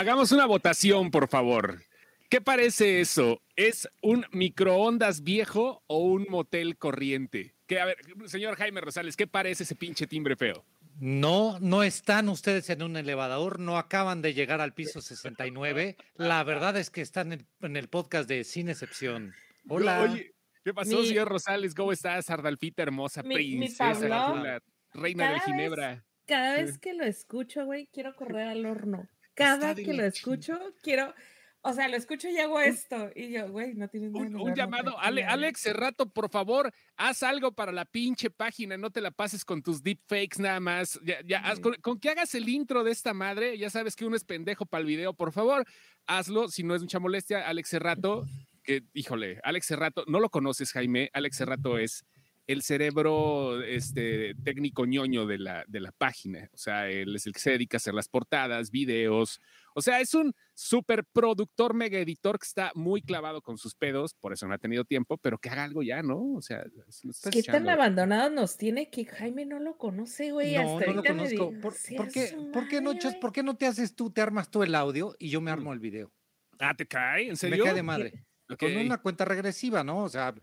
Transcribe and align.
hagamos 0.00 0.32
una 0.32 0.46
votación, 0.46 1.10
por 1.10 1.28
favor. 1.28 1.82
¿Qué 2.30 2.40
parece 2.40 3.02
eso? 3.02 3.42
¿Es 3.54 3.86
un 4.00 4.24
microondas 4.32 5.22
viejo 5.22 5.82
o 5.88 5.98
un 5.98 6.26
motel 6.30 6.78
corriente? 6.78 7.54
a 7.78 7.84
ver, 7.84 7.98
señor 8.26 8.56
Jaime 8.56 8.80
Rosales, 8.80 9.14
¿qué 9.14 9.26
parece 9.26 9.62
ese 9.64 9.76
pinche 9.76 10.06
timbre 10.06 10.36
feo? 10.36 10.64
No, 10.98 11.58
no 11.60 11.82
están 11.82 12.28
ustedes 12.30 12.68
en 12.70 12.82
un 12.82 12.96
elevador, 12.96 13.60
no 13.60 13.78
acaban 13.78 14.22
de 14.22 14.32
llegar 14.32 14.60
al 14.60 14.72
piso 14.72 15.02
69. 15.02 15.96
La 16.14 16.42
verdad 16.44 16.76
es 16.78 16.90
que 16.90 17.02
están 17.02 17.32
en, 17.32 17.76
el 17.76 17.88
podcast 17.88 18.28
de 18.28 18.44
Sin 18.44 18.70
Excepción. 18.70 19.34
Hola. 19.68 20.02
Oye, 20.02 20.34
¿qué 20.64 20.72
pasó, 20.72 21.04
señor 21.04 21.28
Rosales? 21.28 21.74
¿Cómo 21.74 21.92
estás, 21.92 22.28
Ardalfita 22.30 22.82
hermosa, 22.82 23.22
princesa, 23.22 24.60
reina 24.94 25.32
de 25.32 25.40
Ginebra? 25.40 26.04
cada 26.26 26.54
vez 26.54 26.78
que 26.78 26.94
lo 26.94 27.04
escucho, 27.04 27.64
güey, 27.64 27.88
quiero 27.92 28.14
correr 28.14 28.48
al 28.48 28.64
horno. 28.64 29.08
Cada 29.44 29.74
que 29.74 29.92
lo 29.92 30.04
escucho, 30.04 30.58
quiero 30.82 31.14
o 31.62 31.74
sea, 31.74 31.88
lo 31.88 31.96
escucho 31.96 32.28
y 32.28 32.38
hago 32.38 32.58
esto. 32.58 33.10
Y 33.14 33.32
yo, 33.32 33.50
güey, 33.50 33.74
no 33.74 33.86
tienes 33.88 34.12
nada. 34.12 34.26
Un, 34.26 34.36
un 34.36 34.54
llamado. 34.54 34.98
Ale, 34.98 35.24
Alex 35.24 35.60
Cerrato, 35.60 36.08
por 36.08 36.30
favor, 36.30 36.72
haz 36.96 37.22
algo 37.22 37.52
para 37.52 37.70
la 37.70 37.84
pinche 37.84 38.30
página. 38.30 38.78
No 38.78 38.90
te 38.90 39.02
la 39.02 39.10
pases 39.10 39.44
con 39.44 39.62
tus 39.62 39.82
deepfakes 39.82 40.38
nada 40.38 40.58
más. 40.58 40.98
Ya, 41.04 41.20
ya 41.22 41.42
con, 41.82 42.00
que 42.00 42.08
hagas 42.08 42.34
el 42.34 42.48
intro 42.48 42.82
de 42.82 42.92
esta 42.92 43.12
madre, 43.12 43.58
ya 43.58 43.68
sabes 43.68 43.94
que 43.94 44.06
uno 44.06 44.16
es 44.16 44.24
pendejo 44.24 44.64
para 44.64 44.80
el 44.80 44.86
video. 44.86 45.12
Por 45.12 45.32
favor, 45.32 45.66
hazlo. 46.06 46.48
Si 46.48 46.62
no 46.62 46.74
es 46.74 46.80
mucha 46.80 46.98
molestia, 46.98 47.46
Alex 47.46 47.68
Cerrato, 47.68 48.24
que, 48.62 48.84
híjole, 48.94 49.38
Alex 49.42 49.66
Cerrato, 49.66 50.04
no 50.06 50.18
lo 50.18 50.30
conoces, 50.30 50.72
Jaime. 50.72 51.10
Alex 51.12 51.36
Cerrato 51.36 51.76
es 51.76 52.06
el 52.52 52.62
cerebro 52.62 53.62
este, 53.62 54.34
técnico 54.42 54.84
ñoño 54.84 55.24
de 55.24 55.38
la, 55.38 55.64
de 55.68 55.78
la 55.78 55.92
página. 55.92 56.50
O 56.52 56.56
sea, 56.56 56.88
él 56.88 57.14
es 57.14 57.26
el 57.26 57.32
que 57.32 57.38
se 57.38 57.50
dedica 57.50 57.76
a 57.76 57.78
hacer 57.78 57.94
las 57.94 58.08
portadas, 58.08 58.72
videos. 58.72 59.40
O 59.72 59.80
sea, 59.80 60.00
es 60.00 60.14
un 60.14 60.34
super 60.54 61.04
productor, 61.04 61.74
mega 61.74 61.98
editor 62.00 62.40
que 62.40 62.46
está 62.46 62.72
muy 62.74 63.02
clavado 63.02 63.40
con 63.40 63.56
sus 63.56 63.76
pedos, 63.76 64.14
por 64.14 64.32
eso 64.32 64.48
no 64.48 64.54
ha 64.54 64.58
tenido 64.58 64.84
tiempo, 64.84 65.16
pero 65.16 65.38
que 65.38 65.48
haga 65.48 65.62
algo 65.62 65.84
ya, 65.84 66.02
¿no? 66.02 66.34
O 66.34 66.42
sea, 66.42 66.64
¿qué 67.30 67.42
tan 67.44 67.68
abandonado 67.68 68.30
nos 68.30 68.56
tiene 68.56 68.90
que 68.90 69.04
Jaime 69.04 69.46
no 69.46 69.60
lo 69.60 69.78
conoce, 69.78 70.32
güey? 70.32 70.56
No, 70.56 70.80
no 70.80 70.92
lo 70.92 71.04
conozco. 71.04 71.52
¿Por, 71.60 71.74
qué, 72.10 72.36
¿por, 72.52 72.66
qué 72.66 72.80
no, 72.80 72.94
¿Por 73.20 73.32
qué 73.32 73.42
no 73.44 73.56
te 73.56 73.66
haces 73.66 73.94
tú, 73.94 74.10
te 74.10 74.22
armas 74.22 74.50
tú 74.50 74.64
el 74.64 74.74
audio 74.74 75.14
y 75.20 75.30
yo 75.30 75.40
me 75.40 75.52
armo 75.52 75.72
el 75.72 75.78
video? 75.78 76.12
Ah, 76.58 76.74
¿te 76.74 76.84
cae? 76.84 77.28
¿En 77.28 77.36
serio? 77.36 77.64
Me 77.64 77.70
cae 77.70 77.74
de 77.74 77.82
madre. 77.82 78.24
Con 78.58 78.76
una 78.76 78.98
cuenta 78.98 79.24
regresiva, 79.24 79.84
¿no? 79.84 80.04
O 80.04 80.08
sea, 80.08 80.34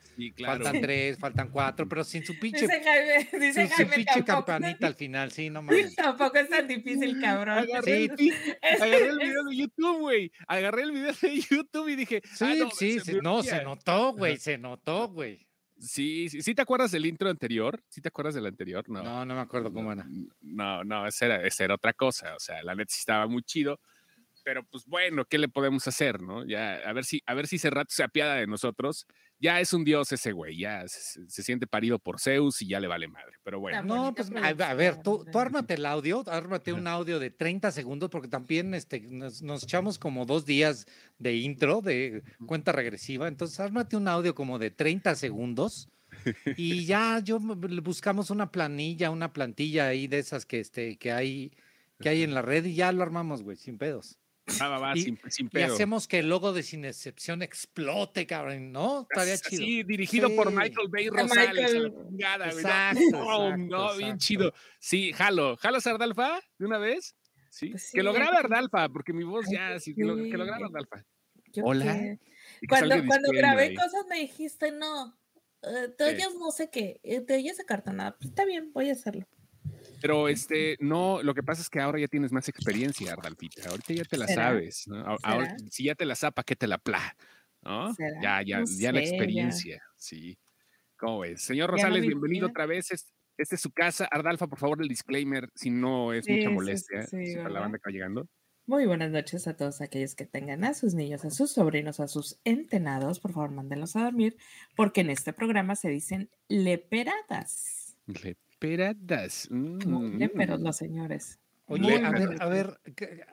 faltan 0.46 0.82
tres, 0.82 1.18
faltan 1.18 1.50
cuatro, 1.50 1.88
pero 1.88 2.04
sin 2.04 2.26
su 2.26 2.38
pinche. 2.40 2.62
Dice 2.62 2.82
Jaime, 2.84 3.46
dice 3.46 3.68
sin 3.68 3.88
su 3.88 3.94
pinche 3.94 4.24
campanita 4.24 4.88
al 4.88 4.96
final, 4.96 5.32
sí, 5.32 5.50
no 5.50 5.62
mames. 5.62 5.96
Tampoco 5.96 6.38
es 6.38 6.50
tan 6.50 6.68
difícil, 6.68 7.20
cabrón. 7.22 7.60
Agarré, 7.60 8.06
el 8.06 9.20
video 9.20 9.44
de 9.44 9.56
YouTube, 9.56 10.00
güey. 10.00 10.32
Agarré 10.48 10.84
el 10.84 10.92
video 10.92 11.14
de 11.22 11.42
YouTube 11.50 11.90
y 11.90 11.96
dije. 11.96 12.22
Sí, 12.24 12.46
ah, 12.46 12.56
no, 12.58 12.72
sí, 12.72 13.00
se 13.00 13.22
no, 13.22 13.44
se 13.44 13.64
notó, 13.64 14.14
güey, 14.14 14.38
se 14.38 14.58
notó, 14.58 15.10
güey. 15.10 15.48
Sí, 15.80 16.28
sí, 16.30 16.42
¿sí 16.42 16.56
te 16.56 16.62
acuerdas 16.62 16.92
del 16.92 17.06
intro 17.06 17.30
anterior? 17.30 17.84
¿Sí 17.88 18.02
te 18.02 18.08
acuerdas 18.08 18.34
del 18.34 18.48
anterior? 18.48 18.90
No, 18.90 19.04
no, 19.04 19.26
no 19.26 19.36
me 19.36 19.42
acuerdo 19.42 19.72
cómo 19.72 19.92
era. 19.92 20.08
No, 20.42 20.84
no, 20.84 21.06
esa 21.06 21.26
era, 21.26 21.44
esa 21.46 21.66
era 21.66 21.76
otra 21.76 21.94
cosa. 21.94 22.36
O 22.36 22.40
sea, 22.40 22.64
la 22.64 22.74
net 22.74 22.88
sí 22.90 23.00
estaba 23.00 23.28
muy 23.28 23.44
chido 23.44 23.80
pero 24.48 24.64
pues 24.64 24.86
bueno, 24.86 25.26
¿qué 25.26 25.38
le 25.38 25.50
podemos 25.50 25.86
hacer, 25.90 26.22
no? 26.22 26.46
Ya, 26.46 26.76
a 26.76 26.94
ver 26.94 27.04
si, 27.04 27.22
a 27.26 27.34
ver 27.34 27.48
si 27.48 27.58
rato 27.58 27.90
se 27.94 28.02
apiada 28.02 28.36
de 28.36 28.48
nosotros. 28.48 29.06
Ya 29.42 29.60
es 29.60 29.74
un 29.74 29.84
dios 29.84 30.10
ese 30.14 30.32
güey, 30.32 30.58
ya 30.58 30.88
se, 30.88 31.44
siente 31.44 31.68
parido 31.68 32.00
por 32.00 32.22
Zeus 32.22 32.62
y 32.62 32.68
ya 32.70 32.80
le 32.80 32.88
vale 32.88 33.10
madre, 33.10 33.34
pero 33.44 33.60
bueno. 33.60 33.84
No, 33.84 34.16
pues 34.16 34.32
a, 34.42 34.74
ver, 34.74 35.04
tú, 35.04 35.26
tú, 35.30 35.38
ármate 35.38 35.74
el 35.74 35.86
audio, 35.86 36.24
ármate 36.28 36.72
un 36.72 36.88
audio 36.88 37.20
de 37.20 37.30
30 37.30 37.72
segundos, 37.74 38.10
porque 38.10 38.30
también 38.30 38.74
este, 38.74 39.02
nos, 39.02 39.42
nos, 39.42 39.64
echamos 39.64 40.00
como 40.00 40.26
dos 40.26 40.46
días 40.46 40.88
de 41.20 41.36
intro, 41.36 41.82
de 41.82 42.24
cuenta 42.46 42.72
regresiva, 42.72 43.28
entonces 43.28 43.60
ármate 43.60 43.98
un 43.98 44.08
audio 44.08 44.34
como 44.34 44.60
de 44.60 44.72
30 44.72 45.16
segundos. 45.16 45.90
Y 46.56 46.86
ya 46.86 47.20
yo 47.20 47.38
buscamos 47.38 48.30
una 48.30 48.50
planilla, 48.50 49.12
una 49.12 49.34
plantilla 49.34 49.88
ahí 49.88 50.08
de 50.08 50.20
esas 50.20 50.46
que, 50.46 50.62
este, 50.62 50.98
que 50.98 51.12
hay 51.12 51.52
que 52.00 52.10
hay 52.10 52.24
en 52.24 52.34
la 52.34 52.42
red 52.42 52.66
y 52.66 52.76
ya 52.76 52.92
lo 52.92 53.04
armamos, 53.04 53.44
güey, 53.44 53.58
sin 53.58 53.78
pedos. 53.78 54.18
Va, 54.62 54.94
y, 54.96 55.02
sin, 55.02 55.20
y, 55.52 55.62
hacemos 55.62 56.08
que 56.08 56.20
el 56.20 56.30
logo 56.30 56.54
de 56.54 56.64
Sin 56.64 56.86
Excepción 56.86 57.42
explote, 57.42 58.26
cabrón, 58.26 58.72
¿no? 58.72 59.02
Estaría 59.02 59.38
chido. 59.38 59.64
Sí, 59.64 59.84
dirigido 59.84 60.34
por 60.36 60.52
Michael 60.52 60.88
Bay 60.90 61.10
Rosales. 61.10 61.92
Exacto, 62.54 63.58
no, 63.58 63.98
bien 63.98 64.18
chido. 64.18 64.54
Sí, 64.80 65.12
jalo. 65.12 65.58
¿Jalo 65.58 65.80
Ardalfa 65.84 66.40
de 66.58 66.66
una 66.66 66.78
vez? 66.78 67.16
Sí. 67.50 67.72
Pues 67.72 67.92
que 67.92 68.04
lo 68.04 68.14
grabe 68.14 68.38
Ardalfa, 68.38 68.88
porque 68.90 69.12
mi 69.12 69.26
voz 69.26 69.46
ya, 69.52 69.80
sí, 69.80 69.94
que 69.94 70.06
lo, 70.06 70.16
que 70.16 70.38
lo 70.38 70.46
grabe 70.46 70.66
Ardalfa. 70.66 71.06
Hola. 71.64 72.18
Cuando, 72.70 72.96
cuando 73.06 73.32
grabé 73.32 73.76
cosas 73.76 74.06
me 74.10 74.20
dijiste, 74.20 74.72
no, 74.72 75.18
te 75.98 76.04
oyes 76.06 76.36
no 76.40 76.52
sé 76.52 76.70
qué, 76.70 77.00
eh, 77.04 77.20
te 77.22 77.36
oyes 77.36 77.60
acartonada. 77.60 78.16
Pues 78.18 78.30
está 78.30 78.46
bien, 78.46 78.72
voy 78.74 78.90
a 78.90 78.94
hacerlo. 78.94 79.28
Pero 80.02 80.28
este, 80.28 80.78
no, 80.80 81.22
lo 81.24 81.34
que 81.34 81.44
pasa 81.44 81.62
es 81.62 81.70
que 81.70 81.80
ahora 81.80 82.00
ya 82.00 82.08
tienes 82.08 82.32
más 82.32 82.48
experiencia, 82.50 83.14
Ardalpita. 83.14 83.70
Ahorita 83.70 83.94
ya 83.94 84.04
te 84.04 84.18
la 84.18 84.28
sabes. 84.28 84.88
¿no? 84.88 85.18
Ahora, 85.24 85.56
si 85.70 85.86
ya 85.86 85.96
te 85.96 86.06
la 86.06 86.16
zapa, 86.16 86.44
¿qué 86.44 86.56
te 86.56 86.68
la 86.68 86.78
pla? 86.78 87.16
¿no? 87.64 87.96
Ya, 88.22 88.42
ya, 88.44 88.64
ya 88.66 88.92
la 88.92 89.00
experiencia. 89.00 89.82
Sí. 89.96 90.38
¿Cómo 90.98 91.20
ves? 91.20 91.42
Señor 91.42 91.70
Rosales, 91.70 92.02
bienvenido 92.02 92.48
otra 92.48 92.66
vez. 92.66 92.92
Esta 92.92 93.56
es 93.56 93.62
su 93.62 93.72
casa. 93.72 94.08
Ardalfa, 94.10 94.48
por 94.48 94.60
favor, 94.60 94.82
el 94.82 94.88
disclaimer, 94.88 95.50
si 95.54 95.70
no 95.70 96.14
es 96.14 96.28
mucha 96.28 96.50
molestia, 96.50 97.04
si 97.04 97.36
para 97.36 97.50
la 97.50 97.60
banda 97.62 97.78
que 97.78 97.90
va 97.90 97.92
llegando. 97.92 98.28
Muy 98.66 98.86
buenas 98.86 99.12
noches 99.12 99.48
a 99.48 99.56
todos 99.56 99.80
aquellos 99.80 100.14
que 100.14 100.26
tengan 100.26 100.66
a 100.66 100.74
sus 100.74 100.94
niños, 100.94 101.24
a 101.24 101.30
sus 101.30 101.52
sobrinos, 101.52 102.02
a 102.02 102.08
sus 102.08 102.40
entenados. 102.44 103.20
Por 103.20 103.32
favor, 103.32 103.52
mándenlos 103.52 103.96
a 103.96 104.04
dormir, 104.04 104.36
porque 104.76 105.02
en 105.02 105.10
este 105.10 105.32
programa 105.32 105.76
se 105.76 105.90
dicen 105.90 106.30
leperadas. 106.50 107.96
Leperadas 108.08 108.47
esperadas. 108.58 109.48
Mm. 109.52 110.20
pero 110.36 110.58
los 110.58 110.76
señores. 110.76 111.40
Oye, 111.68 112.04
a 112.04 112.12
ver, 112.12 112.42
a 112.42 112.48
ver, 112.48 112.80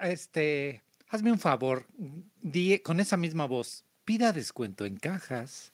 este, 0.02 0.82
hazme 1.08 1.30
un 1.32 1.38
favor, 1.38 1.86
di 2.40 2.78
con 2.80 3.00
esa 3.00 3.16
misma 3.16 3.46
voz, 3.46 3.84
pida 4.04 4.32
descuento 4.32 4.84
en 4.84 4.96
cajas. 4.96 5.72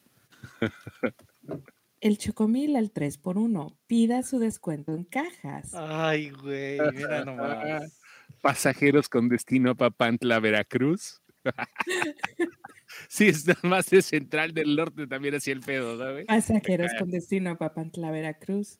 El 2.00 2.18
chocomil 2.18 2.76
al 2.76 2.90
3 2.90 3.18
por 3.18 3.38
1 3.38 3.76
pida 3.86 4.22
su 4.22 4.38
descuento 4.38 4.94
en 4.94 5.04
cajas. 5.04 5.74
Ay, 5.74 6.30
güey, 6.30 6.78
mira 6.92 7.24
nomás. 7.24 8.00
Pasajeros 8.42 9.08
con 9.08 9.28
destino 9.28 9.70
a 9.70 9.74
Papantla, 9.74 10.38
Veracruz. 10.38 11.20
sí, 13.08 13.28
es 13.28 13.44
más 13.62 13.86
de 13.86 14.02
central 14.02 14.52
del 14.52 14.76
norte 14.76 15.06
también 15.06 15.34
hacia 15.34 15.52
el 15.52 15.60
pedo, 15.60 15.98
¿sabes? 15.98 16.26
Pasajeros 16.26 16.90
con 16.98 17.10
destino 17.10 17.50
a 17.50 17.58
Papantla, 17.58 18.10
Veracruz. 18.10 18.78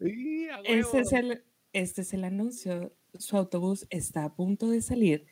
este, 0.65 1.01
es 1.01 1.13
el, 1.13 1.45
este 1.73 2.03
es 2.03 2.13
el 2.13 2.25
anuncio. 2.25 2.95
Su 3.19 3.37
autobús 3.37 3.87
está 3.91 4.25
a 4.25 4.35
punto 4.35 4.71
de 4.71 4.83
salir. 4.83 5.27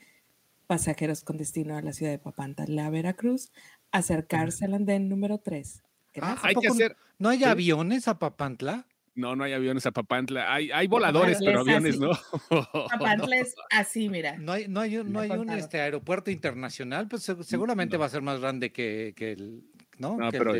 Pasajeros 0.66 1.22
con 1.22 1.36
destino 1.38 1.76
a 1.76 1.82
la 1.82 1.92
ciudad 1.92 2.12
de 2.12 2.18
Papantla, 2.18 2.90
Veracruz. 2.90 3.52
Acercarse 3.90 4.64
al 4.64 4.74
andén 4.74 5.08
número 5.08 5.38
3. 5.38 5.82
Ah, 6.20 6.38
hay 6.42 6.54
que 6.54 6.68
hacer... 6.68 6.96
¿No 7.18 7.30
hay 7.30 7.42
aviones 7.44 8.06
a 8.06 8.18
Papantla? 8.18 8.86
No, 9.18 9.34
no 9.34 9.42
hay 9.42 9.52
aviones 9.52 9.84
a 9.84 9.90
Papantla. 9.90 10.52
Hay, 10.52 10.70
hay 10.70 10.86
voladores, 10.86 11.38
pero 11.44 11.60
aviones 11.60 11.98
no. 11.98 12.12
Papantla 12.48 13.36
es 13.36 13.54
así, 13.70 14.08
mira. 14.08 14.36
No 14.38 14.52
hay, 14.52 14.68
no 14.68 14.80
hay, 14.80 15.02
no 15.04 15.18
hay 15.18 15.30
un 15.30 15.50
este, 15.50 15.80
aeropuerto 15.80 16.30
internacional, 16.30 17.08
pues 17.08 17.24
seguramente 17.42 17.96
va 17.96 18.06
a 18.06 18.10
ser 18.10 18.22
más 18.22 18.40
grande 18.40 18.70
que, 18.70 19.14
que 19.16 19.32
el. 19.32 19.64
No, 19.98 20.16
no 20.16 20.30
pero 20.30 20.54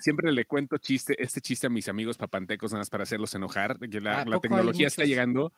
siempre 0.00 0.32
le 0.32 0.46
cuento 0.46 0.78
chiste, 0.78 1.14
este 1.22 1.42
chiste 1.42 1.66
a 1.66 1.70
mis 1.70 1.88
amigos 1.88 2.16
papantecos, 2.16 2.72
nada 2.72 2.80
más 2.80 2.90
para 2.90 3.02
hacerlos 3.02 3.34
enojar, 3.34 3.78
que 3.78 4.00
la, 4.00 4.24
la 4.24 4.40
tecnología 4.40 4.86
está 4.86 5.04
llegando 5.04 5.52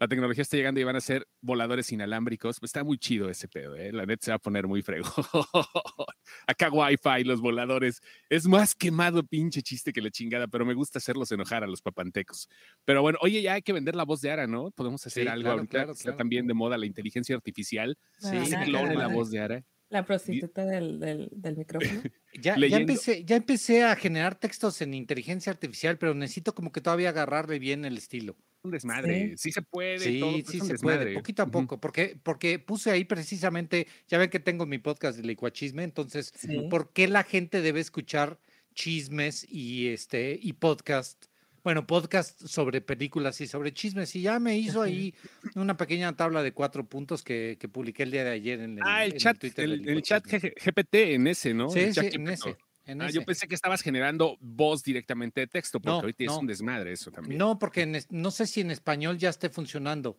la 0.00 0.08
tecnología 0.08 0.40
está 0.40 0.56
llegando 0.56 0.80
y 0.80 0.84
van 0.84 0.96
a 0.96 1.00
ser 1.02 1.28
voladores 1.42 1.92
inalámbricos. 1.92 2.58
Pues 2.58 2.70
está 2.70 2.82
muy 2.82 2.96
chido 2.96 3.28
ese 3.28 3.48
pedo, 3.48 3.76
¿eh? 3.76 3.92
La 3.92 4.06
net 4.06 4.20
se 4.22 4.30
va 4.30 4.36
a 4.36 4.38
poner 4.38 4.66
muy 4.66 4.80
frego. 4.80 5.06
Acá 6.50 6.68
Wi-Fi, 6.68 7.24
los 7.24 7.40
voladores. 7.40 8.02
Es 8.28 8.46
más 8.46 8.74
quemado 8.74 9.22
pinche 9.22 9.62
chiste 9.62 9.92
que 9.92 10.00
la 10.00 10.10
chingada, 10.10 10.48
pero 10.48 10.64
me 10.64 10.74
gusta 10.74 10.98
hacerlos 10.98 11.30
enojar 11.30 11.62
a 11.62 11.66
los 11.68 11.80
papantecos. 11.80 12.48
Pero 12.84 13.02
bueno, 13.02 13.18
oye, 13.22 13.40
ya 13.40 13.54
hay 13.54 13.62
que 13.62 13.72
vender 13.72 13.94
la 13.94 14.04
voz 14.04 14.20
de 14.20 14.32
Ara, 14.32 14.46
¿no? 14.48 14.72
Podemos 14.72 15.06
hacer 15.06 15.28
algo 15.28 15.48
ahorita. 15.50 15.92
está 15.92 16.16
también 16.16 16.48
de 16.48 16.54
moda 16.54 16.76
la 16.76 16.86
inteligencia 16.86 17.36
artificial. 17.36 17.96
Sí, 18.18 18.46
se 18.46 18.60
clone 18.64 18.96
la 18.96 19.06
voz 19.06 19.30
de 19.30 19.38
Ara. 19.38 19.64
La 19.90 20.04
prostituta 20.04 20.64
del, 20.64 21.00
del, 21.00 21.56
micrófono. 21.56 22.02
ya, 22.40 22.56
ya, 22.56 22.76
empecé, 22.76 23.24
ya 23.24 23.36
empecé 23.36 23.84
a 23.84 23.96
generar 23.96 24.36
textos 24.36 24.80
en 24.82 24.94
inteligencia 24.94 25.50
artificial, 25.50 25.98
pero 25.98 26.14
necesito 26.14 26.54
como 26.54 26.70
que 26.70 26.80
todavía 26.80 27.08
agarrarle 27.08 27.58
bien 27.58 27.84
el 27.84 27.96
estilo. 27.98 28.36
Un 28.62 28.70
desmadre, 28.70 29.36
sí, 29.38 29.52
se 29.52 29.62
puede. 29.62 30.00
Sí, 30.00 30.20
todo, 30.20 30.32
sí 30.46 30.60
se 30.60 30.74
puede, 30.76 31.14
poquito 31.14 31.42
a 31.42 31.46
poco, 31.46 31.80
porque, 31.80 32.18
porque 32.22 32.58
puse 32.58 32.90
ahí 32.90 33.04
precisamente, 33.04 33.86
ya 34.06 34.18
ven 34.18 34.28
que 34.28 34.38
tengo 34.38 34.66
mi 34.66 34.78
podcast 34.78 35.16
de 35.18 35.26
licuachisme, 35.26 35.82
entonces, 35.82 36.32
¿por 36.68 36.92
qué 36.92 37.08
la 37.08 37.22
gente 37.22 37.62
debe 37.62 37.80
escuchar 37.80 38.38
chismes 38.74 39.46
y, 39.48 39.88
este, 39.88 40.38
y 40.40 40.52
podcast 40.52 41.24
Bueno, 41.62 41.86
podcast 41.86 42.40
sobre 42.46 42.80
películas 42.80 43.40
y 43.40 43.46
sobre 43.46 43.72
chismes. 43.72 44.14
Y 44.16 44.22
ya 44.22 44.38
me 44.38 44.56
hizo 44.56 44.80
ahí 44.80 45.14
una 45.54 45.76
pequeña 45.76 46.14
tabla 46.16 46.42
de 46.42 46.52
cuatro 46.52 46.84
puntos 46.84 47.22
que, 47.22 47.58
que 47.60 47.68
publiqué 47.68 48.04
el 48.04 48.10
día 48.10 48.24
de 48.24 48.30
ayer 48.30 48.60
en 48.60 48.78
el, 48.78 48.84
ah, 48.84 49.04
el 49.04 49.14
chat, 49.14 49.42
el, 49.58 50.02
chat 50.02 50.24
GPT 50.26 50.94
en 50.94 51.26
ese, 51.26 51.52
¿no? 51.52 51.68
Sí, 51.68 51.92
sí, 51.92 52.08
en 52.12 52.28
ese. 52.28 52.56
Ah, 52.98 53.10
yo 53.10 53.24
pensé 53.24 53.46
que 53.46 53.54
estabas 53.54 53.82
generando 53.82 54.36
voz 54.40 54.82
directamente 54.82 55.40
de 55.40 55.46
texto, 55.46 55.80
porque 55.80 56.00
ahorita 56.00 56.24
es 56.24 56.30
un 56.30 56.46
desmadre 56.46 56.92
eso 56.92 57.10
también. 57.10 57.38
No, 57.38 57.58
porque 57.58 58.04
no 58.10 58.30
sé 58.30 58.46
si 58.46 58.60
en 58.60 58.70
español 58.70 59.18
ya 59.18 59.28
esté 59.28 59.50
funcionando. 59.50 60.18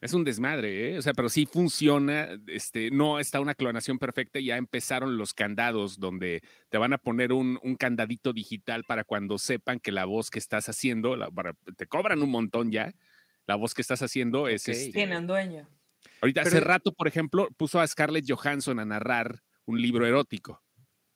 Es 0.00 0.12
un 0.12 0.22
desmadre, 0.22 0.92
¿eh? 0.92 0.98
O 0.98 1.02
sea, 1.02 1.12
pero 1.12 1.28
sí 1.28 1.46
funciona, 1.46 2.28
este, 2.46 2.90
no 2.92 3.18
está 3.18 3.40
una 3.40 3.56
clonación 3.56 3.98
perfecta, 3.98 4.38
ya 4.38 4.56
empezaron 4.56 5.18
los 5.18 5.34
candados 5.34 5.98
donde 5.98 6.40
te 6.68 6.78
van 6.78 6.92
a 6.92 6.98
poner 6.98 7.32
un, 7.32 7.58
candadito 7.76 8.32
digital 8.32 8.84
para 8.84 9.02
cuando 9.02 9.38
sepan 9.38 9.80
que 9.80 9.90
la 9.90 10.04
voz 10.04 10.30
que 10.30 10.38
estás 10.38 10.68
haciendo, 10.68 11.16
te 11.76 11.86
cobran 11.86 12.22
un 12.22 12.30
montón 12.30 12.70
ya, 12.70 12.94
la 13.46 13.56
voz 13.56 13.74
que 13.74 13.82
estás 13.82 14.00
haciendo 14.02 14.46
es... 14.46 14.68
Este, 14.68 14.92
Tiene 14.92 15.18
un 15.18 15.26
dueño. 15.26 15.68
Ahorita, 16.20 16.42
hace 16.42 16.60
rato, 16.60 16.92
por 16.92 17.08
ejemplo, 17.08 17.48
puso 17.56 17.80
a 17.80 17.86
Scarlett 17.86 18.24
Johansson 18.28 18.78
a 18.78 18.84
narrar 18.84 19.42
un 19.64 19.82
libro 19.82 20.06
erótico. 20.06 20.62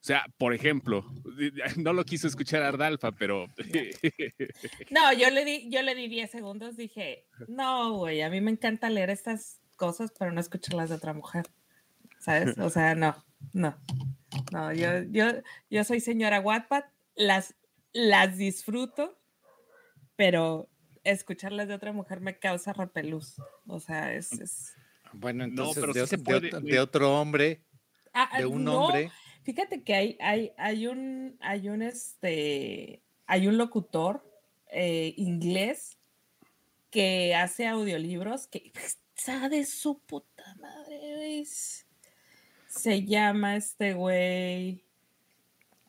O 0.03 0.05
sea, 0.05 0.27
por 0.37 0.53
ejemplo, 0.53 1.05
no 1.77 1.93
lo 1.93 2.05
quiso 2.05 2.27
escuchar 2.27 2.63
Ardalfa, 2.63 3.13
pero. 3.13 3.47
No, 4.91 5.13
yo 5.13 5.31
le 5.31 5.45
di, 5.45 5.71
yo 5.71 5.81
le 5.83 5.95
di 5.95 6.09
10 6.09 6.29
segundos, 6.29 6.77
dije, 6.77 7.25
no, 7.47 7.93
güey, 7.93 8.21
a 8.23 8.29
mí 8.29 8.41
me 8.41 8.51
encanta 8.51 8.91
leer 8.91 9.11
estas 9.11 9.61
cosas, 9.77 10.13
pero 10.19 10.33
no 10.33 10.41
escucharlas 10.41 10.89
de 10.89 10.97
otra 10.97 11.13
mujer. 11.13 11.47
¿Sabes? 12.19 12.59
O 12.59 12.69
sea, 12.69 12.97
no, 12.97 13.15
no. 13.53 13.77
No, 14.51 14.73
yo, 14.73 15.05
yo, 15.05 15.27
yo 15.71 15.85
soy 15.85 16.01
señora 16.01 16.41
Wattpad, 16.41 16.83
las, 17.15 17.55
las 17.93 18.37
disfruto, 18.37 19.21
pero 20.17 20.69
escucharlas 21.05 21.69
de 21.69 21.75
otra 21.75 21.93
mujer 21.93 22.21
me 22.21 22.41
causa 22.41 22.73
repelús. 22.73 23.41
O 23.69 23.79
sea, 23.79 24.13
es. 24.15 24.75
Bueno, 25.13 25.45
entonces, 25.45 26.11
de, 26.11 26.81
otro 26.81 27.21
hombre, 27.21 27.63
ah, 28.13 28.39
de 28.39 28.47
un 28.47 28.67
hombre 28.67 29.13
Fíjate 29.43 29.83
que 29.83 29.95
hay, 29.95 30.17
hay, 30.21 30.53
hay 30.57 30.87
un, 30.87 31.37
hay 31.41 31.69
un, 31.69 31.83
este, 31.83 33.03
hay 33.27 33.47
un 33.49 33.59
locutor 33.59 34.25
eh, 34.71 35.15
inglés 35.17 35.99
que 36.91 37.35
hace 37.35 37.67
audiolibros 37.67 38.47
que 38.47 38.73
está 38.75 39.49
de 39.49 39.67
su 39.67 39.99
puta 40.01 40.55
madre. 40.61 41.45
Se 42.69 43.05
llama 43.05 43.57
este 43.57 43.95
güey. 43.95 44.85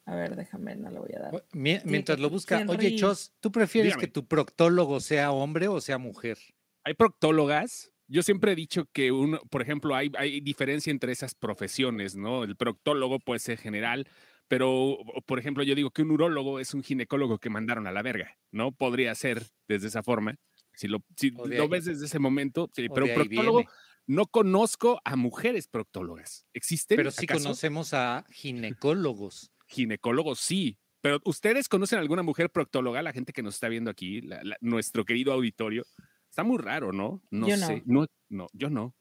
A 0.06 0.16
ver, 0.16 0.36
déjame, 0.36 0.76
no 0.76 0.90
lo 0.90 1.02
voy 1.02 1.14
a 1.16 1.20
dar. 1.20 1.46
Mientras 1.54 2.20
lo 2.20 2.30
busca, 2.30 2.66
oye, 2.68 2.96
Chos, 2.98 3.32
¿tú 3.40 3.52
prefieres 3.52 3.96
que 3.96 4.08
tu 4.08 4.26
proctólogo 4.28 5.00
sea 5.00 5.32
hombre 5.32 5.70
o 5.70 5.80
sea 5.80 5.98
mujer? 5.98 6.38
Hay 6.84 6.94
proctólogas 6.94 7.93
yo 8.08 8.24
siempre 8.24 8.52
he 8.52 8.56
dicho 8.56 8.86
que, 8.92 9.12
uno, 9.12 9.40
por 9.50 9.62
ejemplo, 9.62 9.96
hay, 9.96 10.12
hay 10.18 10.42
diferencia 10.42 10.92
entre 10.92 11.12
esas 11.12 11.36
profesiones, 11.36 12.16
¿no? 12.16 12.44
El 12.44 12.56
proctólogo 12.56 13.20
puede 13.20 13.40
ser 13.40 13.58
general, 13.58 14.08
pero, 14.48 14.98
por 15.26 15.40
ejemplo, 15.40 15.64
yo 15.64 15.76
digo 15.76 15.92
que 15.92 16.02
un 16.02 16.12
urólogo 16.12 16.60
es 16.60 16.74
un 16.74 16.84
ginecólogo 16.84 17.40
que 17.40 17.50
mandaron 17.50 17.88
a 17.88 17.92
la 17.92 18.02
verga, 18.02 18.38
¿no? 18.52 18.72
Podría 18.72 19.16
ser 19.16 19.44
desde 19.68 19.88
esa 19.88 20.04
forma, 20.04 20.36
si 20.74 20.88
lo, 20.88 21.04
si 21.16 21.32
lo 21.32 21.68
ves 21.70 21.86
desde 21.86 22.06
ese 22.06 22.20
momento, 22.20 22.70
sí, 22.76 22.88
pero 22.94 23.14
proctólogo, 23.14 23.66
no 24.06 24.26
conozco 24.28 25.02
a 25.06 25.16
mujeres 25.16 25.68
proctólogas. 25.68 26.46
¿Existen? 26.54 26.98
Pero 26.98 27.12
sí 27.12 27.26
conocemos 27.26 27.94
a 27.94 28.26
ginecólogos. 28.30 29.52
Ginecólogos, 29.68 30.40
sí. 30.40 30.78
Pero 31.02 31.20
¿ustedes 31.26 31.68
conocen 31.68 32.00
alguna 32.00 32.24
mujer 32.24 32.50
proctóloga, 32.50 33.02
la 33.02 33.14
gente 33.14 33.34
que 33.34 33.44
nos 33.44 33.56
está 33.56 33.70
viendo 33.70 33.92
aquí, 33.92 34.22
nuestro 34.62 35.06
querido 35.06 35.34
auditorio? 35.34 35.86
Está 36.34 36.44
muy 36.44 36.58
raro, 36.58 36.92
¿no? 36.92 37.22
No 37.30 37.46
sé. 37.46 37.84
No. 37.86 38.08
no, 38.28 38.48
yo 38.54 38.72
no. 38.72 38.96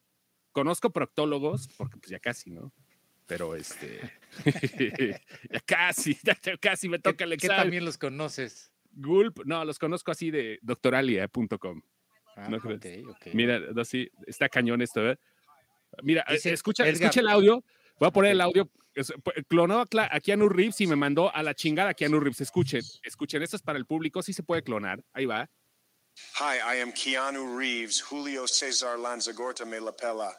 Conozco 0.53 0.91
proctólogos, 0.91 1.67
porque 1.79 1.97
pues 1.97 2.11
ya 2.11 2.19
casi, 2.19 2.51
¿no? 2.51 2.75
Pero 3.27 3.57
este. 3.57 4.13
ya 5.51 5.61
casi, 5.61 6.19
ya 6.23 6.37
casi 6.61 6.91
me 6.91 6.99
toca 6.99 7.25
el 7.25 7.33
examen. 7.33 7.57
¿Qué 7.57 7.63
también 7.63 7.87
los 7.87 7.97
conoces? 7.97 8.71
Gulp, 8.91 9.47
no, 9.47 9.65
los 9.65 9.79
conozco 9.79 10.11
así 10.11 10.31
de 10.31 10.59
doctoralia.com. 10.61 11.81
Ah, 12.37 12.51
okay, 12.55 13.03
okay. 13.03 13.33
Mira, 13.33 13.63
así, 13.81 14.11
está 14.27 14.51
cañón 14.51 14.83
esto, 14.83 15.11
¿eh? 15.11 15.19
Mira, 16.03 16.27
escucha, 16.29 16.87
escucha 16.87 17.21
el 17.21 17.29
audio. 17.29 17.65
Voy 17.99 18.09
a 18.09 18.13
poner 18.13 18.33
el 18.33 18.43
audio. 18.43 18.71
Clonó 19.49 19.81
a 19.81 20.21
Keanu 20.21 20.51
Reeves 20.51 20.83
y 20.83 20.87
me 20.87 20.97
mandó 20.97 21.35
a 21.35 21.43
la 21.43 21.55
chingada 21.55 21.93
a 21.93 21.95
Keanu 21.95 22.21
Reeves. 22.21 22.43
Escuchen, 22.43 22.83
escuchen, 23.03 23.43
esto 23.43 23.57
es 23.57 23.63
para 23.63 23.79
el 23.79 23.87
público, 23.87 24.21
sí 24.21 24.35
se 24.35 24.43
puede 24.43 24.63
clonar. 24.63 25.03
Ahí 25.15 25.25
va. 25.25 25.49
Hi, 26.35 26.59
I 26.65 26.75
am 26.77 26.93
Keanu 26.93 27.57
Reeves. 27.57 28.01
Julio 28.01 28.47
Cesar 28.47 28.97
Lanzagorta 28.97 29.67
me 29.67 29.79
lapella. 29.79 30.33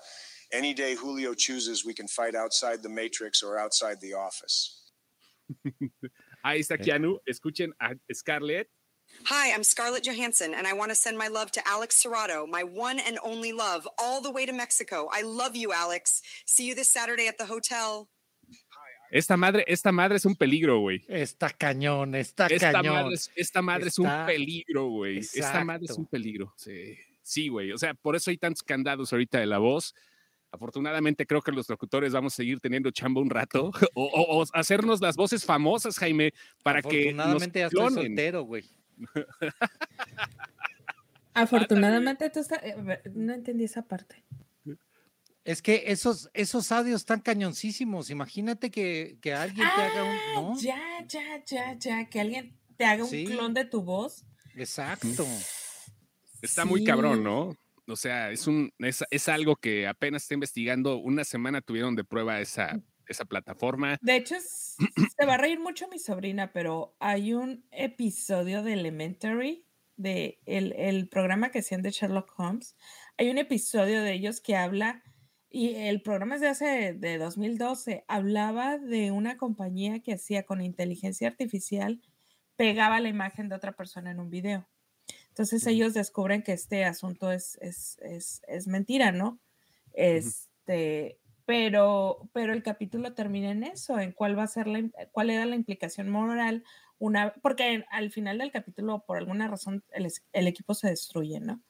Any 0.51 0.73
day 0.73 0.95
Julio 0.95 1.33
chooses, 1.33 1.85
we 1.85 1.93
can 1.93 2.07
fight 2.07 2.35
outside 2.35 2.83
the 2.83 2.89
Matrix 2.89 3.41
or 3.41 3.57
outside 3.57 3.99
the 4.01 4.13
office. 4.13 4.91
Ahí 6.45 6.59
está 6.59 6.79
eh. 6.79 6.83
Keanu. 6.83 7.17
Escuchen 7.27 7.71
a 7.81 7.95
Scarlett. 8.13 8.67
Hi, 9.25 9.53
I'm 9.53 9.63
Scarlett 9.63 10.03
Johansson, 10.03 10.53
and 10.53 10.67
I 10.67 10.73
want 10.73 10.89
to 10.89 10.95
send 10.95 11.17
my 11.17 11.27
love 11.27 11.51
to 11.51 11.67
Alex 11.67 12.03
Serrato, 12.03 12.47
my 12.47 12.63
one 12.63 12.99
and 12.99 13.19
only 13.23 13.53
love, 13.53 13.87
all 13.97 14.21
the 14.21 14.31
way 14.31 14.45
to 14.45 14.51
Mexico. 14.51 15.07
I 15.11 15.21
love 15.21 15.55
you, 15.55 15.71
Alex. 15.71 16.21
See 16.45 16.67
you 16.67 16.75
this 16.75 16.89
Saturday 16.89 17.27
at 17.27 17.37
the 17.37 17.45
hotel. 17.45 18.09
Esta 19.13 19.37
madre, 19.37 19.63
esta 19.67 19.91
madre 19.91 20.17
es 20.17 20.25
un 20.25 20.35
peligro, 20.35 20.79
güey. 20.79 21.05
Está 21.07 21.51
cañón, 21.51 22.15
está 22.15 22.49
cañón. 22.49 23.13
esta 23.35 23.61
madre 23.61 23.89
es 23.89 23.99
un 23.99 24.09
peligro, 24.25 24.87
güey. 24.87 25.19
Esta 25.19 25.63
madre 25.63 25.85
es 25.85 25.95
un 25.95 26.07
peligro. 26.07 26.51
Sí, 27.21 27.47
güey. 27.47 27.71
o 27.71 27.77
sea, 27.77 27.93
por 27.93 28.15
eso 28.15 28.31
hay 28.31 28.37
tantos 28.37 28.63
candados 28.63 29.13
ahorita 29.13 29.39
de 29.39 29.45
la 29.45 29.59
voz. 29.59 29.93
Afortunadamente 30.51 31.27
creo 31.27 31.43
que 31.43 31.51
los 31.51 31.69
locutores 31.69 32.11
vamos 32.11 32.33
a 32.33 32.37
seguir 32.37 32.59
teniendo 32.59 32.89
chamba 32.89 33.21
un 33.21 33.29
rato 33.29 33.71
o, 33.93 34.45
hacernos 34.51 34.99
las 34.99 35.15
voces 35.15 35.45
famosas, 35.45 35.99
Jaime, 35.99 36.33
para 36.63 36.81
que 36.81 37.13
nos 37.13 37.51
ya 37.51 37.67
estoy 37.67 37.93
soltero, 37.93 38.43
güey. 38.43 38.63
Afortunadamente 41.35 42.31
tú 42.31 42.39
estás... 42.39 42.63
Eh, 42.63 43.01
no 43.13 43.33
entendí 43.33 43.63
esa 43.63 43.83
parte. 43.83 44.23
Es 45.45 45.61
que 45.61 45.83
esos, 45.87 46.29
esos 46.33 46.71
audios 46.71 47.01
están 47.01 47.19
cañoncísimos. 47.19 48.09
Imagínate 48.09 48.71
que, 48.71 49.17
alguien 49.37 49.67
te 49.75 49.81
haga 49.81 50.03
un. 50.03 50.17
¿no? 50.35 50.59
Ya, 50.59 50.79
ya, 51.07 51.43
ya, 51.45 51.77
ya. 51.77 52.09
Que 52.09 52.21
alguien 52.21 52.57
te 52.77 52.85
haga 52.85 53.03
un 53.03 53.25
clon 53.25 53.53
de 53.53 53.65
tu 53.65 53.81
voz. 53.81 54.25
Exacto. 54.55 55.25
Está 56.41 56.65
muy 56.65 56.83
cabrón, 56.83 57.23
¿no? 57.23 57.57
O 57.87 57.95
sea, 57.97 58.31
es, 58.31 58.47
un, 58.47 58.71
es, 58.79 59.29
algo 59.29 59.57
que 59.57 59.87
apenas 59.87 60.23
está 60.23 60.33
investigando. 60.35 60.97
Una 60.97 61.25
semana 61.25 61.61
tuvieron 61.61 61.95
de 61.95 62.05
prueba 62.05 62.39
esa, 62.39 62.81
esa 63.07 63.25
plataforma. 63.25 63.97
De 64.01 64.15
hecho, 64.15 64.35
se 64.39 65.25
va 65.25 65.33
a 65.33 65.37
reír 65.37 65.59
mucho 65.59 65.89
mi 65.89 65.99
sobrina, 65.99 66.53
pero 66.53 66.95
hay 66.99 67.33
un 67.33 67.65
episodio 67.71 68.63
de 68.63 68.73
Elementary, 68.73 69.65
de 69.97 70.39
el, 70.45 70.71
el 70.73 71.09
programa 71.09 71.51
que 71.51 71.59
hacían 71.59 71.81
de 71.81 71.91
Sherlock 71.91 72.33
Holmes. 72.37 72.77
Hay 73.17 73.29
un 73.29 73.37
episodio 73.37 74.01
de 74.01 74.13
ellos 74.13 74.39
que 74.39 74.55
habla 74.55 75.03
y 75.55 75.75
el 75.75 76.01
programa 76.01 76.35
es 76.35 76.41
de 76.41 76.47
hace 76.47 76.93
de 76.93 77.19
2012. 77.19 78.05
Hablaba 78.07 78.79
de 78.79 79.11
una 79.11 79.37
compañía 79.37 79.99
que 79.99 80.13
hacía 80.15 80.47
con 80.47 80.63
inteligencia 80.63 81.27
artificial, 81.27 82.01
pegaba 82.55 82.99
la 82.99 83.09
imagen 83.09 83.49
de 83.49 83.55
otra 83.55 83.73
persona 83.73 84.09
en 84.09 84.19
un 84.19 84.31
video. 84.31 84.67
Entonces 85.29 85.67
ellos 85.67 85.93
descubren 85.93 86.41
que 86.41 86.53
este 86.53 86.85
asunto 86.85 87.31
es, 87.31 87.59
es, 87.61 87.99
es, 88.01 88.41
es 88.47 88.67
mentira, 88.67 89.11
¿no? 89.11 89.39
Este, 89.93 91.19
pero, 91.45 92.27
pero 92.33 92.51
el 92.51 92.63
capítulo 92.63 93.13
termina 93.13 93.51
en 93.51 93.63
eso, 93.63 93.99
en 93.99 94.11
cuál 94.11 94.35
va 94.35 94.43
a 94.43 94.47
ser 94.47 94.65
la, 94.65 94.81
cuál 95.11 95.29
era 95.29 95.45
la 95.45 95.55
implicación 95.55 96.09
moral, 96.09 96.63
una, 96.97 97.31
porque 97.43 97.85
al 97.91 98.11
final 98.11 98.39
del 98.39 98.51
capítulo, 98.51 99.03
por 99.05 99.17
alguna 99.17 99.47
razón, 99.47 99.83
el, 99.91 100.11
el 100.31 100.47
equipo 100.47 100.73
se 100.73 100.89
destruye, 100.89 101.39
¿no? 101.39 101.61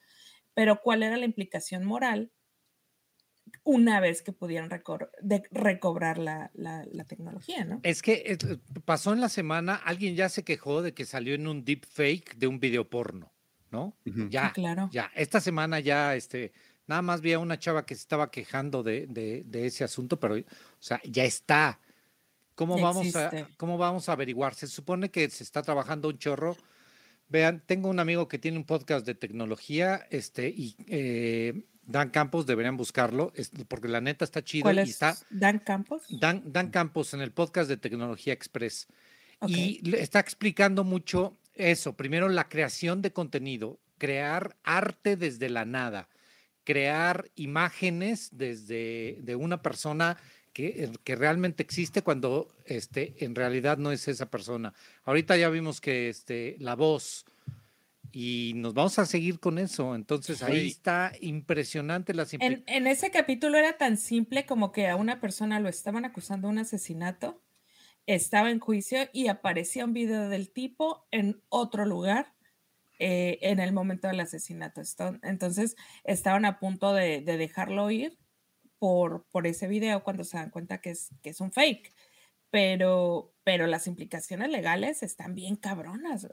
Pero 0.54 0.80
cuál 0.80 1.02
era 1.02 1.18
la 1.18 1.26
implicación 1.26 1.84
moral 1.84 2.32
una 3.62 4.00
vez 4.00 4.22
que 4.22 4.32
pudieran 4.32 4.70
recobrar 5.50 6.18
la, 6.18 6.50
tecnología, 7.06 7.64
¿no? 7.64 7.80
Es 7.82 8.02
que 8.02 8.22
eh, 8.26 8.38
pasó 8.84 9.12
en 9.12 9.20
la 9.20 9.28
semana, 9.28 9.74
alguien 9.76 10.16
ya 10.16 10.28
se 10.28 10.44
quejó 10.44 10.82
de 10.82 10.94
que 10.94 11.04
salió 11.04 11.34
en 11.34 11.46
un 11.46 11.64
deep 11.64 11.86
fake 11.86 12.36
de 12.36 12.46
un 12.46 12.60
video 12.60 12.88
porno, 12.88 13.32
¿no? 13.70 13.96
Ya, 14.04 14.52
claro. 14.52 14.88
Ya, 14.92 15.10
esta 15.14 15.40
semana 15.40 15.80
ya, 15.80 16.14
este, 16.16 16.52
nada 16.86 17.02
más 17.02 17.20
vi 17.20 17.32
a 17.32 17.38
una 17.38 17.58
chava 17.58 17.86
que 17.86 17.94
se 17.94 18.02
estaba 18.02 18.30
quejando 18.30 18.82
de, 18.82 19.44
ese 19.52 19.84
asunto, 19.84 20.18
pero, 20.18 20.36
o 20.36 20.42
sea, 20.78 21.00
ya 21.04 21.24
está. 21.24 21.80
¿Cómo 22.54 22.80
vamos, 22.80 23.16
a, 23.16 23.48
¿Cómo 23.56 23.78
vamos 23.78 24.08
a 24.08 24.12
averiguar? 24.12 24.54
Se 24.54 24.68
supone 24.68 25.10
que 25.10 25.28
se 25.28 25.42
está 25.42 25.62
trabajando 25.62 26.08
un 26.08 26.18
chorro. 26.18 26.56
Vean, 27.28 27.62
tengo 27.66 27.88
un 27.88 27.98
amigo 27.98 28.28
que 28.28 28.38
tiene 28.38 28.58
un 28.58 28.64
podcast 28.64 29.04
de 29.04 29.14
tecnología, 29.14 30.06
este, 30.10 30.48
y 30.50 30.76
eh, 30.86 31.64
Dan 31.86 32.10
Campos, 32.10 32.46
deberían 32.46 32.76
buscarlo, 32.76 33.32
porque 33.68 33.88
la 33.88 34.00
neta 34.00 34.24
está 34.24 34.42
chido. 34.42 34.64
¿Cuál 34.64 34.78
es? 34.78 34.90
está, 34.90 35.16
¿Dan 35.30 35.58
Campos? 35.58 36.02
Dan, 36.08 36.42
Dan 36.46 36.70
Campos 36.70 37.14
en 37.14 37.20
el 37.20 37.32
podcast 37.32 37.68
de 37.68 37.76
Tecnología 37.76 38.32
Express. 38.32 38.88
Y 39.46 39.94
está 39.96 40.20
explicando 40.20 40.84
mucho 40.84 41.36
eso, 41.54 41.96
primero 41.96 42.28
la 42.28 42.48
creación 42.48 43.02
de 43.02 43.12
contenido, 43.12 43.78
crear 43.98 44.56
arte 44.64 45.16
desde 45.16 45.48
la 45.48 45.64
nada, 45.64 46.08
crear 46.64 47.30
imágenes 47.36 48.30
desde 48.32 49.18
de 49.20 49.36
una 49.36 49.62
persona 49.62 50.16
que, 50.52 50.90
que, 51.02 51.16
realmente 51.16 51.62
existe 51.62 52.02
cuando 52.02 52.48
este, 52.64 53.16
en 53.24 53.34
realidad 53.34 53.76
no 53.76 53.92
es 53.92 54.06
esa 54.08 54.30
persona. 54.30 54.72
Ahorita 55.04 55.36
ya 55.36 55.48
vimos 55.48 55.80
que 55.80 56.08
este, 56.08 56.56
la 56.60 56.76
voz, 56.76 57.26
y 58.16 58.52
nos 58.54 58.74
vamos 58.74 58.96
a 59.00 59.06
seguir 59.06 59.40
con 59.40 59.58
eso. 59.58 59.96
Entonces 59.96 60.40
ahí 60.44 60.68
está 60.68 61.12
impresionante 61.20 62.14
la 62.14 62.24
en, 62.38 62.62
en, 62.68 62.86
ese 62.86 63.10
capítulo 63.10 63.58
era 63.58 63.76
tan 63.76 63.96
simple 63.96 64.46
como 64.46 64.70
que 64.70 64.86
a 64.86 64.94
una 64.94 65.20
persona 65.20 65.58
lo 65.58 65.68
estaban 65.68 66.04
acusando 66.04 66.46
de 66.46 66.52
un 66.52 66.58
asesinato, 66.60 67.42
estaba 68.06 68.52
en 68.52 68.60
juicio 68.60 69.08
y 69.12 69.26
aparecía 69.26 69.84
un 69.84 69.94
video 69.94 70.28
del 70.28 70.50
tipo 70.50 71.08
en 71.10 71.42
otro 71.48 71.86
lugar 71.86 72.34
eh, 73.00 73.38
en 73.42 73.58
el 73.58 73.72
momento 73.72 74.06
del 74.06 74.20
asesinato. 74.20 74.80
Entonces 75.24 75.74
estaban 76.04 76.44
a 76.44 76.60
punto 76.60 76.94
de, 76.94 77.20
de, 77.20 77.36
dejarlo 77.36 77.90
ir 77.90 78.16
por, 78.78 79.26
por 79.32 79.48
ese 79.48 79.66
video 79.66 80.04
cuando 80.04 80.22
se 80.22 80.36
dan 80.36 80.50
cuenta 80.50 80.80
que 80.80 80.90
es, 80.90 81.10
que 81.20 81.30
es 81.30 81.40
un 81.40 81.50
fake. 81.50 81.92
Pero, 82.50 83.34
pero 83.42 83.66
las 83.66 83.88
implicaciones 83.88 84.50
legales 84.50 85.02
están 85.02 85.34
bien 85.34 85.56
cabronas. 85.56 86.28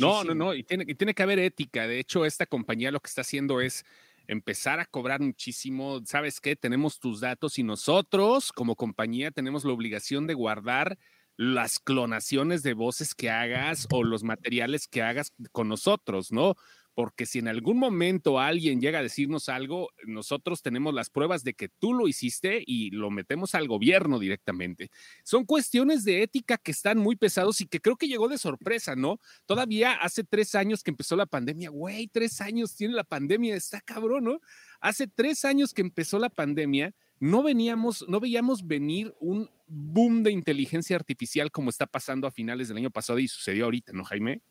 No, 0.00 0.24
no, 0.24 0.34
no, 0.34 0.54
y 0.54 0.64
tiene, 0.64 0.84
y 0.86 0.94
tiene 0.94 1.14
que 1.14 1.22
haber 1.22 1.38
ética. 1.38 1.86
De 1.86 1.98
hecho, 2.00 2.24
esta 2.24 2.46
compañía 2.46 2.90
lo 2.90 3.00
que 3.00 3.08
está 3.08 3.20
haciendo 3.20 3.60
es 3.60 3.84
empezar 4.26 4.80
a 4.80 4.86
cobrar 4.86 5.20
muchísimo. 5.20 6.00
¿Sabes 6.04 6.40
qué? 6.40 6.56
Tenemos 6.56 6.98
tus 6.98 7.20
datos 7.20 7.58
y 7.58 7.62
nosotros 7.62 8.52
como 8.52 8.76
compañía 8.76 9.30
tenemos 9.30 9.64
la 9.64 9.72
obligación 9.72 10.26
de 10.26 10.34
guardar 10.34 10.98
las 11.36 11.78
clonaciones 11.78 12.62
de 12.62 12.74
voces 12.74 13.14
que 13.14 13.30
hagas 13.30 13.86
o 13.90 14.02
los 14.02 14.24
materiales 14.24 14.88
que 14.88 15.02
hagas 15.02 15.32
con 15.52 15.68
nosotros, 15.68 16.32
¿no? 16.32 16.56
Porque 16.98 17.26
si 17.26 17.38
en 17.38 17.46
algún 17.46 17.78
momento 17.78 18.40
alguien 18.40 18.80
llega 18.80 18.98
a 18.98 19.04
decirnos 19.04 19.48
algo, 19.48 19.90
nosotros 20.04 20.62
tenemos 20.62 20.92
las 20.92 21.10
pruebas 21.10 21.44
de 21.44 21.54
que 21.54 21.68
tú 21.68 21.94
lo 21.94 22.08
hiciste 22.08 22.64
y 22.66 22.90
lo 22.90 23.08
metemos 23.08 23.54
al 23.54 23.68
gobierno 23.68 24.18
directamente. 24.18 24.90
Son 25.22 25.44
cuestiones 25.44 26.02
de 26.02 26.24
ética 26.24 26.58
que 26.58 26.72
están 26.72 26.98
muy 26.98 27.14
pesados 27.14 27.60
y 27.60 27.68
que 27.68 27.78
creo 27.78 27.94
que 27.94 28.08
llegó 28.08 28.26
de 28.26 28.36
sorpresa, 28.36 28.96
¿no? 28.96 29.20
Todavía 29.46 29.92
hace 29.92 30.24
tres 30.24 30.56
años 30.56 30.82
que 30.82 30.90
empezó 30.90 31.14
la 31.14 31.26
pandemia, 31.26 31.70
güey, 31.70 32.08
tres 32.08 32.40
años 32.40 32.74
tiene 32.74 32.94
la 32.94 33.04
pandemia, 33.04 33.54
está 33.54 33.80
cabrón, 33.80 34.24
¿no? 34.24 34.40
Hace 34.80 35.06
tres 35.06 35.44
años 35.44 35.72
que 35.72 35.82
empezó 35.82 36.18
la 36.18 36.30
pandemia, 36.30 36.96
no 37.20 37.44
veníamos, 37.44 38.06
no 38.08 38.18
veíamos 38.18 38.66
venir 38.66 39.14
un 39.20 39.48
boom 39.68 40.24
de 40.24 40.32
inteligencia 40.32 40.96
artificial 40.96 41.52
como 41.52 41.70
está 41.70 41.86
pasando 41.86 42.26
a 42.26 42.32
finales 42.32 42.66
del 42.66 42.78
año 42.78 42.90
pasado 42.90 43.20
y 43.20 43.28
sucedió 43.28 43.66
ahorita, 43.66 43.92
¿no, 43.92 44.02
Jaime? 44.02 44.42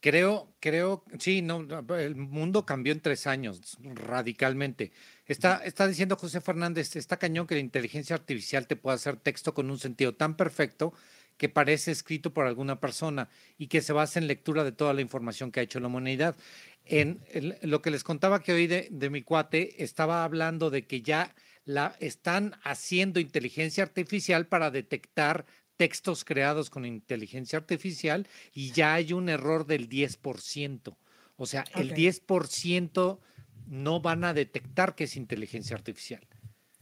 Creo, 0.00 0.54
creo, 0.60 1.04
sí, 1.18 1.42
no, 1.42 1.66
el 1.98 2.16
mundo 2.16 2.66
cambió 2.66 2.92
en 2.92 3.00
tres 3.00 3.26
años 3.26 3.78
radicalmente. 3.80 4.92
Está, 5.26 5.56
está 5.64 5.86
diciendo 5.88 6.16
José 6.16 6.40
Fernández, 6.40 6.94
está 6.96 7.16
cañón 7.16 7.46
que 7.46 7.54
la 7.54 7.60
inteligencia 7.60 8.14
artificial 8.14 8.66
te 8.66 8.76
pueda 8.76 8.96
hacer 8.96 9.16
texto 9.16 9.54
con 9.54 9.70
un 9.70 9.78
sentido 9.78 10.14
tan 10.14 10.36
perfecto 10.36 10.92
que 11.36 11.48
parece 11.48 11.92
escrito 11.92 12.32
por 12.32 12.46
alguna 12.46 12.80
persona 12.80 13.28
y 13.58 13.66
que 13.68 13.82
se 13.82 13.92
basa 13.92 14.18
en 14.18 14.26
lectura 14.26 14.64
de 14.64 14.72
toda 14.72 14.94
la 14.94 15.00
información 15.00 15.50
que 15.50 15.60
ha 15.60 15.64
hecho 15.64 15.80
la 15.80 15.88
humanidad. 15.88 16.36
En, 16.84 17.20
lo 17.62 17.82
que 17.82 17.90
les 17.90 18.04
contaba 18.04 18.42
que 18.42 18.52
hoy 18.52 18.66
de, 18.66 18.88
de 18.90 19.10
mi 19.10 19.22
cuate, 19.22 19.82
estaba 19.82 20.24
hablando 20.24 20.70
de 20.70 20.86
que 20.86 21.02
ya 21.02 21.34
la 21.64 21.96
están 21.98 22.54
haciendo 22.62 23.18
inteligencia 23.18 23.82
artificial 23.82 24.46
para 24.46 24.70
detectar 24.70 25.46
textos 25.76 26.24
creados 26.24 26.70
con 26.70 26.84
inteligencia 26.84 27.58
artificial 27.58 28.26
y 28.52 28.72
ya 28.72 28.94
hay 28.94 29.12
un 29.12 29.28
error 29.28 29.66
del 29.66 29.88
10%. 29.88 30.96
O 31.36 31.46
sea, 31.46 31.64
el 31.74 31.92
10% 31.92 33.18
no 33.66 34.00
van 34.00 34.24
a 34.24 34.32
detectar 34.32 34.94
que 34.94 35.04
es 35.04 35.16
inteligencia 35.16 35.76
artificial. 35.76 36.26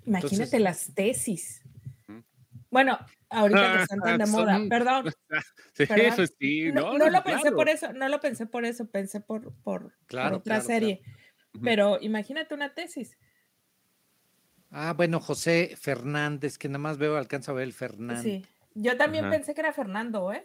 Imagínate 0.07 0.61
las 0.61 0.95
tesis. 0.95 1.63
Bueno, 2.71 2.99
ahorita 3.31 3.77
que 3.77 3.83
están 3.83 4.01
tan 4.01 4.19
de 4.19 4.27
moda, 4.27 4.61
perdón. 4.69 5.13
Sí, 6.39 6.71
no, 6.71 6.97
no, 6.97 7.11
lo 7.11 7.25
pensé 7.25 7.51
por 7.51 7.69
eso, 7.69 7.93
no 7.93 8.09
lo 8.09 8.21
pensé 8.21 8.47
por 8.47 8.65
eso, 8.65 8.87
pensé 8.87 9.21
por, 9.21 9.53
por, 9.65 9.93
otra 10.33 10.61
serie. 10.61 11.03
Pero 11.65 11.99
imagínate 12.01 12.55
una 12.55 12.75
tesis. 12.75 13.19
Ah, 14.71 14.93
bueno, 14.97 15.19
José 15.19 15.75
Fernández, 15.81 16.59
que 16.59 16.69
nada 16.69 16.79
más 16.79 16.99
veo, 16.99 17.17
alcanza 17.17 17.51
a 17.51 17.55
ver 17.55 17.65
el 17.65 17.73
Fernández. 17.73 18.23
Sí. 18.23 18.47
Yo 18.75 18.97
también 18.97 19.31
pensé 19.31 19.55
que 19.55 19.61
era 19.61 19.73
Fernando, 19.73 20.33
¿eh? 20.33 20.45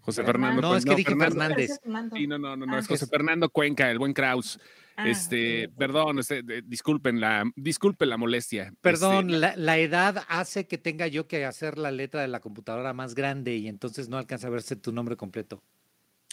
José 0.00 0.24
Fernando. 0.24 0.62
No, 0.62 0.76
es 0.76 0.84
que 0.84 0.94
dije 0.94 1.14
Fernández. 1.14 1.80
Sí, 2.14 2.26
no, 2.26 2.38
no, 2.38 2.56
no, 2.56 2.64
no, 2.64 2.78
es 2.78 2.86
José 2.86 3.06
Fernando 3.06 3.50
Cuenca, 3.50 3.90
el 3.90 3.98
buen 3.98 4.14
Kraus. 4.14 4.58
Ah, 4.96 5.08
este, 5.08 5.68
perdón, 5.68 6.18
este, 6.18 6.42
disculpen 6.64 7.20
la, 7.20 7.44
disculpen 7.54 8.08
la 8.08 8.16
molestia. 8.16 8.72
Perdón, 8.80 9.30
este, 9.30 9.56
la, 9.56 9.78
edad 9.78 10.24
hace 10.28 10.66
que 10.66 10.78
tenga 10.78 11.06
yo 11.06 11.28
que 11.28 11.44
hacer 11.44 11.78
la 11.78 11.90
letra 11.90 12.22
de 12.22 12.28
la 12.28 12.40
computadora 12.40 12.92
más 12.94 13.14
grande 13.14 13.54
y 13.56 13.68
entonces 13.68 14.08
no 14.08 14.16
alcanza 14.16 14.48
a 14.48 14.50
verse 14.50 14.76
tu 14.76 14.92
nombre 14.92 15.16
completo. 15.16 15.62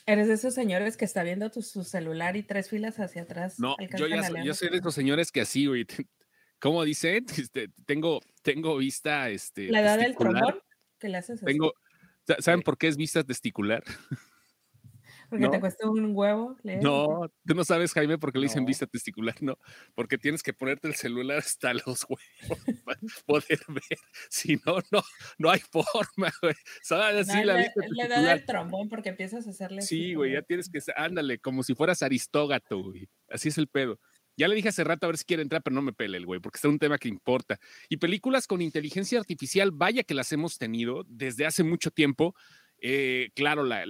Eres 0.07 0.27
de 0.27 0.35
esos 0.35 0.53
señores 0.53 0.97
que 0.97 1.05
está 1.05 1.23
viendo 1.23 1.51
tu, 1.51 1.61
su 1.61 1.83
celular 1.83 2.37
y 2.37 2.43
tres 2.43 2.69
filas 2.69 2.99
hacia 2.99 3.23
atrás. 3.23 3.59
No, 3.59 3.75
yo 3.97 4.07
ya 4.07 4.43
yo 4.43 4.53
soy 4.53 4.69
de 4.69 4.77
esos 4.77 4.95
señores 4.95 5.31
que 5.31 5.41
así, 5.41 5.65
güey. 5.65 5.85
¿Cómo 6.59 6.83
dicen? 6.83 7.25
Este, 7.37 7.67
tengo, 7.85 8.21
tengo 8.41 8.77
vista, 8.77 9.29
este. 9.29 9.69
La 9.69 9.81
edad 9.81 9.99
del 9.99 10.15
trombón. 10.15 10.59
¿Qué 11.05 11.09
le 11.09 11.17
haces 11.17 11.39
Tengo, 11.41 11.71
¿Saben 12.39 12.63
por 12.63 12.79
qué 12.79 12.87
es 12.87 12.97
vista 12.97 13.23
testicular? 13.23 13.83
Porque 15.29 15.49
te 15.49 15.59
cuesta 15.59 15.87
un 15.87 16.15
huevo. 16.15 16.55
No, 16.63 17.31
tú 17.45 17.53
no 17.53 17.63
sabes, 17.63 17.93
Jaime, 17.93 18.17
por 18.17 18.31
qué 18.31 18.39
le 18.39 18.45
dicen 18.45 18.65
vista 18.65 18.87
testicular, 18.87 19.35
no. 19.41 19.59
Porque 19.93 20.17
tienes 20.17 20.41
que 20.41 20.53
ponerte 20.53 20.87
el 20.87 20.95
celular 20.95 21.37
hasta 21.37 21.73
los 21.73 22.07
huevos 22.09 22.21
para 22.85 22.99
poder 23.27 23.59
ver. 23.67 23.99
Si 24.29 24.55
no, 24.65 24.77
no, 24.91 25.03
no 25.37 25.49
hay 25.51 25.59
forma, 25.59 26.33
güey. 26.41 26.55
¿Sabes? 26.81 27.27
Sí, 27.27 27.43
la, 27.43 27.55
vista 27.57 27.81
le, 27.87 28.07
da 28.07 28.33
el 28.33 28.45
trombón 28.45 28.89
porque 28.89 29.09
empiezas 29.09 29.45
a 29.45 29.51
hacerle. 29.51 29.83
Sí, 29.83 30.15
güey, 30.15 30.33
ya 30.33 30.41
tienes 30.41 30.69
que, 30.69 30.79
ándale, 30.95 31.37
como 31.37 31.61
si 31.61 31.75
fueras 31.75 32.01
aristógato, 32.01 32.81
güey. 32.81 33.07
Así 33.29 33.49
es 33.49 33.59
el 33.59 33.67
pedo. 33.67 33.99
Ya 34.37 34.47
le 34.47 34.55
dije 34.55 34.69
hace 34.69 34.83
rato 34.83 35.05
a 35.05 35.09
ver 35.09 35.17
si 35.17 35.25
quiere 35.25 35.43
entrar, 35.43 35.61
pero 35.63 35.73
no 35.73 35.81
me 35.81 35.93
pele 35.93 36.17
el 36.17 36.25
güey, 36.25 36.39
porque 36.39 36.57
es 36.57 36.63
un 36.65 36.79
tema 36.79 36.97
que 36.97 37.07
importa. 37.07 37.59
Y 37.89 37.97
películas 37.97 38.47
con 38.47 38.61
inteligencia 38.61 39.19
artificial, 39.19 39.71
vaya 39.71 40.03
que 40.03 40.13
las 40.13 40.31
hemos 40.31 40.57
tenido 40.57 41.05
desde 41.07 41.45
hace 41.45 41.63
mucho 41.63 41.91
tiempo. 41.91 42.35
Eh, 42.81 43.31
claro, 43.35 43.63
la, 43.63 43.85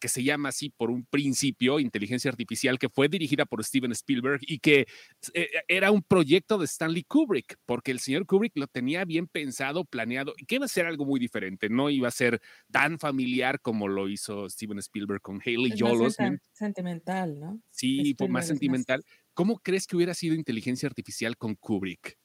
que 0.00 0.08
se 0.08 0.24
llama 0.24 0.48
así 0.48 0.70
por 0.70 0.90
un 0.90 1.04
principio, 1.04 1.78
Inteligencia 1.78 2.30
Artificial, 2.30 2.78
que 2.78 2.88
fue 2.88 3.08
dirigida 3.08 3.44
por 3.44 3.62
Steven 3.62 3.92
Spielberg 3.92 4.40
y 4.42 4.58
que 4.58 4.86
eh, 5.34 5.48
era 5.68 5.90
un 5.90 6.02
proyecto 6.02 6.58
de 6.58 6.64
Stanley 6.64 7.04
Kubrick, 7.04 7.58
porque 7.66 7.90
el 7.90 8.00
señor 8.00 8.26
Kubrick 8.26 8.56
lo 8.56 8.66
tenía 8.66 9.04
bien 9.04 9.26
pensado, 9.26 9.84
planeado, 9.84 10.34
y 10.38 10.46
que 10.46 10.56
iba 10.56 10.64
a 10.64 10.68
ser 10.68 10.86
algo 10.86 11.04
muy 11.04 11.20
diferente, 11.20 11.68
no 11.68 11.90
iba 11.90 12.08
a 12.08 12.12
ser 12.12 12.40
tan 12.72 12.98
familiar 12.98 13.60
como 13.60 13.88
lo 13.88 14.08
hizo 14.08 14.48
Steven 14.48 14.78
Spielberg 14.78 15.20
con 15.20 15.40
Haley 15.44 15.74
Joel 15.78 16.10
Sentimental, 16.52 17.38
¿no? 17.38 17.60
Sí, 17.70 18.14
fue 18.16 18.28
más 18.28 18.48
sentimental. 18.48 19.04
¿Cómo 19.38 19.60
crees 19.60 19.86
que 19.86 19.94
hubiera 19.94 20.14
sido 20.14 20.34
inteligencia 20.34 20.88
artificial 20.88 21.36
con 21.36 21.54
Kubrick? 21.54 22.18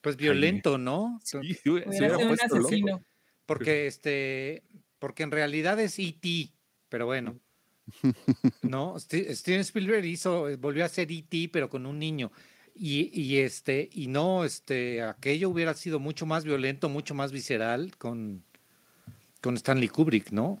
Pues 0.00 0.16
violento, 0.16 0.78
¿no? 0.78 1.20
Sí, 1.22 1.36
hubiera 1.64 1.92
sido 1.92 2.18
un 2.18 2.32
asesino. 2.32 3.04
Porque 3.46 3.86
este, 3.86 4.64
porque 4.98 5.22
en 5.22 5.30
realidad 5.30 5.78
es 5.78 5.96
E.T., 6.00 6.50
pero 6.88 7.06
bueno. 7.06 7.38
no, 8.62 8.98
Steven 8.98 9.60
Spielberg 9.60 10.04
hizo, 10.06 10.58
volvió 10.58 10.84
a 10.84 10.88
ser 10.88 11.12
E.T., 11.12 11.50
pero 11.52 11.70
con 11.70 11.86
un 11.86 12.00
niño. 12.00 12.32
Y, 12.74 13.12
y, 13.14 13.36
este, 13.36 13.88
y 13.92 14.08
no, 14.08 14.44
este, 14.44 15.02
aquello 15.02 15.50
hubiera 15.50 15.72
sido 15.72 16.00
mucho 16.00 16.26
más 16.26 16.44
violento, 16.44 16.88
mucho 16.88 17.14
más 17.14 17.30
visceral 17.30 17.96
con, 17.96 18.42
con 19.40 19.54
Stanley 19.54 19.88
Kubrick, 19.88 20.32
¿no? 20.32 20.60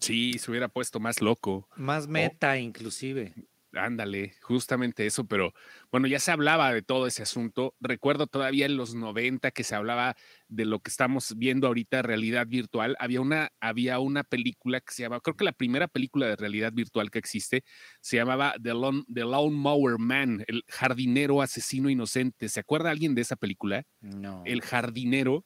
Sí, 0.00 0.38
se 0.40 0.50
hubiera 0.50 0.66
puesto 0.66 0.98
más 0.98 1.20
loco. 1.20 1.68
Más 1.76 2.08
meta, 2.08 2.58
inclusive. 2.58 3.32
Ándale, 3.76 4.34
justamente 4.40 5.06
eso, 5.06 5.26
pero 5.26 5.52
bueno, 5.90 6.06
ya 6.06 6.18
se 6.18 6.30
hablaba 6.30 6.72
de 6.72 6.82
todo 6.82 7.06
ese 7.06 7.22
asunto. 7.22 7.74
Recuerdo 7.80 8.26
todavía 8.26 8.66
en 8.66 8.76
los 8.76 8.94
90 8.94 9.50
que 9.50 9.64
se 9.64 9.74
hablaba 9.74 10.16
de 10.48 10.64
lo 10.64 10.80
que 10.80 10.90
estamos 10.90 11.34
viendo 11.36 11.66
ahorita, 11.66 12.02
realidad 12.02 12.46
virtual. 12.46 12.96
Había 12.98 13.20
una, 13.20 13.52
había 13.60 13.98
una 13.98 14.24
película 14.24 14.80
que 14.80 14.94
se 14.94 15.02
llamaba, 15.02 15.20
creo 15.20 15.36
que 15.36 15.44
la 15.44 15.52
primera 15.52 15.88
película 15.88 16.26
de 16.26 16.36
realidad 16.36 16.72
virtual 16.72 17.10
que 17.10 17.18
existe, 17.18 17.64
se 18.00 18.16
llamaba 18.16 18.54
The 18.62 18.74
Lone, 18.74 19.04
The 19.12 19.20
Lone 19.20 19.56
Mower 19.56 19.98
Man, 19.98 20.44
el 20.46 20.64
jardinero 20.68 21.42
asesino 21.42 21.90
inocente. 21.90 22.48
¿Se 22.48 22.60
acuerda 22.60 22.90
alguien 22.90 23.14
de 23.14 23.22
esa 23.22 23.36
película? 23.36 23.84
No. 24.00 24.42
El 24.46 24.62
jardinero. 24.62 25.44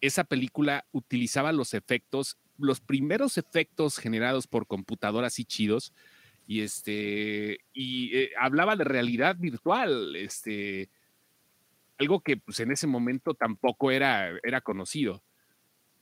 Esa 0.00 0.24
película 0.24 0.86
utilizaba 0.92 1.52
los 1.52 1.72
efectos, 1.72 2.38
los 2.58 2.80
primeros 2.80 3.38
efectos 3.38 3.98
generados 3.98 4.46
por 4.46 4.66
computadoras 4.66 5.38
y 5.38 5.44
chidos 5.46 5.94
y 6.46 6.60
este 6.60 7.58
y 7.72 8.16
eh, 8.16 8.30
hablaba 8.38 8.76
de 8.76 8.84
realidad 8.84 9.36
virtual, 9.38 10.14
este 10.16 10.90
algo 11.98 12.20
que 12.20 12.36
pues 12.36 12.60
en 12.60 12.70
ese 12.70 12.86
momento 12.86 13.34
tampoco 13.34 13.90
era, 13.90 14.30
era 14.42 14.60
conocido. 14.60 15.22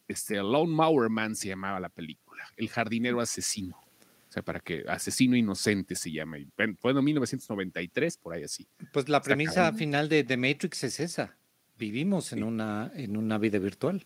este, 0.09 0.37
Lone 0.37 0.73
Mower 0.73 1.09
Man 1.09 1.37
se 1.37 1.49
llamaba 1.49 1.81
la 1.81 1.89
película, 1.89 2.45
El 2.57 2.69
jardinero 2.69 3.21
asesino. 3.21 3.77
O 4.29 4.33
sea, 4.35 4.43
para 4.43 4.59
que 4.59 4.85
asesino 4.89 5.37
inocente 5.37 5.95
se 5.95 6.11
llama. 6.11 6.39
En 6.39 6.77
1993, 6.83 8.17
por 8.17 8.35
ahí 8.35 8.43
así. 8.43 8.67
Pues 8.93 9.09
la 9.09 9.23
premisa 9.23 9.73
final 9.73 10.09
de 10.09 10.25
The 10.25 10.37
Matrix 10.37 10.83
es 10.83 10.99
esa. 10.99 11.37
Vivimos 11.79 12.33
en, 12.33 12.43
una, 12.43 12.91
en 12.97 13.17
una 13.17 13.39
vida 13.39 13.61
virtual. 13.61 14.05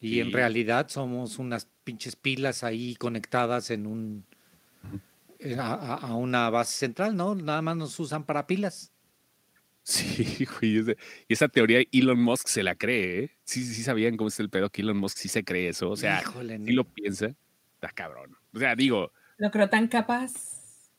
Y 0.00 0.18
en 0.20 0.32
realidad 0.32 0.88
somos 0.88 1.38
unas 1.38 1.68
pinches 1.84 2.16
pilas 2.16 2.64
ahí 2.64 2.96
conectadas 2.96 3.70
en 3.70 3.86
un 3.86 4.26
a, 5.58 6.14
una 6.14 6.50
base 6.50 6.72
central, 6.78 7.16
¿no? 7.16 7.34
Nada 7.34 7.62
más 7.62 7.76
nos 7.76 7.98
usan 8.00 8.24
para 8.24 8.46
pilas. 8.46 8.92
Sí, 9.82 10.46
güey. 10.60 10.96
Y 11.28 11.32
esa 11.32 11.48
teoría 11.48 11.82
Elon 11.92 12.20
Musk 12.20 12.48
se 12.48 12.62
la 12.62 12.74
cree, 12.74 13.24
¿eh? 13.24 13.30
Sí, 13.44 13.64
sí 13.64 13.82
sabían 13.82 14.16
cómo 14.16 14.28
es 14.28 14.40
el 14.40 14.50
pedo 14.50 14.70
que 14.70 14.82
Elon 14.82 14.96
Musk 14.96 15.18
sí 15.18 15.28
se 15.28 15.44
cree 15.44 15.68
eso. 15.68 15.90
O 15.90 15.96
sea, 15.96 16.22
si 16.22 16.72
lo 16.72 16.84
piensa, 16.84 17.34
está 17.74 17.90
cabrón. 17.90 18.36
O 18.54 18.58
sea, 18.58 18.74
digo. 18.74 19.12
Lo 19.36 19.50
creo 19.50 19.68
tan 19.68 19.88
capaz. 19.88 20.32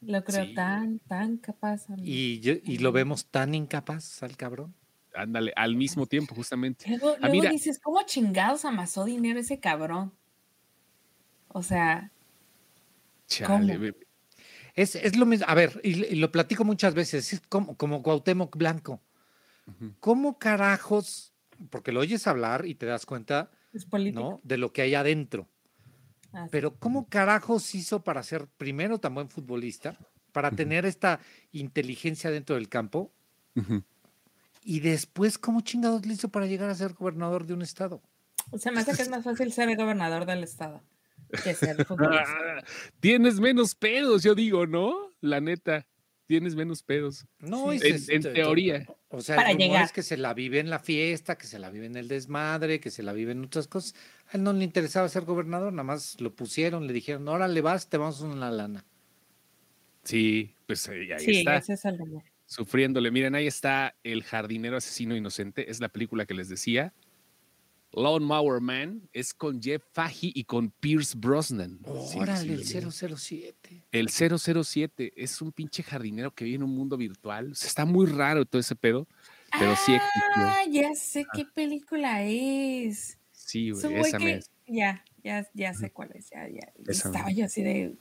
Lo 0.01 0.23
creo 0.23 0.53
tan, 0.53 0.99
tan 0.99 1.37
capaz. 1.37 1.87
Y, 1.97 2.41
y 2.43 2.77
lo 2.77 2.91
vemos 2.91 3.25
tan 3.25 3.55
incapaz 3.55 4.21
al 4.21 4.37
cabrón. 4.37 4.75
Ándale, 5.15 5.53
al 5.55 5.75
mismo 5.75 6.05
tiempo, 6.05 6.35
justamente. 6.35 6.85
Luego, 6.89 7.15
ah, 7.21 7.29
luego 7.29 7.49
dices, 7.49 7.79
¿cómo 7.79 8.01
chingados 8.03 8.65
amasó 8.65 9.05
dinero 9.05 9.39
ese 9.39 9.59
cabrón? 9.59 10.13
O 11.47 11.63
sea. 11.63 12.11
Chale, 13.27 13.95
es, 14.75 14.96
es, 14.96 15.15
lo 15.15 15.25
mismo, 15.25 15.46
a 15.48 15.55
ver, 15.55 15.79
y, 15.84 16.15
lo 16.15 16.32
platico 16.32 16.65
muchas 16.65 16.94
veces, 16.94 17.32
es 17.34 17.41
como, 17.48 17.77
como 17.77 18.03
Cuauhtémoc 18.03 18.55
Blanco. 18.58 19.01
¿Cómo 20.00 20.38
carajos? 20.38 21.34
Porque 21.72 21.91
lo 21.91 22.01
oyes 22.01 22.27
hablar 22.27 22.65
y 22.67 22.75
te 22.75 22.86
das 22.86 23.05
cuenta 23.05 23.50
¿no? 24.13 24.39
de 24.44 24.58
lo 24.58 24.72
que 24.72 24.84
hay 24.84 24.94
adentro. 24.94 25.48
Ah, 26.34 26.48
Pero 26.51 26.75
¿cómo 26.75 27.08
carajos 27.08 27.74
hizo 27.74 28.03
para 28.03 28.22
ser 28.22 28.48
primero 28.58 29.00
tan 29.00 29.15
buen 29.15 29.29
futbolista, 29.29 29.98
para 30.34 30.51
tener 30.51 30.86
esta 30.86 31.20
inteligencia 31.51 32.29
dentro 32.29 32.55
del 32.55 32.70
campo? 32.70 33.12
Y 34.63 34.82
después, 34.82 35.38
¿cómo 35.38 35.62
chingados 35.62 36.05
le 36.05 36.13
hizo 36.13 36.29
para 36.29 36.46
llegar 36.46 36.70
a 36.70 36.75
ser 36.75 36.94
gobernador 36.94 37.48
de 37.48 37.53
un 37.53 37.62
estado? 37.62 38.01
O 38.51 38.60
sea, 38.60 38.72
me 38.72 38.82
hace 38.82 38.94
que 38.94 39.01
es 39.01 39.10
más 39.10 39.24
fácil 39.24 39.51
ser 39.51 39.75
gobernador 39.77 40.25
del 40.25 40.44
estado. 40.44 40.84
tienes 42.99 43.39
menos 43.39 43.75
pedos, 43.75 44.23
yo 44.23 44.35
digo, 44.35 44.65
¿no? 44.67 45.11
La 45.21 45.41
neta, 45.41 45.87
tienes 46.25 46.55
menos 46.55 46.83
pedos. 46.83 47.25
No, 47.39 47.71
en, 47.71 47.81
en, 47.83 48.21
teoría. 48.21 48.85
O 49.09 49.21
sea, 49.21 49.37
Para 49.37 49.51
es 49.51 49.91
que 49.91 50.03
se 50.03 50.17
la 50.17 50.33
vive 50.33 50.59
en 50.59 50.69
la 50.69 50.79
fiesta, 50.79 51.37
que 51.37 51.47
se 51.47 51.59
la 51.59 51.69
vive 51.69 51.85
en 51.85 51.95
el 51.95 52.07
desmadre, 52.07 52.79
que 52.79 52.91
se 52.91 53.03
la 53.03 53.13
vive 53.13 53.31
en 53.31 53.43
otras 53.43 53.67
cosas. 53.67 53.95
A 54.27 54.37
él 54.37 54.43
no 54.43 54.53
le 54.53 54.63
interesaba 54.63 55.07
ser 55.09 55.23
gobernador, 55.23 55.71
nada 55.71 55.83
más 55.83 56.19
lo 56.19 56.35
pusieron, 56.35 56.87
le 56.87 56.93
dijeron, 56.93 57.27
ahora 57.27 57.47
le 57.47 57.61
vas, 57.61 57.89
te 57.89 57.97
vamos 57.97 58.21
a 58.21 58.25
una 58.25 58.51
lana. 58.51 58.85
Sí, 60.03 60.55
pues 60.67 60.87
ahí, 60.89 61.07
sí, 61.17 61.39
está. 61.39 61.57
Es 61.57 61.83
sufriéndole. 62.45 63.09
Miren, 63.11 63.35
ahí 63.35 63.47
está 63.47 63.95
El 64.03 64.23
jardinero 64.23 64.77
asesino 64.77 65.15
inocente, 65.15 65.69
es 65.69 65.79
la 65.79 65.89
película 65.89 66.25
que 66.25 66.33
les 66.33 66.49
decía. 66.49 66.93
Lone 67.95 68.25
Mower 68.25 68.59
Man 68.61 69.09
es 69.13 69.33
con 69.33 69.61
Jeff 69.61 69.83
Fahey 69.93 70.31
y 70.35 70.43
con 70.43 70.69
Pierce 70.69 71.15
Brosnan. 71.17 71.79
Órale, 71.85 72.53
el 72.53 72.65
007. 72.65 73.83
El 73.91 74.09
007 74.09 75.13
es 75.15 75.41
un 75.41 75.51
pinche 75.51 75.81
jardinero 75.81 76.33
que 76.33 76.45
vive 76.45 76.57
en 76.57 76.63
un 76.63 76.75
mundo 76.75 76.97
virtual. 76.97 77.51
está 77.51 77.85
muy 77.85 78.05
raro 78.05 78.45
todo 78.45 78.59
ese 78.59 78.75
pedo, 78.75 79.07
pero 79.57 79.75
sí 79.75 79.93
Ah, 80.35 80.63
ya 80.69 80.93
sé 80.93 81.25
qué 81.33 81.45
película 81.45 82.23
es. 82.23 83.17
Sí, 83.31 83.71
güey, 83.71 83.95
esa 83.95 84.17
Ya, 84.67 85.03
ya, 85.23 85.47
ya 85.53 85.73
sé 85.73 85.91
cuál 85.91 86.11
es. 86.15 86.29
Ya, 86.29 86.49
ya. 86.49 86.73
Estaba 86.87 87.31
yo 87.31 87.45
así 87.45 87.63
de. 87.63 87.96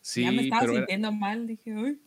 Sí, 0.00 0.22
ya 0.22 0.32
me 0.32 0.44
estaba 0.44 0.66
sintiendo 0.66 1.12
mal, 1.12 1.46
dije, 1.46 1.74
uy 1.74 2.00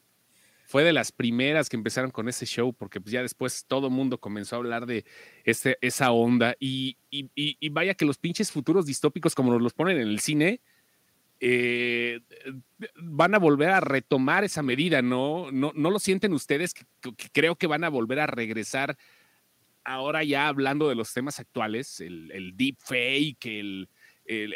fue 0.65 0.83
de 0.83 0.93
las 0.93 1.11
primeras 1.11 1.69
que 1.69 1.75
empezaron 1.75 2.11
con 2.11 2.29
ese 2.29 2.45
show, 2.45 2.73
porque 2.73 3.01
pues 3.01 3.11
ya 3.11 3.21
después 3.21 3.65
todo 3.67 3.89
mundo 3.89 4.19
comenzó 4.19 4.55
a 4.55 4.59
hablar 4.59 4.85
de 4.85 5.05
ese, 5.43 5.77
esa 5.81 6.11
onda. 6.11 6.55
Y, 6.59 6.97
y, 7.11 7.69
vaya 7.69 7.93
que 7.93 8.05
los 8.05 8.17
pinches 8.17 8.51
futuros 8.51 8.85
distópicos, 8.85 9.35
como 9.35 9.51
nos 9.51 9.61
los 9.61 9.73
ponen 9.73 9.97
en 9.97 10.07
el 10.07 10.19
cine, 10.19 10.61
eh, 11.39 12.21
van 12.95 13.35
a 13.35 13.39
volver 13.39 13.69
a 13.69 13.81
retomar 13.81 14.43
esa 14.43 14.63
medida, 14.63 15.01
¿no? 15.01 15.51
¿No, 15.51 15.73
no 15.75 15.91
lo 15.91 15.99
sienten 15.99 16.33
ustedes? 16.33 16.73
Que, 16.73 16.85
creo 17.33 17.55
que 17.55 17.67
van 17.67 17.83
a 17.83 17.89
volver 17.89 18.19
a 18.19 18.27
regresar 18.27 18.97
ahora 19.83 20.23
ya 20.23 20.47
hablando 20.47 20.87
de 20.87 20.95
los 20.95 21.13
temas 21.13 21.39
actuales, 21.39 21.99
el, 21.99 22.31
el 22.31 22.55
deep 22.55 22.77
el, 22.91 23.89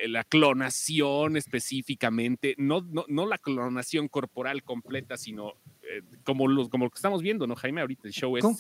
la 0.07 0.23
clonación 0.23 1.35
específicamente, 1.35 2.55
no, 2.57 2.81
no, 2.81 3.03
no 3.09 3.25
la 3.25 3.37
clonación 3.37 4.07
corporal 4.07 4.63
completa, 4.63 5.17
sino 5.17 5.55
eh, 5.89 6.01
como, 6.23 6.47
los, 6.47 6.69
como 6.69 6.85
lo 6.85 6.91
que 6.91 6.97
estamos 6.97 7.21
viendo, 7.21 7.47
¿no, 7.47 7.55
Jaime? 7.55 7.81
Ahorita 7.81 8.07
el 8.07 8.13
show 8.13 8.37
es. 8.37 8.43
¿Cómo, 8.43 8.57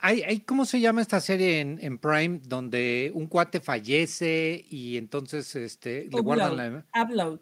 hay, 0.00 0.40
¿cómo 0.40 0.64
se 0.64 0.80
llama 0.80 1.02
esta 1.02 1.20
serie 1.20 1.60
en, 1.60 1.98
Prime 1.98 2.40
donde 2.42 3.10
un 3.14 3.26
cuate 3.26 3.60
fallece 3.60 4.64
y 4.70 4.96
entonces 4.96 5.54
este, 5.56 6.08
le 6.10 6.20
guardan 6.20 6.56
la. 6.56 7.02
Upload. 7.02 7.40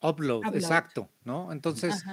Upload, 0.00 0.54
exacto, 0.54 1.10
¿no? 1.24 1.52
Entonces. 1.52 2.04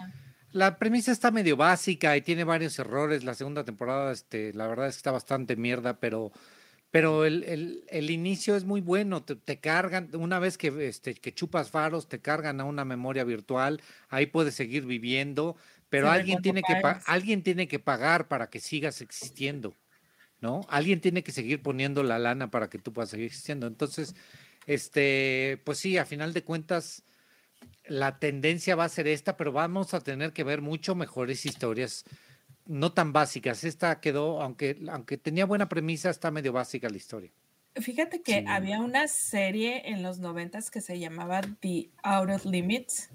La 0.53 0.77
premisa 0.77 1.11
está 1.11 1.31
medio 1.31 1.57
básica 1.57 2.15
y 2.15 2.21
tiene 2.21 2.43
varios 2.43 2.77
errores. 2.77 3.23
La 3.23 3.33
segunda 3.33 3.63
temporada, 3.63 4.11
este, 4.11 4.53
la 4.53 4.67
verdad 4.67 4.87
es 4.87 4.93
que 4.93 4.99
está 4.99 5.11
bastante 5.11 5.55
mierda, 5.55 5.99
pero, 5.99 6.31
pero 6.91 7.25
el, 7.25 7.83
el, 7.89 8.11
inicio 8.11 8.55
es 8.55 8.63
muy 8.63 8.79
bueno. 8.79 9.23
Te, 9.23 9.35
te, 9.35 9.59
cargan, 9.59 10.11
una 10.13 10.37
vez 10.37 10.59
que, 10.59 10.87
este, 10.87 11.15
que 11.15 11.33
chupas 11.33 11.71
faros, 11.71 12.07
te 12.07 12.19
cargan 12.19 12.61
a 12.61 12.65
una 12.65 12.85
memoria 12.85 13.23
virtual, 13.23 13.81
ahí 14.09 14.27
puedes 14.27 14.53
seguir 14.53 14.85
viviendo. 14.85 15.57
Pero 15.93 16.09
alguien 16.09 16.41
tiene, 16.41 16.63
que 16.63 16.73
alguien 17.05 17.43
tiene 17.43 17.67
que 17.67 17.77
pagar 17.77 18.27
para 18.27 18.49
que 18.49 18.59
sigas 18.59 18.99
existiendo, 18.99 19.75
¿no? 20.41 20.61
Alguien 20.67 21.01
tiene 21.01 21.23
que 21.23 21.31
seguir 21.31 21.61
poniendo 21.61 22.01
la 22.01 22.17
lana 22.17 22.49
para 22.49 22.67
que 22.67 22.79
tú 22.79 22.91
puedas 22.91 23.11
seguir 23.11 23.27
existiendo. 23.27 23.67
Entonces, 23.67 24.15
este, 24.65 25.61
pues 25.63 25.77
sí, 25.77 25.99
a 25.99 26.05
final 26.05 26.33
de 26.33 26.43
cuentas, 26.43 27.03
la 27.85 28.17
tendencia 28.17 28.75
va 28.75 28.85
a 28.85 28.89
ser 28.89 29.05
esta, 29.05 29.37
pero 29.37 29.51
vamos 29.51 29.93
a 29.93 29.99
tener 29.99 30.33
que 30.33 30.43
ver 30.43 30.63
mucho 30.63 30.95
mejores 30.95 31.45
historias, 31.45 32.05
no 32.65 32.91
tan 32.93 33.13
básicas. 33.13 33.63
Esta 33.63 34.01
quedó, 34.01 34.41
aunque, 34.41 34.79
aunque 34.89 35.19
tenía 35.19 35.45
buena 35.45 35.69
premisa, 35.69 36.09
está 36.09 36.31
medio 36.31 36.53
básica 36.53 36.89
la 36.89 36.97
historia. 36.97 37.29
Fíjate 37.75 38.23
que 38.23 38.45
había 38.47 38.79
una 38.79 39.07
serie 39.07 39.91
en 39.91 40.01
los 40.01 40.17
noventas 40.17 40.71
que 40.71 40.81
se 40.81 40.97
llamaba 40.97 41.41
The 41.59 41.91
Out 42.01 42.31
of 42.31 42.45
Limits 42.45 43.11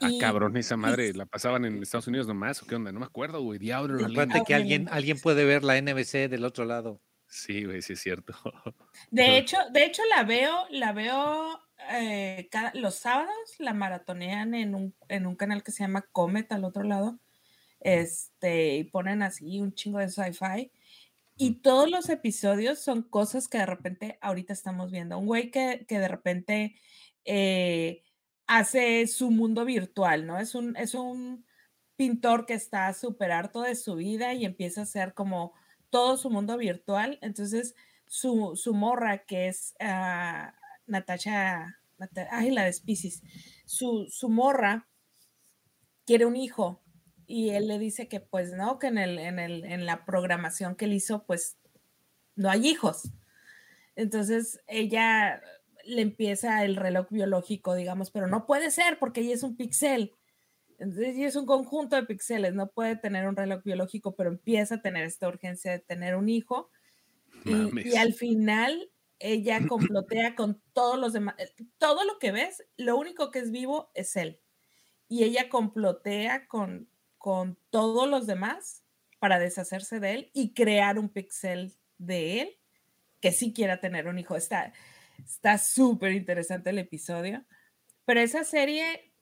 Ah, 0.00 0.10
cabrón, 0.20 0.56
esa 0.56 0.76
madre, 0.76 1.12
¿la 1.14 1.24
pasaban 1.24 1.64
en 1.64 1.82
Estados 1.82 2.06
Unidos 2.06 2.26
nomás 2.26 2.62
o 2.62 2.66
qué 2.66 2.74
onda? 2.74 2.92
No 2.92 3.00
me 3.00 3.06
acuerdo, 3.06 3.42
güey. 3.42 3.58
Diablo. 3.58 3.98
que 4.46 4.54
alguien, 4.54 4.88
alguien 4.90 5.18
puede 5.20 5.44
ver 5.44 5.64
la 5.64 5.80
NBC 5.80 6.28
del 6.28 6.44
otro 6.44 6.64
lado. 6.64 7.00
Sí, 7.28 7.64
güey, 7.64 7.82
sí 7.82 7.94
es 7.94 8.00
cierto. 8.00 8.34
De 9.10 9.38
hecho, 9.38 9.58
de 9.72 9.84
hecho 9.84 10.02
la 10.14 10.22
veo, 10.22 10.66
la 10.70 10.92
veo 10.92 11.60
eh, 11.90 12.48
los 12.74 12.94
sábados, 12.94 13.34
la 13.58 13.74
maratonean 13.74 14.54
en 14.54 14.74
un, 14.74 14.94
en 15.08 15.26
un 15.26 15.36
canal 15.36 15.62
que 15.62 15.72
se 15.72 15.82
llama 15.82 16.06
Comet 16.12 16.50
al 16.52 16.64
otro 16.64 16.82
lado. 16.82 17.18
Este, 17.80 18.76
y 18.76 18.84
ponen 18.84 19.22
así 19.22 19.60
un 19.60 19.74
chingo 19.74 19.98
de 19.98 20.08
sci-fi. 20.08 20.70
Y 21.36 21.56
todos 21.60 21.90
los 21.90 22.08
episodios 22.08 22.78
son 22.78 23.02
cosas 23.02 23.48
que 23.48 23.58
de 23.58 23.66
repente 23.66 24.18
ahorita 24.20 24.52
estamos 24.52 24.90
viendo. 24.90 25.18
Un 25.18 25.26
güey 25.26 25.50
que, 25.50 25.84
que 25.86 25.98
de 25.98 26.08
repente 26.08 26.76
eh, 27.24 28.02
hace 28.46 29.06
su 29.06 29.30
mundo 29.30 29.64
virtual, 29.64 30.26
¿no? 30.26 30.38
Es 30.38 30.54
un, 30.54 30.76
es 30.76 30.94
un 30.94 31.44
pintor 31.96 32.46
que 32.46 32.54
está 32.54 32.92
súper 32.92 33.32
harto 33.32 33.62
de 33.62 33.74
su 33.74 33.96
vida 33.96 34.34
y 34.34 34.44
empieza 34.44 34.80
a 34.80 34.84
hacer 34.84 35.14
como 35.14 35.52
todo 35.90 36.16
su 36.16 36.30
mundo 36.30 36.56
virtual. 36.56 37.18
Entonces, 37.22 37.74
su, 38.06 38.52
su 38.54 38.74
morra, 38.74 39.24
que 39.24 39.48
es 39.48 39.74
uh, 39.80 40.52
Natasha, 40.86 41.78
ay, 42.30 42.50
la 42.50 42.64
de 42.64 42.72
Species, 42.72 43.22
su, 43.64 44.06
su 44.10 44.28
morra 44.28 44.86
quiere 46.04 46.26
un 46.26 46.36
hijo 46.36 46.82
y 47.26 47.50
él 47.50 47.66
le 47.66 47.78
dice 47.78 48.08
que 48.08 48.20
pues 48.20 48.52
no, 48.52 48.78
que 48.78 48.86
en, 48.86 48.98
el, 48.98 49.18
en, 49.18 49.38
el, 49.38 49.64
en 49.64 49.86
la 49.86 50.04
programación 50.04 50.76
que 50.76 50.84
él 50.84 50.92
hizo, 50.92 51.24
pues 51.24 51.58
no 52.36 52.50
hay 52.50 52.68
hijos. 52.68 53.10
Entonces 53.96 54.60
ella 54.68 55.42
le 55.86 56.02
empieza 56.02 56.64
el 56.64 56.76
reloj 56.76 57.06
biológico, 57.10 57.74
digamos, 57.74 58.10
pero 58.10 58.26
no 58.26 58.46
puede 58.46 58.70
ser 58.70 58.98
porque 58.98 59.20
ella 59.20 59.34
es 59.34 59.42
un 59.42 59.56
pixel. 59.56 60.12
Entonces, 60.78 61.16
es 61.18 61.36
un 61.36 61.46
conjunto 61.46 61.96
de 61.96 62.02
píxeles, 62.04 62.54
no 62.54 62.70
puede 62.70 62.96
tener 62.96 63.26
un 63.26 63.36
reloj 63.36 63.62
biológico, 63.64 64.14
pero 64.14 64.30
empieza 64.30 64.76
a 64.76 64.82
tener 64.82 65.04
esta 65.04 65.28
urgencia 65.28 65.72
de 65.72 65.78
tener 65.78 66.16
un 66.16 66.28
hijo. 66.28 66.70
Y, 67.44 67.90
y, 67.90 67.96
al 67.96 68.12
final 68.12 68.90
ella 69.18 69.66
complotea 69.66 70.34
con 70.34 70.60
todos 70.72 70.98
los 70.98 71.12
demás. 71.12 71.34
Eh, 71.38 71.50
todo 71.78 72.04
lo 72.04 72.18
que 72.18 72.32
ves, 72.32 72.64
lo 72.76 72.96
único 72.96 73.30
que 73.30 73.38
es 73.38 73.50
vivo 73.50 73.90
es 73.94 74.16
él. 74.16 74.40
Y 75.08 75.24
ella 75.24 75.48
complotea 75.48 76.46
con, 76.48 76.88
con 77.18 77.58
todos 77.70 78.08
los 78.08 78.26
demás 78.26 78.84
para 79.18 79.38
deshacerse 79.38 80.00
de 80.00 80.14
él 80.14 80.30
y 80.34 80.52
crear 80.52 80.98
un 80.98 81.08
pixel 81.08 81.74
de 81.98 82.42
él 82.42 82.58
que 83.20 83.32
sí 83.32 83.52
quiera 83.52 83.80
tener 83.80 84.08
un 84.08 84.18
hijo. 84.18 84.36
Está 84.36 84.72
súper 85.58 86.12
interesante 86.12 86.70
el 86.70 86.78
episodio. 86.78 87.44
Pero 88.04 88.20
esa 88.20 88.44
serie, 88.44 89.12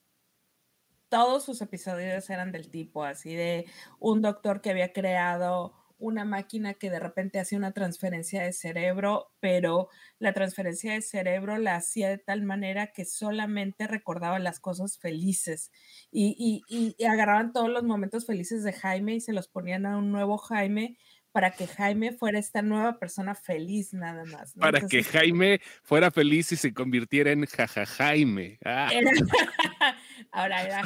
todos 1.09 1.43
sus 1.43 1.61
episodios 1.61 2.29
eran 2.29 2.51
del 2.51 2.69
tipo 2.69 3.03
así 3.03 3.35
de 3.35 3.65
un 3.99 4.21
doctor 4.21 4.61
que 4.61 4.71
había 4.71 4.93
creado 4.93 5.73
una 5.97 6.25
máquina 6.25 6.73
que 6.73 6.89
de 6.89 6.99
repente 6.99 7.39
hacía 7.39 7.57
una 7.57 7.71
transferencia 7.71 8.43
de 8.43 8.53
cerebro, 8.53 9.31
pero 9.39 9.89
la 10.19 10.33
transferencia 10.33 10.93
de 10.93 11.01
cerebro 11.01 11.57
la 11.57 11.75
hacía 11.75 12.09
de 12.09 12.17
tal 12.17 12.43
manera 12.43 12.87
que 12.87 13.05
solamente 13.05 13.87
recordaba 13.87 14.39
las 14.39 14.59
cosas 14.59 14.99
felices 14.99 15.71
y, 16.11 16.63
y, 16.67 17.05
agarraban 17.05 17.53
todos 17.53 17.69
los 17.69 17.83
momentos 17.83 18.25
felices 18.25 18.63
de 18.63 18.73
Jaime 18.73 19.15
y 19.15 19.21
se 19.21 19.33
los 19.33 19.47
ponían 19.47 19.85
a 19.85 19.97
un 19.97 20.11
nuevo 20.11 20.37
Jaime 20.37 20.97
para 21.35 21.51
que 21.51 21.67
Jaime 21.67 22.13
fuera 22.13 22.39
esta 22.39 22.61
nueva 22.61 22.97
persona 22.97 23.35
feliz 23.35 23.93
nada 23.93 24.23
más. 24.23 24.53
Para 24.53 24.87
que 24.87 25.03
Jaime 25.03 25.59
fuera 25.83 26.09
feliz 26.09 26.53
y 26.53 26.55
se 26.55 26.73
convirtiera 26.73 27.33
en 27.33 27.45
jaja 27.45 27.85
Jaime. 27.85 28.57
Ah. 28.63 28.89
ahora 30.31 30.63
era 30.63 30.83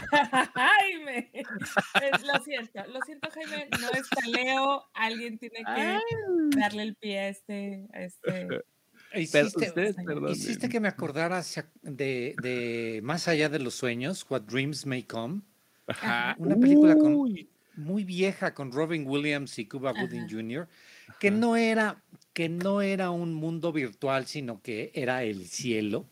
Jaime. 0.56 1.32
lo 2.26 2.44
siento, 2.44 2.84
lo 2.88 3.00
siento 3.02 3.30
Jaime, 3.30 3.68
no 3.80 3.92
está 3.92 4.28
Leo, 4.28 4.90
alguien 4.96 5.38
tiene 5.38 5.60
que 5.64 6.00
darle 6.60 6.82
el 6.82 6.96
pie 6.96 7.20
a 7.20 7.30
este... 7.30 7.88
este 7.94 8.48
hiciste, 10.32 10.68
que 10.68 10.80
me 10.80 10.88
acordara 10.88 11.44
de, 11.84 12.36
de, 12.42 13.02
Más 13.04 13.28
allá 13.28 13.50
de 13.50 13.60
los 13.60 13.76
sueños, 13.76 14.26
What 14.28 14.42
Dreams 14.48 14.88
May 14.88 15.04
Come. 15.04 15.42
Una 16.40 16.56
película 16.60 16.96
con 16.96 17.14
muy 17.80 18.04
vieja 18.04 18.54
con 18.54 18.72
Robin 18.72 19.08
Williams 19.08 19.58
y 19.60 19.66
Cuba 19.66 19.94
Gooding 19.94 20.30
Jr., 20.30 20.68
que 21.20 21.32
no, 21.32 21.56
era, 21.56 22.02
que 22.34 22.50
no 22.50 22.82
era 22.82 23.10
un 23.10 23.34
mundo 23.34 23.72
virtual, 23.72 24.26
sino 24.28 24.62
que 24.62 24.92
era 24.94 25.24
el 25.24 25.46
cielo. 25.48 26.06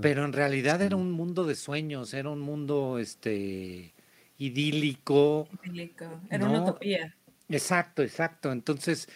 Pero 0.00 0.24
en 0.24 0.32
realidad 0.32 0.80
era 0.80 0.96
un 0.96 1.12
mundo 1.12 1.44
de 1.44 1.54
sueños, 1.54 2.14
era 2.14 2.30
un 2.30 2.40
mundo 2.40 2.98
este 2.98 3.92
idílico. 4.38 5.48
Idílico. 5.64 6.20
Era 6.30 6.46
una 6.46 6.62
utopía. 6.62 7.14
Exacto, 7.48 8.02
exacto. 8.02 8.52
Entonces, 8.52 9.08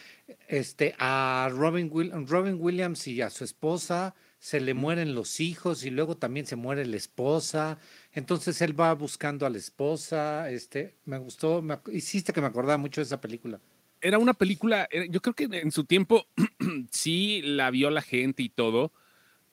este, 0.49 0.94
a 0.99 1.49
Robin, 1.53 1.90
Robin 2.27 2.57
Williams 2.59 3.07
y 3.07 3.23
a 3.23 3.31
su 3.31 3.44
esposa 3.44 4.14
se 4.38 4.61
le 4.61 4.75
mueren 4.75 5.14
los 5.14 5.40
hijos 5.40 5.85
y 5.85 5.90
luego 5.90 6.16
también 6.16 6.44
se 6.44 6.57
muere 6.57 6.85
la 6.85 6.97
esposa. 6.97 7.79
Entonces 8.14 8.62
él 8.62 8.79
va 8.79 8.94
buscando 8.94 9.44
a 9.44 9.50
la 9.50 9.59
esposa. 9.59 10.50
Este, 10.50 10.94
me 11.05 11.18
gustó, 11.18 11.61
me, 11.61 11.79
hiciste 11.92 12.33
que 12.33 12.40
me 12.40 12.46
acordaba 12.46 12.79
mucho 12.79 13.00
de 13.00 13.07
esa 13.07 13.20
película. 13.20 13.61
Era 14.00 14.18
una 14.18 14.35
película, 14.35 14.87
eh, 14.90 15.09
yo 15.11 15.20
creo 15.20 15.35
que 15.35 15.44
en 15.50 15.72
su 15.72 15.85
tiempo 15.85 16.27
sí 16.90 17.42
la 17.42 17.70
vio 17.70 17.90
la 17.90 18.03
gente 18.03 18.42
y 18.42 18.50
todo, 18.50 18.92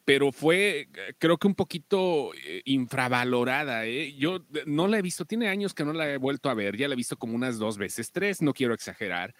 pero 0.04 0.30
fue, 0.30 0.88
creo 1.18 1.38
que 1.38 1.46
un 1.46 1.54
poquito 1.54 2.32
eh, 2.34 2.62
infravalorada. 2.66 3.86
¿eh? 3.86 4.14
Yo 4.16 4.44
no 4.66 4.86
la 4.88 4.98
he 4.98 5.02
visto, 5.02 5.24
tiene 5.24 5.48
años 5.48 5.74
que 5.74 5.84
no 5.84 5.92
la 5.92 6.08
he 6.08 6.18
vuelto 6.18 6.48
a 6.50 6.54
ver, 6.54 6.76
ya 6.76 6.86
la 6.86 6.94
he 6.94 6.96
visto 6.96 7.16
como 7.16 7.34
unas 7.34 7.58
dos 7.58 7.78
veces, 7.78 8.12
tres, 8.12 8.42
no 8.42 8.54
quiero 8.54 8.74
exagerar 8.74 9.34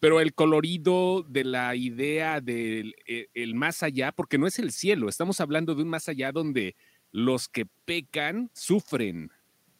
pero 0.00 0.20
el 0.20 0.34
colorido 0.34 1.22
de 1.22 1.44
la 1.44 1.74
idea 1.76 2.42
del 2.42 2.94
el 3.06 3.54
más 3.54 3.82
allá, 3.82 4.12
porque 4.12 4.36
no 4.36 4.46
es 4.46 4.58
el 4.58 4.70
cielo, 4.70 5.08
estamos 5.08 5.40
hablando 5.40 5.74
de 5.74 5.82
un 5.82 5.88
más 5.88 6.10
allá 6.10 6.30
donde 6.30 6.76
los 7.14 7.48
que 7.48 7.64
pecan 7.84 8.50
sufren, 8.54 9.30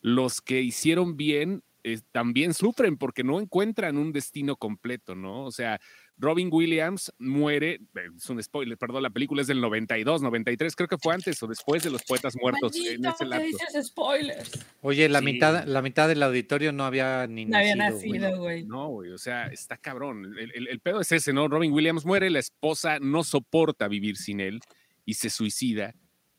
los 0.01 0.41
que 0.41 0.63
hicieron 0.63 1.17
bien 1.17 1.65
eh, 1.83 2.01
también 2.13 2.55
sufren 2.55 2.97
porque 2.97 3.25
no 3.25 3.41
encuentran 3.41 3.99
un 3.99 4.13
destino 4.13 4.55
completo, 4.55 5.17
¿no? 5.17 5.45
O 5.45 5.51
sea, 5.51 5.81
Robin 6.17 6.49
Williams 6.53 7.13
muere, 7.19 7.81
eh, 7.97 8.09
es 8.17 8.31
un 8.31 8.41
spoiler, 8.41 8.79
perdón, 8.79 9.03
la 9.03 9.11
película 9.11 9.43
es 9.43 9.49
del 9.49 9.61
92, 9.61 10.23
93, 10.23 10.77
creo 10.77 10.89
que 10.89 10.97
fue 10.97 11.13
antes 11.13 11.43
o 11.43 11.49
después 11.49 11.83
de 11.83 11.91
los 11.91 12.05
poetas 12.05 12.37
muertos 12.41 12.77
en 12.77 13.05
ese 13.05 13.25
lapso. 13.25 13.47
dices 13.49 13.89
spoilers? 13.89 14.53
Oye, 14.81 15.09
la 15.09 15.21
mitad 15.21 15.67
la 15.67 15.83
mitad 15.83 16.07
del 16.07 16.23
auditorio 16.23 16.71
no 16.71 16.85
había 16.85 17.27
ni 17.27 17.47
no 17.47 17.59
había 17.59 17.75
nacido, 17.75 18.39
güey. 18.39 18.65
No, 18.65 18.91
güey, 18.91 19.11
o 19.11 19.19
sea, 19.19 19.49
está 19.49 19.77
cabrón. 19.77 20.37
El, 20.39 20.69
el, 20.69 20.79
pedo 20.79 21.01
es 21.01 21.11
ese, 21.11 21.33
¿no? 21.33 21.49
Robin 21.49 21.73
Williams 21.73 22.07
muere, 22.07 22.31
la 22.31 22.39
esposa 22.39 23.01
no 23.01 23.25
soporta 23.25 23.89
vivir 23.89 24.19
sin 24.19 24.39
él 24.39 24.61
y 25.05 25.15
se 25.15 25.31
suicida. 25.31 25.97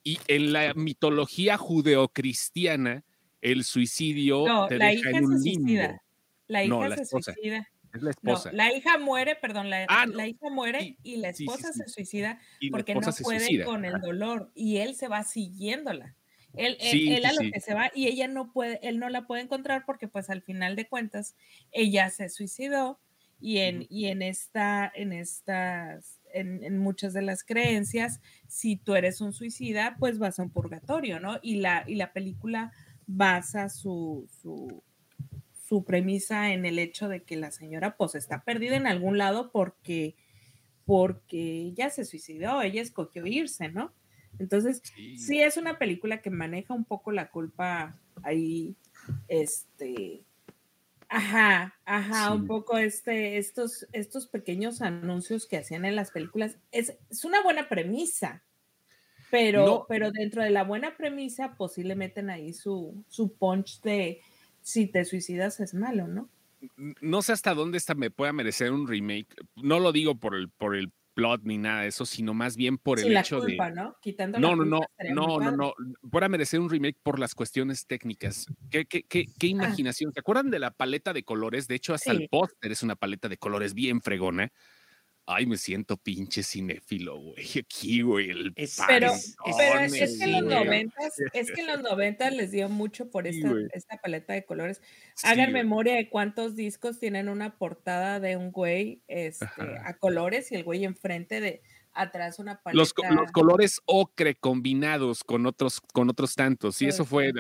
Y 0.07 0.19
en 0.27 0.53
la 0.53 0.73
mitología 0.75 1.57
judeocristiana, 1.57 3.03
el 3.41 3.63
suicidio 3.63 4.45
no, 4.45 4.67
te 4.67 4.77
la 4.77 4.85
deja 4.89 5.09
hija 5.09 5.17
en 5.17 5.25
un 5.25 5.41
se 5.41 5.51
suicida. 5.51 6.01
La 6.47 6.63
hija 6.63 6.95
se 6.95 7.05
suicida. 7.05 7.67
La 7.91 8.09
esposa. 8.11 8.51
la 8.51 8.71
hija 8.73 8.97
muere, 8.99 9.35
perdón, 9.35 9.69
la, 9.69 9.85
ah, 9.87 10.05
hija 10.27 10.49
muere 10.51 10.97
y 11.01 11.15
la 11.15 11.29
esposa 11.29 11.71
se 11.71 11.87
suicida 11.87 12.39
porque 12.69 12.93
no 12.93 13.01
puede 13.23 13.63
con 13.63 13.85
el 13.85 13.99
dolor 14.01 14.51
y 14.53 14.77
él 14.77 14.95
se 14.95 15.07
va 15.07 15.23
siguiéndola. 15.23 16.13
Él, 16.53 16.77
él, 16.79 17.25
a 17.25 17.33
lo 17.33 17.51
que 17.51 17.59
se 17.59 17.73
va 17.73 17.91
y 17.95 18.07
ella 18.07 18.27
no 18.27 18.51
puede, 18.51 18.79
él 18.87 18.99
no 18.99 19.09
la 19.09 19.25
puede 19.25 19.41
encontrar 19.41 19.85
porque 19.85 20.07
pues 20.07 20.29
al 20.29 20.41
final 20.41 20.75
de 20.75 20.87
cuentas 20.87 21.35
ella 21.71 22.09
se 22.11 22.29
suicidó 22.29 22.99
y 23.39 23.59
en, 23.59 23.85
y 23.89 24.05
en 24.05 24.21
esta, 24.21 24.91
en 24.93 25.13
estas, 25.13 26.19
en, 26.35 26.77
muchas 26.77 27.13
de 27.13 27.21
las 27.21 27.43
creencias, 27.43 28.21
si 28.47 28.75
tú 28.75 28.95
eres 28.95 29.21
un 29.21 29.33
suicida, 29.33 29.95
pues 29.99 30.19
vas 30.19 30.39
a 30.39 30.43
un 30.43 30.49
purgatorio, 30.49 31.19
¿no? 31.19 31.39
Y 31.41 31.55
la, 31.57 31.83
y 31.87 31.95
la 31.95 32.13
película 32.13 32.71
basa 33.07 33.69
su, 33.69 34.27
su, 34.41 34.83
su 35.67 35.83
premisa 35.83 36.53
en 36.53 36.65
el 36.65 36.79
hecho 36.79 37.07
de 37.07 37.23
que 37.23 37.35
la 37.35 37.51
señora 37.51 37.95
pues 37.97 38.15
está 38.15 38.43
perdida 38.43 38.75
en 38.75 38.87
algún 38.87 39.17
lado 39.17 39.51
porque 39.51 40.15
porque 40.85 41.63
ella 41.63 41.89
se 41.89 42.05
suicidó, 42.05 42.61
ella 42.61 42.81
escogió 42.81 43.25
irse, 43.25 43.69
¿no? 43.69 43.91
Entonces, 44.37 44.81
sí. 45.17 45.41
es 45.41 45.57
una 45.57 45.79
película 45.79 46.21
que 46.21 46.29
maneja 46.29 46.73
un 46.73 46.85
poco 46.85 47.11
la 47.11 47.31
culpa 47.31 47.99
ahí, 48.21 48.75
este, 49.27 50.25
ajá, 51.15 51.73
ajá, 51.85 52.33
un 52.33 52.45
poco 52.45 52.77
este, 52.77 53.37
estos, 53.37 53.87
estos 53.93 54.27
pequeños 54.27 54.81
anuncios 54.81 55.47
que 55.47 55.57
hacían 55.57 55.85
en 55.85 55.95
las 55.95 56.11
películas. 56.11 56.57
Es, 56.71 56.97
es 57.09 57.25
una 57.25 57.41
buena 57.41 57.69
premisa, 57.69 58.43
pero, 59.31 59.85
pero 59.87 60.11
dentro 60.11 60.43
de 60.43 60.49
la 60.49 60.63
buena 60.63 60.97
premisa, 60.97 61.55
pues 61.57 61.73
sí 61.73 61.83
le 61.83 61.95
meten 61.95 62.29
ahí 62.29 62.53
su, 62.53 63.03
su 63.07 63.33
punch 63.33 63.81
de, 63.81 64.21
si 64.61 64.87
te 64.87 65.05
suicidas 65.05 65.59
es 65.59 65.73
malo, 65.73 66.07
¿no? 66.07 66.29
No 66.99 67.21
sé 67.21 67.31
hasta 67.31 67.53
dónde 67.53 67.77
esta 67.77 67.95
me 67.95 68.11
pueda 68.11 68.33
merecer 68.33 68.71
un 68.71 68.87
remake. 68.87 69.35
No 69.55 69.79
lo 69.79 69.91
digo 69.91 70.15
por 70.15 70.35
el, 70.35 70.49
por 70.49 70.75
el 70.75 70.91
plot 71.15 71.41
ni 71.43 71.57
nada 71.57 71.81
de 71.81 71.87
eso, 71.87 72.05
sino 72.05 72.35
más 72.35 72.55
bien 72.55 72.77
por 72.77 72.99
el 72.99 73.17
hecho 73.17 73.41
de. 73.41 73.57
¿no? 73.73 73.97
Quitando 74.01 74.37
no, 74.37 74.55
no, 74.55 74.65
no, 74.65 74.81
no, 75.13 75.39
no, 75.39 75.51
no. 75.51 75.73
Pueda 76.11 76.29
merecer 76.29 76.59
un 76.59 76.69
remake 76.69 76.97
por 77.01 77.17
las 77.17 77.33
cuestiones 77.33 77.87
técnicas. 77.87 78.45
¿Qué, 78.69 78.85
qué, 78.85 79.03
qué, 79.03 79.25
qué 79.25 79.47
ah. 79.47 79.49
imaginación? 79.49 80.13
¿Se 80.13 80.19
acuerdan 80.19 80.51
de 80.51 80.59
la 80.59 80.71
paleta 80.71 81.13
de 81.13 81.23
colores? 81.23 81.67
De 81.67 81.75
hecho, 81.75 81.95
hasta 81.95 82.11
el 82.11 82.29
póster 82.29 82.71
es 82.71 82.83
una 82.83 82.95
paleta 82.95 83.27
de 83.29 83.37
colores 83.37 83.73
bien 83.73 84.01
fregona. 84.01 84.51
Ay, 85.27 85.47
me 85.47 85.57
siento 85.57 85.97
pinche 85.97 86.43
cinéfilo, 86.43 87.17
güey. 87.17 87.35
Aquí, 87.59 88.01
güey, 88.01 88.29
el 88.29 88.53
Pero, 88.53 89.11
pero 89.57 89.79
es, 89.79 89.95
que 89.97 90.23
en 90.23 90.31
los 90.33 90.43
noventas, 90.43 91.13
es 91.33 91.51
que 91.51 91.61
en 91.61 91.67
los 91.67 91.81
noventas 91.81 92.33
les 92.33 92.51
dio 92.51 92.69
mucho 92.69 93.09
por 93.09 93.25
esta, 93.25 93.51
esta 93.73 93.97
paleta 93.97 94.33
de 94.33 94.45
colores. 94.45 94.81
Hagan 95.23 95.51
memoria 95.51 95.95
de 95.95 96.09
cuántos 96.09 96.55
discos 96.55 96.99
tienen 96.99 97.29
una 97.29 97.57
portada 97.57 98.19
de 98.19 98.37
un 98.37 98.51
güey 98.51 99.01
este, 99.07 99.45
a 99.83 99.97
colores 99.97 100.51
y 100.51 100.55
el 100.55 100.63
güey 100.63 100.85
enfrente 100.85 101.41
de 101.41 101.61
atrás 101.95 102.37
una 102.37 102.61
paleta. 102.61 102.77
Los, 102.77 102.93
los, 103.09 103.31
colores 103.31 103.81
ocre 103.85 104.35
combinados 104.35 105.23
con 105.23 105.47
otros, 105.47 105.81
con 105.81 106.09
otros 106.09 106.35
tantos. 106.35 106.81
Y 106.81 106.87
eso 106.87 107.03
fue, 107.03 107.31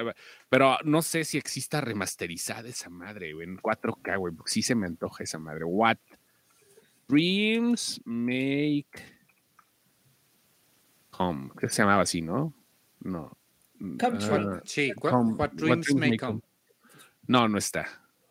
pero 0.49 0.77
no 0.83 1.01
sé 1.01 1.23
si 1.23 1.37
exista 1.37 1.81
remasterizada 1.81 2.67
esa 2.67 2.89
madre, 2.89 3.33
güey, 3.33 3.47
en 3.47 3.57
4K, 3.57 4.17
güey, 4.17 4.33
porque 4.33 4.51
sí 4.51 4.63
se 4.63 4.73
me 4.73 4.87
antoja 4.87 5.23
esa 5.23 5.37
madre. 5.37 5.65
What? 5.65 5.97
Dreams 7.07 8.01
Make 8.05 9.15
Come. 11.15 11.49
Que 11.57 11.69
se 11.69 11.81
llamaba 11.81 12.01
así, 12.01 12.21
¿no? 12.21 12.53
No. 12.99 13.37
Come 13.79 14.17
ah, 14.21 14.61
Sí, 14.65 14.91
what, 15.01 15.51
Dreams, 15.53 15.95
Make 15.95 16.17
come. 16.17 16.41
No, 17.27 17.47
no 17.47 17.57
está. 17.57 17.87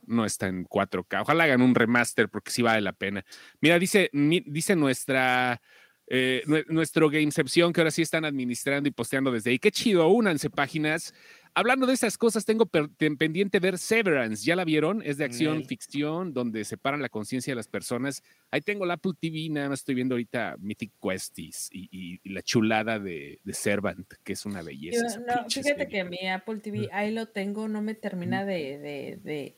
No 0.06 0.24
está 0.24 0.48
en 0.48 0.66
4K. 0.66 1.22
Ojalá 1.22 1.44
hagan 1.44 1.62
un 1.62 1.74
remaster 1.74 2.28
porque 2.28 2.50
sí 2.50 2.60
vale 2.60 2.82
la 2.82 2.92
pena. 2.92 3.24
Mira, 3.60 3.78
dice, 3.78 4.10
dice 4.12 4.76
nuestra. 4.76 5.60
Eh, 6.06 6.42
nuestro 6.68 7.08
Gamecepción 7.08 7.72
que 7.72 7.80
ahora 7.80 7.90
sí 7.90 8.02
están 8.02 8.26
administrando 8.26 8.86
y 8.86 8.92
posteando 8.92 9.32
desde 9.32 9.50
ahí. 9.50 9.58
Qué 9.58 9.70
chido, 9.70 10.06
únanse 10.08 10.50
páginas 10.50 11.14
Hablando 11.56 11.86
de 11.86 11.94
esas 11.94 12.18
cosas, 12.18 12.44
tengo 12.44 12.66
pendiente 12.66 13.60
ver 13.60 13.78
Severance. 13.78 14.44
¿Ya 14.44 14.56
la 14.56 14.64
vieron? 14.64 15.02
Es 15.02 15.18
de 15.18 15.24
acción, 15.24 15.64
ficción, 15.64 16.32
donde 16.32 16.64
separan 16.64 17.00
la 17.00 17.08
conciencia 17.08 17.52
de 17.52 17.56
las 17.56 17.68
personas. 17.68 18.22
Ahí 18.50 18.60
tengo 18.60 18.84
la 18.84 18.94
Apple 18.94 19.12
TV, 19.20 19.48
nada 19.50 19.68
más 19.68 19.80
estoy 19.80 19.94
viendo 19.94 20.16
ahorita 20.16 20.56
Mythic 20.58 20.92
Questies 21.00 21.68
y, 21.70 22.20
la 22.28 22.42
chulada 22.42 22.98
de, 22.98 23.38
Servant, 23.52 24.12
que 24.24 24.32
es 24.32 24.44
una 24.46 24.62
belleza. 24.62 25.20
no, 25.20 25.48
fíjate 25.48 25.86
que 25.86 26.02
mi 26.02 26.28
Apple 26.28 26.58
TV, 26.58 26.88
ahí 26.92 27.12
lo 27.12 27.26
tengo, 27.26 27.68
no 27.68 27.82
me 27.82 27.94
termina 27.94 28.44
de... 28.44 29.54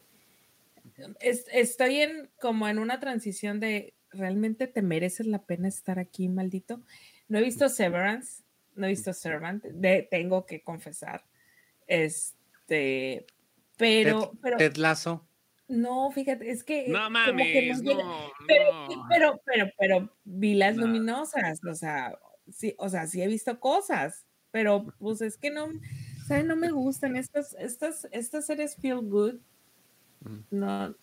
estoy 1.21 1.97
en 1.97 2.31
como 2.39 2.69
en 2.69 2.79
una 2.79 3.01
transición 3.01 3.59
de 3.59 3.95
¿realmente 4.11 4.67
te 4.67 4.83
mereces 4.83 5.27
la 5.27 5.45
pena 5.45 5.69
estar 5.69 5.99
aquí, 5.99 6.29
maldito? 6.29 6.83
No 7.29 7.39
he 7.39 7.43
visto 7.43 7.69
Severance, 7.69 8.43
no 8.75 8.87
he 8.87 8.91
visto 8.91 9.13
Servant, 9.13 9.65
de, 9.65 10.07
tengo 10.11 10.47
que 10.47 10.63
confesar. 10.63 11.25
Este, 11.87 13.27
pero... 13.77 14.33
Ted, 14.43 14.59
pero 14.59 14.73
Lazo. 14.77 15.27
No, 15.69 16.11
fíjate, 16.13 16.51
es 16.51 16.63
que. 16.63 16.89
No 16.89 17.11
mames, 17.11 17.83
no, 17.83 17.93
pero, 18.47 19.41
pero, 19.45 19.71
pero, 19.77 20.17
vi 20.25 20.55
las 20.55 20.77
luminosas, 20.77 21.61
o 21.69 21.75
sea, 21.75 22.17
sí, 22.53 22.75
o 22.79 22.89
sea, 22.89 23.07
sí 23.09 23.21
he 23.21 23.27
visto 23.27 23.59
cosas, 23.59 24.27
pero 24.53 24.87
pues 24.99 25.21
es 25.23 25.37
que 25.37 25.51
no, 25.51 25.69
¿sabes? 26.29 26.45
No 26.45 26.55
me 26.55 26.71
gustan 26.71 27.17
estas, 27.17 27.55
estas, 27.59 28.07
estas 28.13 28.47
series 28.47 28.77
feel 28.77 29.01
good. 29.01 29.35
No, 30.51 30.95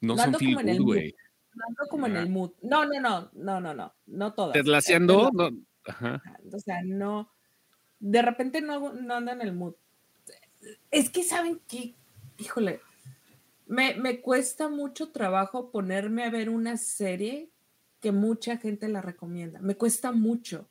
no, 0.00 0.16
son 0.16 0.34
feel 0.34 0.56
good, 0.56 0.80
güey. 0.82 1.14
No 1.54 1.64
ando 1.68 1.88
como 1.90 2.06
en 2.06 2.16
el 2.16 2.28
mood. 2.28 2.52
No, 2.62 2.84
no, 2.84 3.00
no, 3.00 3.30
no, 3.34 3.60
no, 3.60 3.74
no, 3.74 3.94
no 4.06 4.34
todas. 4.34 4.52
¿Tetlaseando? 4.52 5.30
No. 5.32 5.50
Ajá. 5.86 6.22
O 6.52 6.58
sea, 6.58 6.82
no, 6.84 7.30
de 8.00 8.22
repente 8.22 8.60
no, 8.60 8.92
no 8.92 9.14
ando 9.14 9.32
en 9.32 9.40
el 9.40 9.52
mood. 9.52 9.74
Es 10.90 11.10
que, 11.10 11.22
¿saben 11.22 11.60
qué? 11.68 11.94
Híjole, 12.38 12.80
me, 13.66 13.94
me, 13.94 14.20
cuesta 14.20 14.68
mucho 14.68 15.10
trabajo 15.10 15.70
ponerme 15.70 16.24
a 16.24 16.30
ver 16.30 16.48
una 16.48 16.76
serie 16.76 17.50
que 18.00 18.12
mucha 18.12 18.56
gente 18.56 18.88
la 18.88 19.02
recomienda. 19.02 19.60
Me 19.60 19.76
cuesta 19.76 20.12
mucho. 20.12 20.68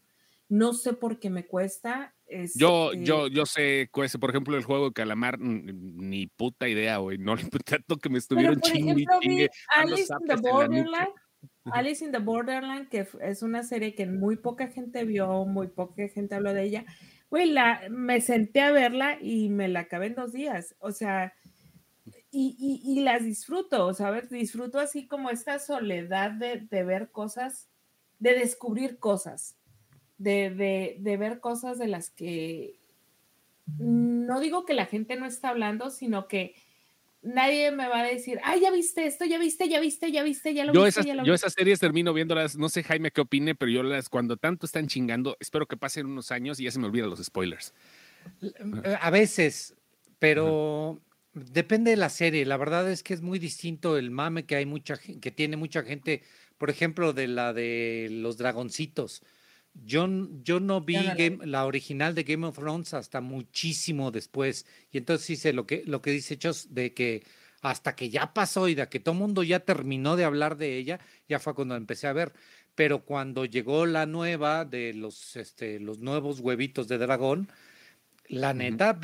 No 0.50 0.74
sé 0.74 0.94
por 0.94 1.20
qué 1.20 1.30
me 1.30 1.46
cuesta. 1.46 2.16
Yo, 2.56 2.92
este 2.92 3.04
yo, 3.04 3.28
yo 3.28 3.46
sé, 3.46 3.90
por 3.92 4.30
ejemplo, 4.30 4.56
el 4.58 4.63
juego 4.63 4.86
de 4.86 4.94
calamar, 4.94 5.40
ni 5.40 6.28
puta 6.28 6.68
idea, 6.68 6.98
güey. 6.98 7.18
No 7.18 7.36
tanto 7.66 7.98
que 7.98 8.10
me 8.10 8.18
estuvieron 8.18 8.60
chingue. 8.62 9.06
Alice 9.76 10.13
in 10.20 10.28
the 10.28 10.36
Borderland. 10.36 11.10
Alice 11.66 12.04
in 12.04 12.12
the 12.12 12.20
Borderland, 12.20 12.88
que 12.90 13.08
es 13.22 13.44
una 13.44 13.63
serie 13.63 13.94
que 13.94 14.06
muy 14.06 14.38
poca 14.38 14.68
gente 14.68 15.04
vio, 15.04 15.46
muy 15.46 15.68
poca 15.68 16.08
gente 16.08 16.36
habló 16.36 16.54
de 16.54 16.63
ella. 16.63 16.86
Güey, 17.30 17.54
me 17.90 18.22
senté 18.22 18.62
a 18.62 18.72
verla 18.72 19.18
y 19.22 19.50
me 19.50 19.68
la 19.68 19.82
acabé 19.82 20.08
en 20.08 20.16
dos 20.16 20.32
días. 20.32 20.76
O 20.80 20.92
sea, 20.92 21.34
y, 22.32 23.02
las 23.02 23.24
disfruto, 23.24 23.94
¿sabes? 23.94 24.30
Disfruto 24.30 24.80
así 24.80 25.08
como 25.08 25.30
esta 25.30 25.60
soledad 25.60 26.32
de, 26.32 26.84
ver 26.84 27.12
cosas, 27.12 27.68
de 28.20 28.34
descubrir 28.36 29.00
cosas, 29.00 29.58
de, 30.18 30.98
ver 31.20 31.40
cosas 31.40 31.80
de 31.80 31.88
las 31.88 32.10
que 32.10 32.80
no 33.78 34.40
digo 34.40 34.66
que 34.66 34.74
la 34.74 34.86
gente 34.86 35.18
no 35.18 35.26
está 35.26 35.50
hablando, 35.50 35.90
sino 35.90 36.28
que 36.28 36.56
nadie 37.28 37.72
me 37.72 37.88
va 37.88 38.00
a 38.00 38.04
decir, 38.04 38.40
ay, 38.44 38.62
ya 38.62 38.72
viste 38.72 39.06
esto, 39.06 39.26
ya 39.26 39.38
viste, 39.38 39.70
ya 39.70 39.80
viste, 39.80 40.12
ya 40.12 40.24
viste, 40.24 40.54
ya 40.54 40.66
lo 40.66 40.74
yo 40.74 40.84
viste. 40.84 41.02
Esas, 41.02 41.26
yo 41.26 41.34
esas 41.34 41.54
series 41.54 41.80
termino 41.80 42.13
viéndolas, 42.13 42.58
no 42.58 42.70
sé 42.70 42.84
Jaime 42.84 43.12
qué 43.12 43.22
opine, 43.22 43.56
pero 43.56 43.72
yo 43.72 43.84
las, 43.84 44.10
cuando 44.10 44.38
tanto 44.38 44.66
están 44.66 44.88
chingando, 44.88 45.38
espero 45.40 45.68
que 45.68 45.78
pasen 45.78 46.06
unos 46.06 46.32
años 46.32 46.60
y 46.60 46.63
ya 46.63 46.72
se 46.72 46.80
me 46.80 46.88
olvidan 46.88 47.10
los 47.10 47.24
spoilers. 47.24 47.74
A 49.02 49.10
veces, 49.10 49.76
pero 50.20 51.02
Depende 51.46 51.92
de 51.92 51.98
la 51.98 52.10
serie. 52.10 52.46
La 52.46 52.58
verdad 52.58 52.90
es 52.90 53.04
que 53.04 53.13
es 53.13 53.22
muy 53.22 53.38
distinto 53.38 53.98
el 53.98 54.10
mame 54.10 54.46
que 54.46 54.56
hay 54.56 54.66
mucha 54.66 54.98
que 54.98 55.32
tiene 55.32 55.56
mucha 55.56 55.84
gente, 55.84 56.24
por 56.58 56.70
ejemplo, 56.70 57.13
de 57.13 57.28
la 57.28 57.54
de 57.54 58.08
los 58.10 58.38
dragoncitos. 58.38 59.24
Yo, 59.86 60.08
yo 60.44 60.60
no 60.60 60.82
vi 60.82 60.98
la 61.44 61.66
original 61.66 62.16
de 62.16 62.24
Game 62.24 62.46
of 62.46 62.56
Thrones 62.58 62.94
hasta 62.94 63.22
muchísimo 63.22 64.12
después. 64.12 64.66
Y 64.92 64.98
entonces 64.98 65.30
hice 65.32 65.54
lo 65.54 65.66
que, 65.66 65.84
lo 65.86 66.02
que 66.02 66.12
dice 66.12 66.38
Chos 66.38 66.74
de 66.74 66.94
que 66.94 67.24
hasta 67.62 67.96
que 67.96 68.10
ya 68.10 68.34
pasó 68.34 68.68
y 68.68 68.76
de 68.76 68.88
que 68.88 69.00
todo 69.00 69.13
el 69.13 69.20
mundo 69.20 69.44
ya 69.44 69.60
terminó 69.60 70.16
de 70.16 70.26
hablar 70.26 70.58
de 70.58 70.78
ella, 70.78 71.00
ya 71.28 71.40
fue 71.40 71.56
cuando 71.56 71.76
empecé 71.76 72.08
a 72.08 72.13
ver. 72.13 72.34
Pero 72.76 73.04
cuando 73.04 73.46
llegó 73.46 73.86
la 73.86 74.06
nueva 74.06 74.66
de 74.66 74.94
los, 74.94 75.36
este, 75.36 75.80
los 75.80 76.00
nuevos 76.00 76.40
huevitos 76.40 76.88
de 76.88 76.98
dragón, 76.98 77.50
la 78.30 78.54
neta, 78.54 79.00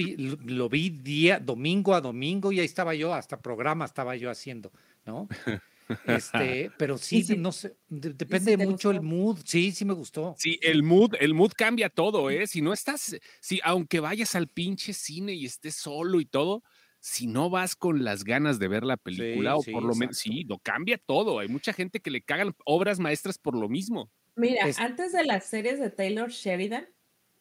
lo 0.46 0.70
vi 0.70 0.90
día, 0.90 1.40
domingo 1.40 1.96
a 1.96 2.02
domingo 2.02 2.52
y 2.52 2.60
ahí 2.60 2.66
estaba 2.66 2.94
yo, 2.94 3.14
hasta 3.14 3.42
programa 3.42 3.86
estaba 3.86 4.16
yo 4.16 4.30
haciendo, 4.30 4.72
¿no? 5.06 5.28
Este, 6.06 6.72
pero 6.78 6.98
sí, 6.98 7.26
no 7.38 7.52
sé, 7.52 7.76
depende 7.89 8.58
mucho 8.58 8.91
el 8.91 9.02
mood. 9.02 9.39
Sí, 9.46 9.72
sí 9.72 9.86
me 9.86 9.93
gustó. 9.93 10.36
Sí, 10.38 10.60
el 10.62 10.84
mood, 10.84 11.15
el 11.19 11.34
mood 11.34 11.52
cambia 11.56 11.89
todo, 11.89 12.30
¿eh? 12.30 12.48
Si 12.48 12.62
no 12.62 12.74
estás, 12.74 13.17
si 13.41 13.60
aunque 13.63 14.00
vayas 14.00 14.36
al 14.36 14.48
pinche 14.48 14.93
cine 14.93 15.34
y 15.34 15.46
estés 15.46 15.76
solo 15.76 16.19
y 16.22 16.26
todo, 16.26 16.63
si 17.00 17.28
no 17.28 17.50
vas 17.50 17.76
con 17.76 18.06
las 18.06 18.24
ganas 18.24 18.60
de 18.60 18.69
ver 18.69 18.84
la 18.84 18.96
película, 18.96 19.58
o 19.58 19.63
por 19.63 19.84
lo 19.84 19.93
menos, 19.93 20.17
sí, 20.17 20.46
lo 20.46 20.58
cambia 20.60 20.98
todo. 20.98 21.39
Hay 21.39 21.50
mucha 21.50 21.74
gente 21.74 22.00
que 22.00 22.10
le 22.10 22.22
cagan 22.22 22.56
obras 22.65 23.00
maestras 23.00 23.38
por 23.38 23.56
lo 23.56 23.67
mismo. 23.67 24.10
Mira, 24.36 24.65
antes 24.78 25.12
de 25.12 25.26
las 25.26 25.46
series 25.46 25.80
de 25.80 25.89
Taylor 25.89 26.30
Sheridan, 26.30 26.88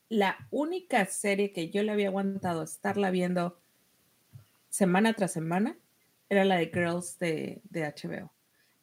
la 0.08 0.48
única 0.50 1.06
serie 1.06 1.52
que 1.52 1.70
yo 1.70 1.82
le 1.82 1.92
había 1.92 2.08
aguantado 2.08 2.64
estarla 2.64 3.10
viendo 3.10 3.60
semana 4.68 5.14
tras 5.14 5.32
semana 5.32 5.78
era 6.32 6.46
la 6.46 6.56
de 6.56 6.70
Girls 6.72 7.18
de, 7.18 7.60
de 7.64 7.82
HBO. 7.82 8.32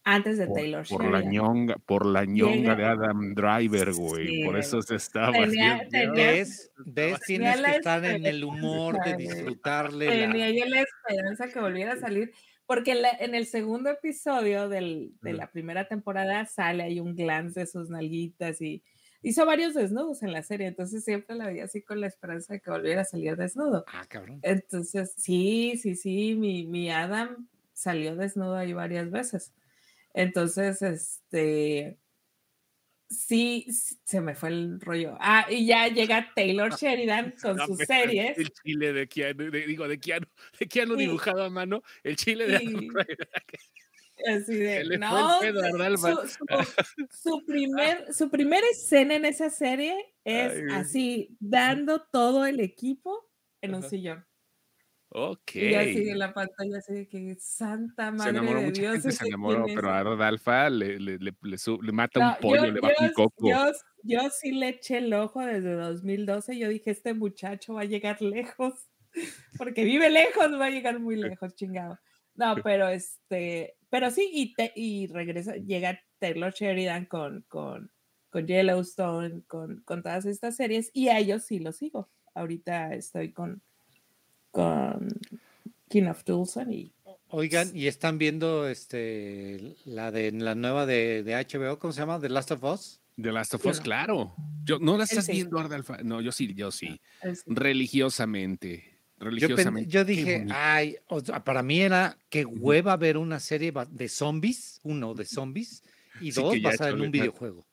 Antes 0.04 0.38
de 0.38 0.48
Taylor 0.48 0.88
por 0.88 1.04
la 1.04 1.22
ñonga, 1.22 1.76
por 1.86 2.06
la 2.06 2.26
ñonga 2.26 2.76
de 2.76 2.86
Adam 2.86 3.34
Driver, 3.34 3.92
güey. 3.94 4.44
por 4.44 4.58
eso 4.58 4.82
se 4.84 4.96
estaba 4.96 5.34
tenía, 5.34 5.82
¿Ves? 6.14 6.72
¿Ves? 6.78 7.20
Tienes 7.26 7.60
que 7.60 7.72
estar 7.72 8.06
en 8.06 8.26
el 8.26 8.44
humor 8.44 9.04
de 9.04 9.18
disfrutarle. 9.18 10.08
Tenía 10.08 10.52
yo 10.52 10.66
la 10.66 10.82
esperanza 10.82 11.48
que 11.48 11.60
volviera 11.60 11.94
a 11.94 11.98
salir. 11.98 12.32
Porque 12.68 12.92
en, 12.92 13.00
en 13.20 13.34
el 13.34 13.48
segundo 13.48 13.90
episodio 13.90 14.70
del, 14.70 15.14
de 15.22 15.34
la 15.34 15.50
primera 15.50 15.88
temporada 15.88 16.46
sale 16.46 16.84
ahí 16.84 17.00
un 17.00 17.16
glance 17.16 17.62
de 17.62 17.66
sus 17.66 17.90
nalguitas 17.90 18.62
y, 18.62 18.84
hizo 19.22 19.46
varios 19.46 19.74
desnudos 19.74 20.24
en 20.24 20.32
la 20.32 20.44
serie, 20.44 20.68
entonces 20.68 21.04
siempre 21.04 21.36
la 21.36 21.48
veía 21.48 21.66
así 21.66 21.82
con 21.82 22.02
la 22.02 22.08
esperanza 22.08 22.54
de 22.54 22.62
que 22.62 22.72
volviera 22.72 23.02
a 23.02 23.06
salir 23.06 23.36
desnudo. 23.36 23.86
Ah, 23.88 24.06
cabrón. 24.08 24.40
Entonces, 24.44 25.14
sí, 25.18 25.78
sí, 25.82 25.96
sí, 25.96 26.36
mi, 26.36 26.66
mi 26.66 26.90
Adam 26.92 27.48
salió 27.74 28.16
desnudo 28.16 28.56
ahí 28.56 28.74
varias 28.74 29.10
veces. 29.12 29.54
Entonces, 30.14 30.82
este, 30.82 31.98
sí, 33.10 33.66
se 34.04 34.22
me 34.22 34.36
fue 34.36 34.50
el 34.50 34.80
rollo. 34.80 35.18
Ah, 35.20 35.48
y 35.50 35.66
ya 35.66 35.88
llega 35.88 36.32
Taylor 36.36 36.74
Sheridan 36.76 37.34
con 37.42 37.60
sus 37.66 37.78
series. 37.80 38.38
El 38.38 38.52
chile 38.52 38.94
de 38.94 39.08
Keanu, 39.08 39.52
digo, 39.52 39.88
de 39.88 40.00
Keanu, 40.00 40.28
de 40.60 40.68
Keanu 40.68 40.96
dibujado 40.96 41.44
a 41.44 41.50
mano, 41.50 41.82
el 42.04 42.16
chile 42.16 42.48
de 42.48 42.60
Así 44.28 44.56
de, 44.56 44.98
no, 44.98 45.40
su, 47.10 47.46
primer, 47.46 48.14
su 48.14 48.30
primera 48.30 48.66
escena 48.72 49.16
en 49.16 49.26
esa 49.26 49.50
serie 49.50 49.96
es 50.24 50.62
así, 50.74 51.38
dando 51.40 52.02
todo 52.12 52.46
el 52.46 52.60
equipo 52.60 53.30
en 53.62 53.76
un 53.76 53.84
sillón. 53.84 54.26
Ok. 55.12 55.56
Y 55.56 55.74
así 55.74 56.10
en 56.10 56.20
la 56.20 56.34
pantalla, 56.34 56.78
así 56.78 56.94
de 56.94 57.08
que 57.08 57.36
santa 57.40 58.12
madre 58.12 58.42
de 58.42 58.72
Dios. 58.72 59.04
se 59.04 59.28
enamoró, 59.28 59.66
pero 59.66 59.90
a 59.90 60.04
Rodalfa 60.04 60.70
le, 60.70 61.00
le, 61.00 61.18
le, 61.18 61.34
le, 61.42 61.92
mata 61.92 62.20
un 62.20 62.36
pollo, 62.42 62.72
le 62.72 62.80
mata 62.80 63.06
un 63.06 63.14
coco. 63.14 63.50
Yo, 63.50 63.72
yo 64.04 64.30
sí 64.30 64.52
le 64.52 64.70
eché 64.70 65.00
el 65.00 65.14
ojo 65.14 65.40
desde 65.42 65.74
2012. 65.74 66.60
Yo 66.60 66.70
dije, 66.70 66.92
este 66.92 67.16
muchacho 67.16 67.76
va 67.76 67.82
a 67.82 67.86
llegar 67.86 68.22
lejos, 68.22 68.74
porque 69.58 69.84
vive 69.84 70.12
lejos, 70.12 70.52
va 70.60 70.66
a 70.66 70.70
llegar 70.70 71.00
muy 71.00 71.16
lejos, 71.16 71.56
chingado. 71.56 71.98
No, 72.40 72.56
pero 72.64 72.88
este, 72.88 73.76
pero 73.90 74.10
sí, 74.12 74.30
y, 74.34 74.54
te, 74.54 74.72
y 74.74 75.08
regresa, 75.08 75.58
llega 75.58 76.02
Taylor 76.20 76.54
Sheridan 76.54 77.06
con, 77.06 77.44
con, 77.50 77.92
con 78.30 78.48
Yellowstone, 78.48 79.44
con, 79.46 79.82
con 79.82 80.02
todas 80.02 80.26
estas 80.26 80.56
series, 80.56 80.90
y 80.94 81.10
a 81.10 81.20
ellos 81.20 81.44
sí 81.44 81.60
los 81.60 81.76
sigo. 81.76 82.08
Ahorita 82.34 82.94
estoy 82.94 83.34
con, 83.34 83.62
con 84.52 85.10
King 85.90 86.04
of 86.04 86.24
Tulsa 86.24 86.64
y 86.64 86.94
Oigan, 87.28 87.76
y 87.76 87.88
están 87.88 88.18
viendo 88.18 88.70
este 88.70 89.76
la 89.84 90.10
de 90.12 90.32
la 90.32 90.56
nueva 90.56 90.86
de, 90.86 91.24
de, 91.24 91.36
HBO, 91.36 91.78
¿cómo 91.78 91.92
se 91.92 92.00
llama? 92.00 92.22
The 92.22 92.30
Last 92.30 92.52
of 92.52 92.64
Us. 92.64 93.02
The 93.22 93.34
Last 93.34 93.54
of 93.54 93.66
Us, 93.66 93.82
claro. 93.82 94.34
Yo 94.64 94.80
no 94.80 94.98
la 94.98 95.04
estás 95.04 95.28
viendo, 95.28 95.60
Ardalfa. 95.60 95.98
No, 96.04 96.22
yo 96.22 96.32
sí, 96.32 96.54
yo 96.56 96.72
sí. 96.72 97.02
Religiosamente 97.46 98.89
religiosamente. 99.20 99.90
Yo, 99.90 100.06
dije, 100.06 100.46
ay, 100.50 100.98
para 101.44 101.64
mí 101.64 101.82
era 101.82 102.18
que 102.30 102.46
hueva 102.46 102.98
ver 102.98 103.18
una 103.18 103.40
serie 103.40 103.74
de 103.90 104.10
zombies, 104.10 104.80
uno 104.84 105.14
de 105.14 105.26
zombies, 105.26 105.84
y 106.22 106.32
dos 106.32 106.62
basada 106.62 106.92
en 106.92 107.02
un 107.02 107.12
videojuego. 107.12 107.66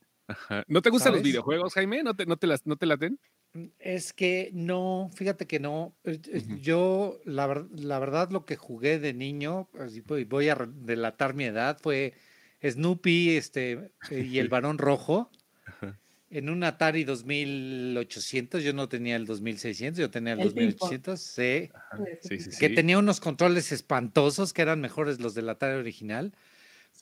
¿No 0.67 0.83
te 0.83 0.91
gustan 0.91 1.13
los 1.13 1.23
videojuegos, 1.23 1.75
Jaime? 1.75 2.03
¿No 2.03 2.15
te, 2.15 2.27
no 2.27 2.37
te, 2.37 2.47
las, 2.47 2.67
no 2.67 2.77
te 2.77 2.87
laten? 2.87 3.19
Mm, 3.53 3.67
es 3.79 4.13
que 4.13 4.51
no, 4.53 5.11
fíjate 5.15 5.47
que 5.47 5.61
no. 5.61 5.95
Eh, 6.05 6.21
eh, 6.33 6.43
yo, 6.61 7.21
la, 7.25 7.67
la, 7.71 7.99
verdad, 7.99 8.31
lo 8.31 8.45
que 8.45 8.57
jugué 8.57 8.99
de 8.99 9.15
niño, 9.15 9.69
voy 10.29 10.49
a 10.49 10.57
delatar 10.57 11.35
mi 11.35 11.45
edad, 11.45 11.79
fue 11.81 12.15
Snoopy 12.63 13.37
este, 13.37 13.91
eh, 14.11 14.21
y 14.21 14.39
el 14.39 14.49
varón 14.49 14.79
rojo 14.79 15.31
en 16.31 16.49
un 16.49 16.65
Atari 16.65 17.05
2800, 17.05 18.63
yo 18.63 18.73
no 18.73 18.89
tenía 18.89 19.17
el 19.17 19.27
2600, 19.27 19.99
yo 19.99 20.11
tenía 20.11 20.33
el, 20.33 20.41
2800, 20.41 21.21
sí, 21.21 21.71
que 22.59 22.69
tenía 22.71 22.99
unos 22.99 23.21
controles 23.21 23.71
espantosos 23.73 24.53
que 24.53 24.63
eran 24.63 24.81
mejores 24.81 25.21
los 25.21 25.35
del 25.35 25.49
Atari 25.49 25.79
original, 25.79 26.33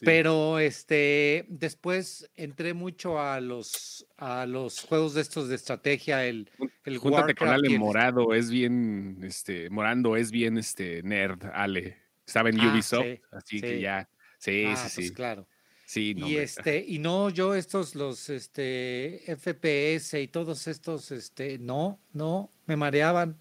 Pero 0.00 0.58
este, 0.58 1.46
después 1.48 2.28
entré 2.36 2.74
mucho 2.74 3.20
a 3.20 3.40
los, 3.40 4.06
a 4.18 4.44
los 4.44 4.80
juegos 4.80 5.14
de 5.14 5.22
estos 5.22 5.48
de 5.48 5.54
estrategia, 5.54 6.26
el, 6.26 6.50
el 6.84 6.98
Júntate 6.98 7.34
con 7.34 7.48
Ale 7.48 7.78
Morado, 7.78 8.34
es 8.34 8.50
bien, 8.50 9.20
este, 9.22 9.70
Morando 9.70 10.16
es 10.16 10.30
bien, 10.30 10.58
este, 10.58 11.02
nerd, 11.02 11.44
Ale. 11.54 11.96
Estaba 12.26 12.50
en 12.50 12.60
ah, 12.60 12.72
Ubisoft, 12.72 13.06
así 13.32 13.60
que 13.60 13.80
ya, 13.80 14.08
sí, 14.38 14.64
ah, 14.66 14.76
sí, 14.76 14.94
pues 14.94 15.08
sí. 15.08 15.14
claro. 15.14 15.46
Sí, 15.86 16.14
y 16.16 16.36
este, 16.36 16.84
y 16.86 16.98
no, 16.98 17.28
yo 17.28 17.54
estos, 17.54 17.94
los 17.94 18.30
este 18.30 19.22
FPS 19.26 20.20
y 20.20 20.28
todos 20.28 20.66
estos, 20.66 21.10
este, 21.10 21.58
no, 21.58 22.00
no, 22.12 22.50
me 22.66 22.76
mareaban, 22.76 23.38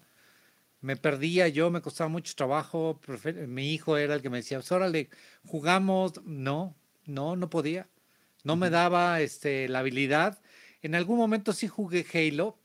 me 0.84 0.96
perdía 0.96 1.48
yo, 1.48 1.70
me 1.70 1.80
costaba 1.80 2.08
mucho 2.08 2.34
trabajo. 2.36 3.00
Mi 3.48 3.72
hijo 3.72 3.96
era 3.96 4.14
el 4.14 4.20
que 4.20 4.28
me 4.28 4.36
decía, 4.36 4.58
pues 4.58 4.70
órale, 4.70 5.08
jugamos. 5.46 6.22
No, 6.26 6.76
no, 7.06 7.36
no 7.36 7.48
podía. 7.48 7.88
No 8.42 8.56
me 8.56 8.68
daba 8.68 9.22
este, 9.22 9.66
la 9.70 9.78
habilidad. 9.78 10.42
En 10.82 10.94
algún 10.94 11.16
momento 11.16 11.54
sí 11.54 11.68
jugué 11.68 12.04
Halo. 12.12 12.58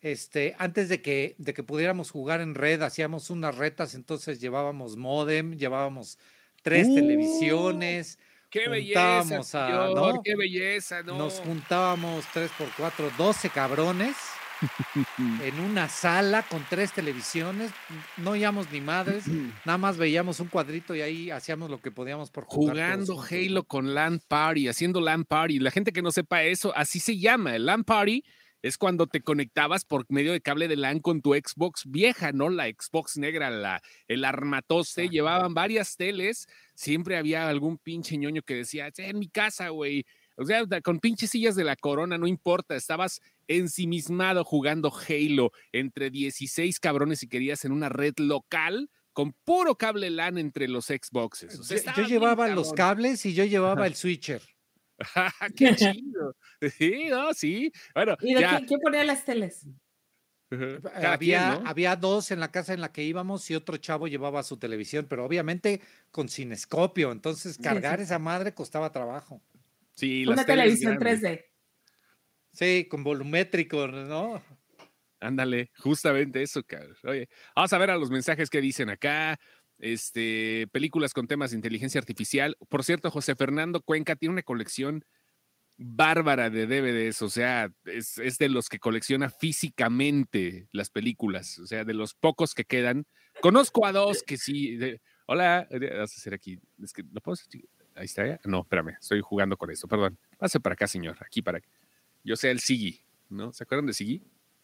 Este, 0.00 0.54
antes 0.58 0.88
de 0.88 1.02
que, 1.02 1.34
de 1.38 1.52
que 1.52 1.64
pudiéramos 1.64 2.12
jugar 2.12 2.40
en 2.40 2.54
red, 2.54 2.82
hacíamos 2.82 3.30
unas 3.30 3.56
retas, 3.56 3.96
entonces 3.96 4.40
llevábamos 4.40 4.96
modem, 4.96 5.56
llevábamos 5.56 6.18
tres 6.62 6.86
¡Uh! 6.86 6.94
televisiones 6.94 8.20
Qué 8.50 8.68
belleza, 8.68 9.68
¿no? 9.94 10.22
qué 10.24 10.34
belleza, 10.36 11.02
¿no? 11.02 11.16
Nos 11.16 11.34
juntábamos 11.40 12.24
tres 12.32 12.50
por 12.58 12.68
cuatro, 12.76 13.10
doce 13.16 13.48
cabrones 13.48 14.16
en 15.42 15.60
una 15.60 15.88
sala 15.88 16.42
con 16.42 16.64
tres 16.68 16.92
televisiones, 16.92 17.70
no 18.16 18.32
oíamos 18.32 18.70
ni 18.72 18.80
madres, 18.80 19.24
nada 19.64 19.78
más 19.78 19.96
veíamos 19.96 20.40
un 20.40 20.48
cuadrito 20.48 20.94
y 20.94 21.00
ahí 21.00 21.30
hacíamos 21.30 21.70
lo 21.70 21.80
que 21.80 21.90
podíamos 21.90 22.30
por 22.30 22.44
jugar. 22.44 22.74
Jugando 22.74 23.22
Halo 23.22 23.64
con 23.64 23.94
LAN 23.94 24.20
Party, 24.26 24.68
haciendo 24.68 25.00
LAN 25.00 25.24
Party. 25.24 25.60
La 25.60 25.70
gente 25.70 25.92
que 25.92 26.02
no 26.02 26.10
sepa 26.10 26.42
eso, 26.42 26.72
así 26.76 27.00
se 27.00 27.18
llama, 27.18 27.54
el 27.54 27.66
LAN 27.66 27.84
Party 27.84 28.24
es 28.62 28.78
cuando 28.78 29.06
te 29.06 29.22
conectabas 29.22 29.84
por 29.84 30.04
medio 30.08 30.32
de 30.32 30.40
cable 30.40 30.68
de 30.68 30.76
LAN 30.76 31.00
con 31.00 31.22
tu 31.22 31.34
Xbox 31.34 31.84
vieja, 31.86 32.32
¿no? 32.32 32.48
La 32.50 32.66
Xbox 32.66 33.16
negra, 33.16 33.50
la, 33.50 33.82
el 34.08 34.24
armatoste, 34.24 35.08
llevaban 35.08 35.54
varias 35.54 35.96
teles, 35.96 36.46
siempre 36.74 37.16
había 37.16 37.48
algún 37.48 37.78
pinche 37.78 38.16
ñoño 38.16 38.42
que 38.42 38.54
decía, 38.54 38.90
en 38.96 39.18
mi 39.18 39.28
casa, 39.28 39.68
güey. 39.70 40.04
O 40.36 40.44
sea, 40.44 40.64
con 40.82 41.00
pinches 41.00 41.30
sillas 41.30 41.54
de 41.54 41.64
la 41.64 41.76
corona, 41.76 42.16
no 42.16 42.26
importa, 42.26 42.74
estabas 42.74 43.20
ensimismado 43.46 44.44
jugando 44.44 44.90
Halo 44.90 45.52
entre 45.72 46.10
16 46.10 46.80
cabrones 46.80 47.22
y 47.22 47.28
querías 47.28 47.64
en 47.64 47.72
una 47.72 47.88
red 47.88 48.14
local 48.16 48.88
con 49.12 49.32
puro 49.44 49.76
cable 49.76 50.08
LAN 50.08 50.38
entre 50.38 50.68
los 50.68 50.86
Xboxes. 50.86 51.60
yo, 51.96 52.04
llevaba 52.04 52.48
los 52.48 52.72
cables 52.72 53.26
y 53.26 53.34
yo 53.34 53.44
llevaba 53.44 53.86
el 53.86 53.94
switcher. 53.96 54.40
¡Qué 55.56 55.74
chido! 55.74 56.36
Sí, 56.76 57.08
no, 57.08 57.32
sí. 57.34 57.72
Bueno, 57.94 58.16
¿Y 58.20 58.34
de 58.34 58.46
quién, 58.66 58.80
ponía 58.80 59.04
las 59.04 59.24
teles? 59.24 59.66
Había, 60.94 61.54
había 61.64 61.94
dos 61.94 62.32
en 62.32 62.40
la 62.40 62.50
casa 62.50 62.74
en 62.74 62.80
la 62.80 62.90
que 62.90 63.04
íbamos 63.04 63.48
y 63.50 63.54
otro 63.54 63.76
chavo 63.76 64.08
llevaba 64.08 64.42
su 64.42 64.56
televisión, 64.56 65.06
pero 65.08 65.24
obviamente 65.24 65.80
con 66.10 66.28
cinescopio, 66.28 67.12
entonces 67.12 67.56
cargar 67.56 68.00
esa 68.00 68.18
madre 68.18 68.52
costaba 68.52 68.90
trabajo. 68.90 69.40
Sí, 69.92 70.26
Una 70.26 70.44
televisión 70.44 70.98
3D. 70.98 71.44
Sí, 72.52 72.86
con 72.90 73.04
volumétrico, 73.04 73.86
¿no? 73.86 74.42
Ándale, 75.20 75.70
justamente 75.76 76.42
eso, 76.42 76.64
cabrón. 76.64 76.96
Oye, 77.04 77.28
vamos 77.54 77.72
a 77.72 77.78
ver 77.78 77.90
a 77.90 77.96
los 77.96 78.10
mensajes 78.10 78.48
que 78.50 78.60
dicen 78.60 78.88
acá 78.88 79.38
este, 79.80 80.68
películas 80.72 81.12
con 81.12 81.26
temas 81.26 81.50
de 81.50 81.56
inteligencia 81.56 81.98
artificial. 81.98 82.56
Por 82.68 82.84
cierto, 82.84 83.10
José 83.10 83.34
Fernando 83.34 83.80
Cuenca 83.82 84.16
tiene 84.16 84.34
una 84.34 84.42
colección 84.42 85.04
bárbara 85.82 86.50
de 86.50 86.66
DVDs, 86.66 87.22
o 87.22 87.30
sea, 87.30 87.72
es, 87.86 88.38
de 88.38 88.48
los 88.50 88.68
que 88.68 88.78
colecciona 88.78 89.30
físicamente 89.30 90.68
las 90.72 90.90
películas, 90.90 91.58
o 91.58 91.66
sea, 91.66 91.84
de 91.84 91.94
los 91.94 92.12
pocos 92.14 92.54
que 92.54 92.64
quedan. 92.64 93.06
Conozco 93.40 93.86
a 93.86 93.92
dos 93.92 94.22
que 94.22 94.36
sí. 94.36 94.78
hola, 95.26 95.66
vas 95.70 96.12
a 96.12 96.16
hacer 96.16 96.34
aquí. 96.34 96.58
Es 96.82 96.92
que 96.92 97.02
lo 97.10 97.20
puedo 97.22 97.36
Ahí 97.94 98.04
está. 98.04 98.38
No, 98.44 98.60
espérame, 98.60 98.96
estoy 99.00 99.20
jugando 99.22 99.56
con 99.56 99.70
esto, 99.70 99.88
perdón. 99.88 100.18
Pase 100.38 100.60
para 100.60 100.74
acá, 100.74 100.86
señor, 100.86 101.16
aquí 101.20 101.40
para 101.40 101.60
Yo 102.22 102.36
sé 102.36 102.50
el 102.50 102.60
Sigi, 102.60 103.00
¿no? 103.30 103.52
¿Se 103.52 103.64
acuerdan 103.64 103.86
de 103.86 103.94
Sigi? 103.94 104.22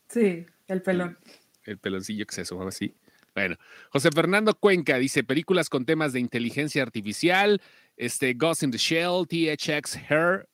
Sí, 0.09 0.47
el 0.69 0.83
pelón. 0.83 1.19
El, 1.65 1.79
peloncillo 1.79 2.27
que 2.27 2.35
se 2.35 2.43
asomaba 2.43 2.69
así. 2.69 2.95
Bueno, 3.37 3.57
José 3.91 4.11
Fernando 4.13 4.55
Cuenca 4.55 4.97
dice 4.97 5.23
películas 5.23 5.69
con 5.69 5.85
temas 5.85 6.15
de 6.15 6.21
inteligencia 6.21 6.83
artificial, 6.83 7.61
este 7.99 8.33
Ghost 8.33 8.63
in 8.63 8.71
the 8.71 8.79
Shell, 8.79 9.27
THX 9.29 9.99
Hair, 10.09 10.49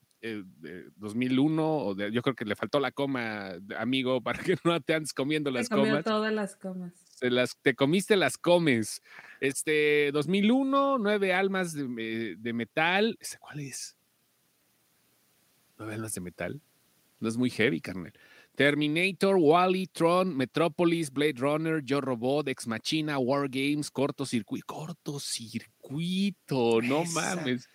2001, 0.97 1.95
eh, 2.01 2.11
yo 2.13 2.23
creo 2.23 2.35
que 2.35 2.45
le 2.45 2.57
faltó 2.57 2.81
la 2.81 2.91
coma, 2.91 3.53
amigo, 3.79 4.21
para 4.21 4.43
que 4.43 4.57
no 4.65 4.81
te 4.81 4.95
andes 4.95 5.13
comiendo 5.15 5.53
las 5.53 5.69
comas. 5.69 6.03
todas 6.03 6.33
las 6.33 6.57
comas. 6.57 6.93
las, 7.21 7.57
te 7.63 7.77
comiste 7.77 8.17
las 8.17 8.37
comes. 8.37 9.01
Este, 9.39 10.11
2001, 10.11 10.99
Nueve 10.99 11.33
Almas 11.33 11.75
de, 11.75 12.35
de 12.37 12.53
Metal. 12.53 13.17
¿Cuál 13.39 13.61
es? 13.61 13.97
Nueve 15.79 15.95
Almas 15.95 16.15
de 16.15 16.21
Metal. 16.21 16.61
No 17.21 17.29
es 17.29 17.37
muy 17.37 17.49
heavy, 17.49 17.81
carnal. 17.81 18.13
Terminator, 18.55 19.37
Wally, 19.37 19.87
Tron, 19.87 20.37
Metropolis, 20.37 21.11
Blade 21.11 21.39
Runner, 21.39 21.83
Yo 21.83 22.01
Robot, 22.01 22.49
Ex 22.49 22.67
Machina, 22.67 23.19
War 23.19 23.49
Games, 23.49 23.91
Cortocircuito. 23.91 24.67
Cortocircuito, 24.67 26.83
no 26.83 27.05
mames. 27.05 27.69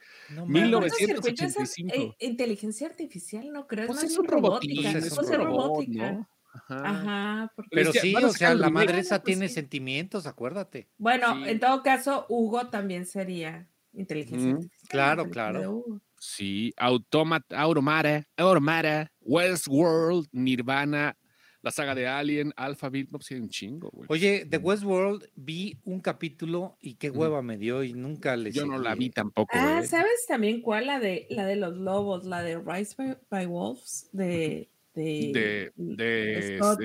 1985. 0.46 1.94
Eh, 1.94 2.16
inteligencia 2.20 2.88
artificial, 2.88 3.52
no 3.52 3.66
creo. 3.66 3.88
Pues 3.88 4.04
es, 4.04 4.18
un 4.18 4.28
robótica. 4.28 4.92
Es 4.92 5.18
un 5.18 5.34
robótica. 5.34 6.30
Ajá. 6.70 7.52
Pero 7.72 7.92
sí, 7.92 8.16
o 8.16 8.32
sea, 8.32 8.54
la 8.54 8.70
madre 8.70 9.00
esa 9.00 9.22
pues 9.22 9.26
tiene 9.26 9.50
sentimientos, 9.50 10.28
acuérdate. 10.28 10.90
Bueno, 10.98 11.46
en 11.46 11.60
todo 11.60 11.82
caso, 11.82 12.26
Hugo 12.30 12.68
también 12.68 13.06
sería 13.06 13.68
inteligencia 13.94 14.52
artificial. 14.52 14.90
Claro, 14.90 15.30
claro. 15.30 16.02
Sí, 16.20 16.74
Automata, 16.78 17.60
Automata, 17.60 18.26
Automata, 18.38 19.12
Westworld, 19.22 20.28
Nirvana, 20.32 21.18
la 21.62 21.72
saga 21.72 21.94
de 21.96 22.08
Alien, 22.08 22.54
Alphabet, 22.56 23.10
no, 23.12 23.20
pues 23.20 23.32
un 23.32 23.50
chingo, 23.50 23.90
güey. 23.92 24.08
Oye, 24.10 24.46
de 24.46 24.58
Westworld 24.58 25.30
vi 25.36 25.80
un 25.84 26.00
capítulo 26.00 26.78
y 26.80 26.96
qué 26.96 27.10
hueva 27.10 27.42
me 27.42 27.58
dio 27.58 27.84
y 27.84 27.94
nunca 27.94 28.36
le 28.36 28.52
Yo 28.52 28.66
no 28.66 28.80
la 28.80 28.96
vi 28.96 29.10
tampoco. 29.10 29.52
Ah, 29.54 29.84
¿sabes 29.84 30.26
también 30.28 30.62
cuál? 30.62 30.88
La 30.88 31.00
de, 31.00 31.28
la 31.30 31.46
de 31.46 31.56
los 31.56 31.76
lobos, 31.76 32.26
la 32.26 32.42
de 32.42 32.58
Rise 32.58 32.96
by, 33.30 33.46
Wolves, 33.46 34.10
de... 34.12 34.70
De, 34.94 35.72
de, 35.76 36.58
Scott, 36.58 36.80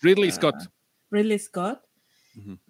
Ridley 0.00 0.30
Scott. 0.30 0.54
Ridley 1.10 1.38
Scott. 1.38 1.89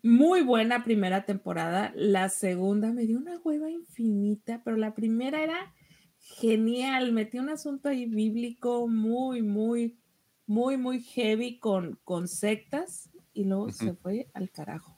Muy 0.02 0.42
buena 0.42 0.84
primera 0.84 1.24
temporada. 1.24 1.92
La 1.94 2.28
segunda 2.28 2.92
me 2.92 3.06
dio 3.06 3.18
una 3.18 3.38
hueva 3.38 3.70
infinita, 3.70 4.62
pero 4.64 4.76
la 4.76 4.94
primera 4.94 5.42
era 5.42 5.74
genial. 6.18 7.12
Metí 7.12 7.38
un 7.38 7.48
asunto 7.48 7.88
ahí 7.88 8.06
bíblico 8.06 8.88
muy, 8.88 9.42
muy, 9.42 9.98
muy, 10.46 10.76
muy 10.76 11.02
heavy 11.02 11.58
con, 11.58 11.98
con 12.04 12.28
sectas 12.28 13.10
y 13.32 13.44
luego 13.44 13.70
se 13.70 13.94
fue 13.94 14.28
al 14.34 14.50
carajo. 14.50 14.96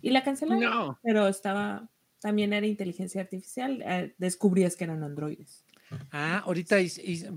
Y 0.00 0.10
la 0.10 0.22
cancelaron, 0.22 0.96
pero 1.02 1.26
estaba, 1.26 1.90
también 2.20 2.52
era 2.52 2.66
inteligencia 2.66 3.20
artificial. 3.20 3.82
Eh, 3.84 4.14
descubrías 4.18 4.76
que 4.76 4.84
eran 4.84 5.02
androides. 5.02 5.64
Ah, 6.12 6.42
ahorita, 6.44 6.76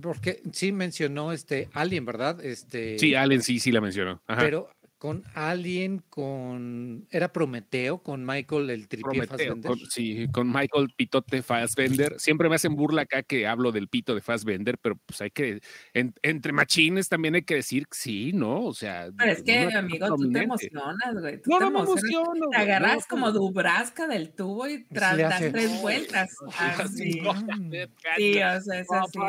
porque 0.02 0.42
sí 0.52 0.72
mencionó 0.72 1.32
este 1.32 1.70
Alien, 1.74 2.06
¿verdad? 2.06 2.44
Este, 2.44 3.00
sí, 3.00 3.16
Alien 3.16 3.42
sí, 3.42 3.60
sí 3.60 3.72
la 3.72 3.82
mencionó. 3.82 4.22
Pero 4.28 4.70
con 5.02 5.24
alguien 5.34 6.04
con 6.12 7.08
era 7.10 7.34
Prometeo 7.34 8.04
con 8.04 8.24
Michael 8.24 8.70
el 8.70 8.88
tripié 8.88 9.26
Fassbender. 9.26 9.72
sí, 9.90 10.28
con 10.32 10.48
Michael 10.54 10.94
Pitote 10.96 11.42
Fassbender. 11.42 12.20
Siempre 12.20 12.50
me 12.50 12.54
hacen 12.54 12.76
burla 12.76 13.02
acá 13.02 13.24
que 13.24 13.48
hablo 13.48 13.72
del 13.72 13.88
pito 13.88 14.14
de 14.14 14.22
Fassbender, 14.22 14.78
pero 14.78 14.98
pues 14.98 15.20
hay 15.22 15.32
que 15.32 15.60
entre 15.96 16.54
machines 16.54 17.10
también 17.10 17.34
hay 17.34 17.42
que 17.42 17.56
decir 17.56 17.88
sí, 17.90 18.32
¿no? 18.32 18.64
O 18.64 18.76
sea, 18.76 19.10
pero 19.18 19.32
es 19.32 19.42
que 19.42 19.74
amigo, 19.74 20.06
tú 20.16 20.32
te 20.32 20.44
emocionas, 20.44 21.20
güey. 21.20 21.42
no, 21.48 21.60
no 21.60 21.72
me 21.72 21.80
emociono. 21.80 22.50
Te 22.52 22.58
agarras 22.58 23.08
como 23.08 23.32
dubrasca 23.32 24.08
del 24.08 24.30
tubo 24.36 24.68
y 24.68 24.84
tras 24.84 25.18
das 25.18 25.40
tres 25.40 25.82
vueltas. 25.82 26.30
Así. 26.78 27.14
sí, 27.14 27.22
o 27.24 28.62
sea, 28.62 28.80
es 28.80 28.92
así. 28.92 29.20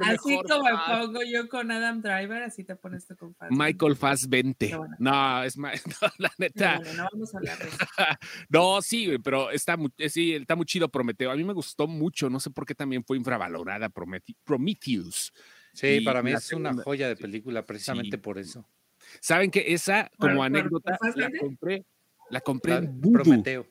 así 0.00 0.38
como 0.48 0.64
me 0.64 0.70
pongo 0.88 1.20
yo 1.30 1.50
con 1.50 1.70
Adam 1.70 2.00
Driver, 2.00 2.44
así 2.44 2.64
te 2.64 2.76
pones 2.76 3.06
tú 3.06 3.14
con 3.14 3.34
Fassbender. 3.34 3.66
Michael 3.66 3.96
Fassbender. 3.96 4.70
No, 5.02 5.42
es 5.42 5.58
más, 5.58 5.82
la 6.18 6.32
neta. 6.38 6.78
No, 6.96 7.08
vamos 7.12 7.34
a 7.34 7.38
hablar 7.38 7.58
de 7.58 7.68
eso. 7.68 7.76
no, 8.48 8.80
sí, 8.80 9.18
pero 9.24 9.50
está 9.50 9.76
muy, 9.76 9.90
eh, 9.98 10.08
sí, 10.08 10.34
está 10.34 10.54
muy 10.54 10.64
chido 10.64 10.88
Prometeo. 10.88 11.32
A 11.32 11.34
mí 11.34 11.42
me 11.42 11.52
gustó 11.52 11.88
mucho, 11.88 12.30
no 12.30 12.38
sé 12.38 12.50
por 12.50 12.64
qué 12.64 12.76
también 12.76 13.02
fue 13.04 13.16
infravalorada 13.16 13.88
Prometheus. 13.88 15.32
Sí, 15.72 16.02
para 16.02 16.22
mí 16.22 16.30
es 16.30 16.52
una 16.52 16.72
joya 16.74 17.08
de 17.08 17.16
película, 17.16 17.66
precisamente 17.66 18.16
por 18.16 18.38
eso. 18.38 18.64
Saben 19.20 19.50
que 19.50 19.72
esa, 19.72 20.08
como 20.18 20.44
anécdota, 20.44 20.96
la 21.16 21.30
compré, 21.36 21.84
la 22.30 22.40
compré 22.40 22.74
en 22.74 23.00
Prometeo. 23.00 23.66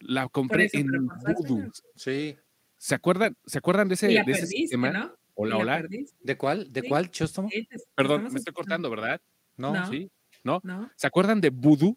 La 0.00 0.28
compré 0.28 0.68
en 0.72 0.88
Voodoo. 1.06 1.70
Sí. 1.94 2.36
¿Se 2.76 2.96
acuerdan, 2.96 3.36
¿se 3.46 3.58
acuerdan 3.58 3.86
de 3.86 3.94
ese, 3.94 4.08
de 4.08 4.24
ese 4.26 4.48
sistema? 4.48 4.90
¿no? 4.90 5.14
Hola, 5.34 5.58
hola. 5.58 5.88
¿De 6.22 6.36
cuál? 6.36 6.72
¿De 6.72 6.82
cuál, 6.82 7.08
Chostomo? 7.08 7.48
Perdón, 7.94 8.32
me 8.32 8.38
estoy 8.40 8.52
cortando, 8.52 8.90
¿verdad? 8.90 9.20
No. 9.56 9.88
¿Sí? 9.88 10.10
¿No? 10.44 10.60
¿Se 10.96 11.06
acuerdan 11.06 11.40
de 11.40 11.50
Voodoo? 11.50 11.96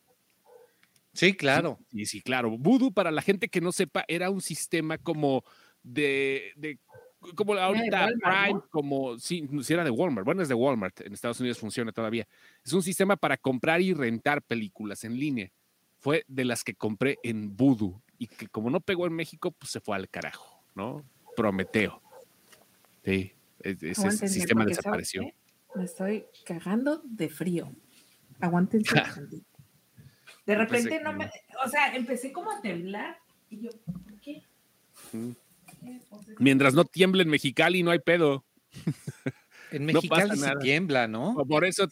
Sí, 1.14 1.34
claro. 1.34 1.80
Sí, 1.92 2.06
sí, 2.06 2.22
claro. 2.22 2.58
Voodoo, 2.58 2.92
para 2.92 3.12
la 3.12 3.22
gente 3.22 3.48
que 3.48 3.62
no 3.62 3.72
sepa, 3.72 4.04
era 4.08 4.30
un 4.30 4.42
sistema 4.42 4.98
como 4.98 5.44
de, 5.82 6.52
de 6.58 6.80
como 7.36 7.54
ahorita 7.54 8.10
Prime, 8.22 8.62
como 8.70 9.18
si, 9.18 9.48
si, 9.64 9.74
era 9.74 9.84
de 9.84 9.90
Walmart. 9.90 10.26
Bueno, 10.26 10.42
es 10.42 10.50
de 10.50 10.54
Walmart. 10.54 11.02
En 11.02 11.14
Estados 11.14 11.40
Unidos 11.40 11.58
funciona 11.58 11.92
todavía. 11.92 12.28
Es 12.64 12.74
un 12.74 12.84
sistema 12.84 13.16
para 13.16 13.38
comprar 13.38 13.82
y 13.82 13.94
rentar 13.94 14.42
películas 14.44 15.04
en 15.04 15.18
línea. 15.18 15.52
Fue 16.00 16.24
de 16.28 16.46
las 16.46 16.64
que 16.64 16.76
compré 16.76 17.18
en 17.24 17.56
Voodoo 17.56 18.02
y 18.18 18.28
que 18.28 18.48
como 18.48 18.70
no 18.70 18.80
pegó 18.80 19.08
en 19.08 19.14
México, 19.14 19.52
pues 19.52 19.72
se 19.72 19.80
fue 19.80 19.96
al 19.96 20.10
carajo, 20.10 20.64
¿no? 20.76 21.04
Prometeo. 21.36 22.02
Sí, 23.04 23.34
ese 23.60 24.28
sistema 24.28 24.66
desapareció. 24.66 25.24
Me 25.74 25.86
estoy 25.86 26.26
cagando 26.46 27.02
de 27.04 27.30
frío. 27.30 27.72
Aguántense. 28.40 28.96
de 30.46 30.56
repente 30.56 31.02
no 31.02 31.14
me, 31.14 31.30
o 31.66 31.70
sea, 31.70 31.96
empecé 31.96 32.32
como 32.32 32.52
a 32.52 32.62
temblar 32.62 33.18
y 33.50 33.62
yo, 33.62 33.70
¿por 33.86 34.20
qué? 34.20 34.44
Mientras 36.40 36.74
no 36.74 36.86
tiemble 36.86 37.24
en 37.24 37.30
Mexicali, 37.30 37.84
no 37.84 37.92
hay 37.92 38.00
pedo. 38.00 38.46
En 39.72 39.86
Mexicali 39.86 40.40
no 40.40 40.60
tiembla, 40.60 41.08
¿no? 41.08 41.36
Por 41.48 41.66
eso, 41.66 41.88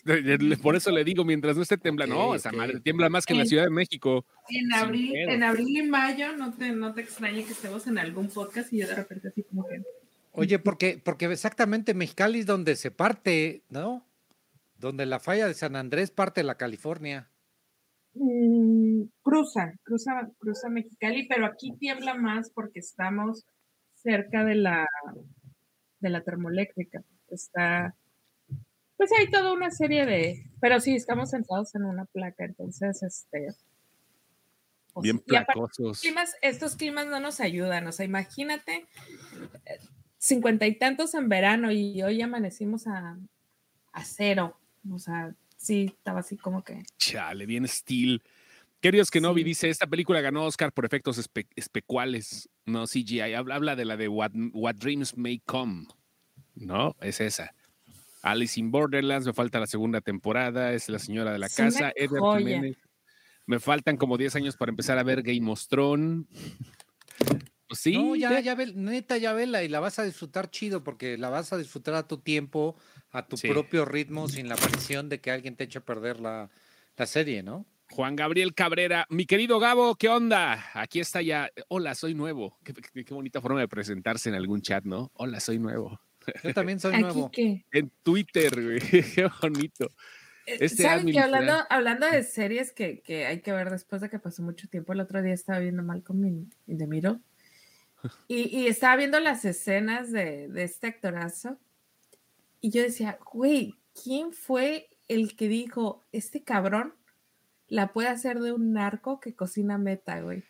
por 0.62 0.76
eso 0.76 0.92
le 0.92 1.04
digo, 1.04 1.26
mientras 1.26 1.56
no 1.56 1.64
esté 1.64 1.78
temblando, 1.78 2.16
no, 2.16 2.36
esa 2.36 2.52
madre 2.52 2.80
tiembla 2.80 3.10
más 3.10 3.26
que 3.26 3.34
en, 3.34 3.40
la 3.40 3.46
Ciudad 3.46 3.64
de 3.64 3.72
México. 3.72 4.26
En 4.50 4.72
abril, 4.72 5.14
en 5.16 5.44
abril 5.44 5.78
y 5.78 5.84
mayo, 5.84 6.36
no 6.38 6.54
te, 6.54 6.72
no 6.72 6.94
te 6.94 7.02
extrañe 7.02 7.44
que 7.44 7.52
estemos 7.52 7.86
en 7.88 7.98
algún 7.98 8.30
podcast 8.30 8.72
y 8.72 8.80
yo 8.80 8.88
de 8.88 8.96
repente 8.96 9.28
así 9.30 9.44
como 9.44 9.68
que. 9.68 9.82
Oye, 10.32 10.60
porque, 10.60 11.00
porque 11.04 11.26
exactamente 11.26 11.94
Mexicali 11.94 12.40
es 12.40 12.46
donde 12.46 12.76
se 12.76 12.90
parte, 12.90 13.64
¿no? 13.70 14.06
Donde 14.84 15.06
la 15.06 15.22
falla 15.22 15.48
de 15.48 15.54
San 15.54 15.78
Andrés 15.78 16.12
parte 16.12 16.44
la 16.44 16.58
California. 16.58 17.30
Mm, 18.16 19.04
cruza, 19.22 19.72
cruza, 19.82 20.30
cruza 20.38 20.68
Mexicali, 20.68 21.26
pero 21.30 21.46
aquí 21.46 21.72
tiembla 21.80 22.16
más 22.16 22.50
porque 22.50 22.80
estamos 22.80 23.46
cerca 23.94 24.44
de 24.44 24.56
la, 24.56 24.86
de 26.02 26.10
la 26.10 26.22
termoeléctrica. 26.22 27.02
Está, 27.30 27.96
pues 28.98 29.10
hay 29.18 29.32
toda 29.32 29.54
una 29.54 29.72
serie 29.72 30.06
de, 30.06 30.52
pero 30.60 30.82
sí, 30.82 30.98
estamos 30.98 31.30
sentados 31.30 31.74
en 31.76 31.86
una 31.86 32.04
placa, 32.04 32.44
entonces, 32.44 33.02
este... 33.04 33.56
Pues, 34.92 35.04
Bien 35.04 35.20
placosos. 35.20 36.02
Climas, 36.02 36.36
estos 36.42 36.76
climas 36.76 37.08
no 37.08 37.22
nos 37.22 37.40
ayudan, 37.40 37.88
o 37.88 37.94
sea, 37.94 38.06
imagínate 38.06 38.86
cincuenta 40.18 40.68
y 40.68 40.78
tantos 40.78 41.16
en 41.16 41.30
verano 41.30 41.72
y 41.72 42.04
hoy 42.04 42.22
amanecimos 42.22 42.86
a, 42.86 43.18
a 43.94 44.04
cero, 44.04 44.60
o 44.92 45.00
sea, 45.00 45.34
sí, 45.58 45.94
estaba 45.98 46.20
así 46.20 46.38
como 46.38 46.64
que... 46.64 46.84
Chale, 46.98 47.46
bien 47.46 47.68
steel. 47.68 48.22
Queridos 48.82 49.12
que 49.12 49.22
no 49.22 49.34
vi, 49.34 49.44
dice, 49.44 49.70
esta 49.70 49.88
película 49.88 50.20
ganó 50.20 50.44
Oscar 50.44 50.74
por 50.74 50.84
efectos 50.84 51.30
especuales, 51.56 52.50
no 52.66 52.86
CGI. 52.86 53.34
Habla, 53.34 53.56
habla 53.56 53.76
de 53.78 53.86
la 53.86 53.96
de 53.96 54.10
What, 54.10 54.32
What, 54.52 54.76
Dreams 54.76 55.16
May 55.16 55.40
Come, 55.40 55.88
¿no? 56.56 56.96
Es 57.00 57.22
esa. 57.22 57.56
Alice 58.24 58.60
in 58.60 58.72
Borderlands, 58.72 59.26
me 59.26 59.34
falta 59.34 59.60
la 59.60 59.68
segunda 59.68 60.02
temporada, 60.02 60.74
es 60.74 60.90
La 60.90 61.00
Señora 61.00 61.32
de 61.32 61.40
la 61.40 61.50
Casa, 61.50 61.94
Edward 61.96 62.40
Jiménez. 62.40 62.78
Me 63.46 63.60
faltan 63.60 63.98
como 63.98 64.18
10 64.18 64.36
años 64.36 64.58
para 64.58 64.70
empezar 64.70 64.98
a 64.98 65.04
ver 65.04 65.22
Game 65.24 65.50
of 65.50 65.66
Thrones. 65.68 66.26
Pues 67.74 67.82
sí. 67.82 67.94
No, 67.94 68.16
ya, 68.16 68.40
ya, 68.40 68.54
ve, 68.54 68.72
neta, 68.76 69.18
ya 69.18 69.34
vela 69.34 69.64
y 69.64 69.68
la 69.68 69.80
vas 69.80 69.98
a 69.98 70.04
disfrutar 70.04 70.52
chido 70.52 70.84
porque 70.84 71.18
la 71.18 71.30
vas 71.30 71.54
a 71.54 71.58
disfrutar 71.58 71.96
a 71.96 72.08
tu 72.08 72.20
tiempo, 72.20 72.76
a 73.10 73.26
tu 73.26 73.36
propio 73.36 73.84
ritmo, 73.84 74.30
sin 74.30 74.48
la 74.48 74.56
presión 74.56 75.10
de 75.10 75.20
que 75.20 75.32
alguien 75.32 75.56
te 75.56 75.64
eche 75.64 75.80
a 75.80 75.82
perder 75.82 76.20
la, 76.20 76.52
la 76.96 77.06
serie, 77.08 77.42
¿no? 77.42 77.66
Juan 77.90 78.16
Gabriel 78.16 78.54
Cabrera, 78.54 79.08
mi 79.10 79.26
querido 79.26 79.60
Gabo, 79.60 79.96
¿qué 79.96 80.08
onda? 80.08 80.64
Aquí 80.76 81.00
está 81.00 81.24
ya. 81.24 81.50
Hola, 81.68 81.96
soy 81.96 82.14
nuevo. 82.14 82.60
Qué, 82.64 83.06
bonita 83.10 83.42
forma 83.42 83.60
de 83.60 83.68
presentarse 83.68 84.30
en 84.30 84.36
algún 84.36 84.62
chat, 84.62 84.86
¿no? 84.86 85.12
Hola, 85.16 85.40
soy 85.40 85.58
nuevo. 85.58 86.00
Yo 86.44 86.54
también 86.54 86.80
soy 86.80 87.02
nuevo. 87.02 87.32
En 87.72 87.92
Twitter, 88.04 88.52
güey. 88.54 88.80
Qué 89.16 89.28
bonito. 89.42 89.86
Eh, 90.46 90.58
este 90.60 90.84
¿Saben 90.84 91.12
que 91.12 91.20
hablando, 91.20 91.56
hablando 91.72 92.06
de 92.08 92.22
series 92.22 92.72
que, 92.72 93.02
que, 93.02 93.26
hay 93.26 93.42
que 93.42 93.52
ver 93.52 93.72
después 93.72 94.00
de 94.04 94.12
que 94.12 94.20
pasó 94.20 94.44
mucho 94.44 94.68
tiempo, 94.68 94.94
el 94.94 95.00
otro 95.00 95.24
día 95.24 95.34
estaba 95.34 95.58
viendo 95.58 95.82
Malcolm 95.82 96.24
in, 96.24 96.50
the 96.68 96.86
Middle 96.86 97.20
y, 98.28 98.58
y, 98.58 98.68
estaba 98.68 98.96
viendo 98.96 99.20
las 99.20 99.46
escenas 99.46 100.12
de, 100.12 100.48
de 100.50 100.64
este 100.64 100.88
actorazo 100.88 101.58
y 102.62 102.72
yo 102.72 102.82
decía, 102.82 103.18
güey, 103.32 103.76
¿quién 103.94 104.34
fue 104.34 104.90
el 105.08 105.36
que 105.36 105.48
dijo, 105.48 106.04
este 106.12 106.44
cabrón 106.44 106.94
la 107.68 107.94
puede 107.94 108.10
hacer 108.10 108.40
de 108.40 108.52
un 108.52 108.74
narco 108.74 109.20
que 109.20 109.36
cocina 109.36 109.78
meta, 109.78 110.22
güey. 110.22 110.44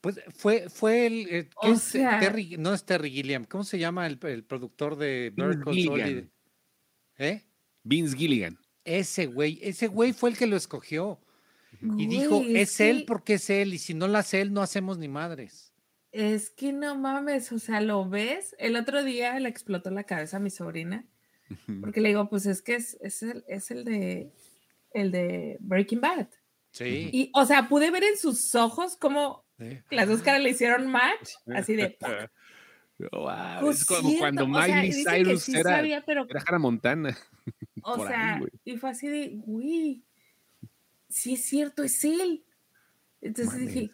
Pues 0.00 0.20
fue, 0.34 0.68
fue 0.68 1.06
el. 1.06 1.28
Eh, 1.28 1.50
Terry, 1.92 2.56
no 2.58 2.72
es 2.72 2.84
Terry 2.84 3.10
Gilliam. 3.10 3.44
¿Cómo 3.44 3.64
se 3.64 3.78
llama 3.78 4.06
el, 4.06 4.18
productor 4.18 4.96
de 4.96 5.32
Bird 5.34 5.62
¿Eh? 7.18 7.42
Vince 7.82 8.16
Gilligan. 8.16 8.58
Ese 8.84 9.26
güey, 9.26 9.58
ese 9.60 9.88
güey 9.88 10.12
fue 10.12 10.30
el 10.30 10.36
que 10.36 10.46
lo 10.46 10.56
escogió. 10.56 11.20
y 11.98 12.06
dijo, 12.06 12.42
es 12.46 12.80
él 12.80 13.04
porque 13.06 13.34
es 13.34 13.50
él. 13.50 13.74
Y 13.74 13.78
si 13.78 13.92
no 13.92 14.06
lo 14.06 14.18
hace 14.18 14.40
él, 14.40 14.52
no 14.52 14.62
hacemos 14.62 14.98
ni 14.98 15.08
madres. 15.08 15.71
Es 16.12 16.50
que 16.50 16.72
no 16.72 16.96
mames, 16.96 17.50
o 17.52 17.58
sea, 17.58 17.80
¿lo 17.80 18.08
ves? 18.08 18.54
El 18.58 18.76
otro 18.76 19.02
día 19.02 19.38
le 19.40 19.48
explotó 19.48 19.90
la 19.90 20.04
cabeza 20.04 20.36
a 20.36 20.40
mi 20.40 20.50
sobrina. 20.50 21.06
Porque 21.80 22.00
le 22.00 22.08
digo, 22.08 22.28
pues 22.30 22.46
es 22.46 22.62
que 22.62 22.76
es, 22.76 22.96
es, 23.02 23.22
el, 23.22 23.44
es 23.46 23.70
el 23.70 23.84
de 23.84 24.32
el 24.94 25.10
de 25.10 25.56
Breaking 25.60 26.00
Bad. 26.00 26.28
Sí. 26.70 27.10
Y, 27.12 27.30
o 27.34 27.44
sea, 27.44 27.68
pude 27.68 27.90
ver 27.90 28.04
en 28.04 28.16
sus 28.16 28.54
ojos 28.54 28.96
cómo 28.96 29.44
las 29.90 30.08
dos 30.08 30.22
caras 30.22 30.42
le 30.42 30.50
hicieron 30.50 30.86
match, 30.90 31.30
así 31.54 31.74
de. 31.74 31.96
Wow, 33.10 33.70
es 33.70 33.84
como 33.84 34.16
cuando 34.18 34.46
Miley 34.46 34.92
Cyrus 34.92 35.48
era, 35.48 36.02
pero, 36.06 36.26
era 36.28 36.42
Hannah 36.46 36.58
Montana. 36.58 37.18
O 37.84 38.06
sea, 38.06 38.40
y 38.64 38.76
fue 38.76 38.90
así 38.90 39.08
de, 39.08 39.40
uy, 39.44 40.04
sí 41.08 41.34
es 41.34 41.44
cierto, 41.44 41.82
es 41.82 42.04
él. 42.04 42.44
Entonces 43.20 43.58
dije, 43.58 43.90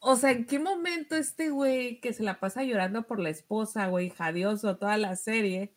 o 0.00 0.16
sea, 0.16 0.32
¿en 0.32 0.46
qué 0.46 0.58
momento 0.58 1.16
este 1.16 1.50
güey 1.50 2.00
que 2.00 2.12
se 2.12 2.22
la 2.22 2.40
pasa 2.40 2.64
llorando 2.64 3.06
por 3.06 3.20
la 3.20 3.30
esposa, 3.30 3.86
güey, 3.86 4.10
jadioso, 4.10 4.76
toda 4.76 4.96
la 4.96 5.14
serie, 5.16 5.74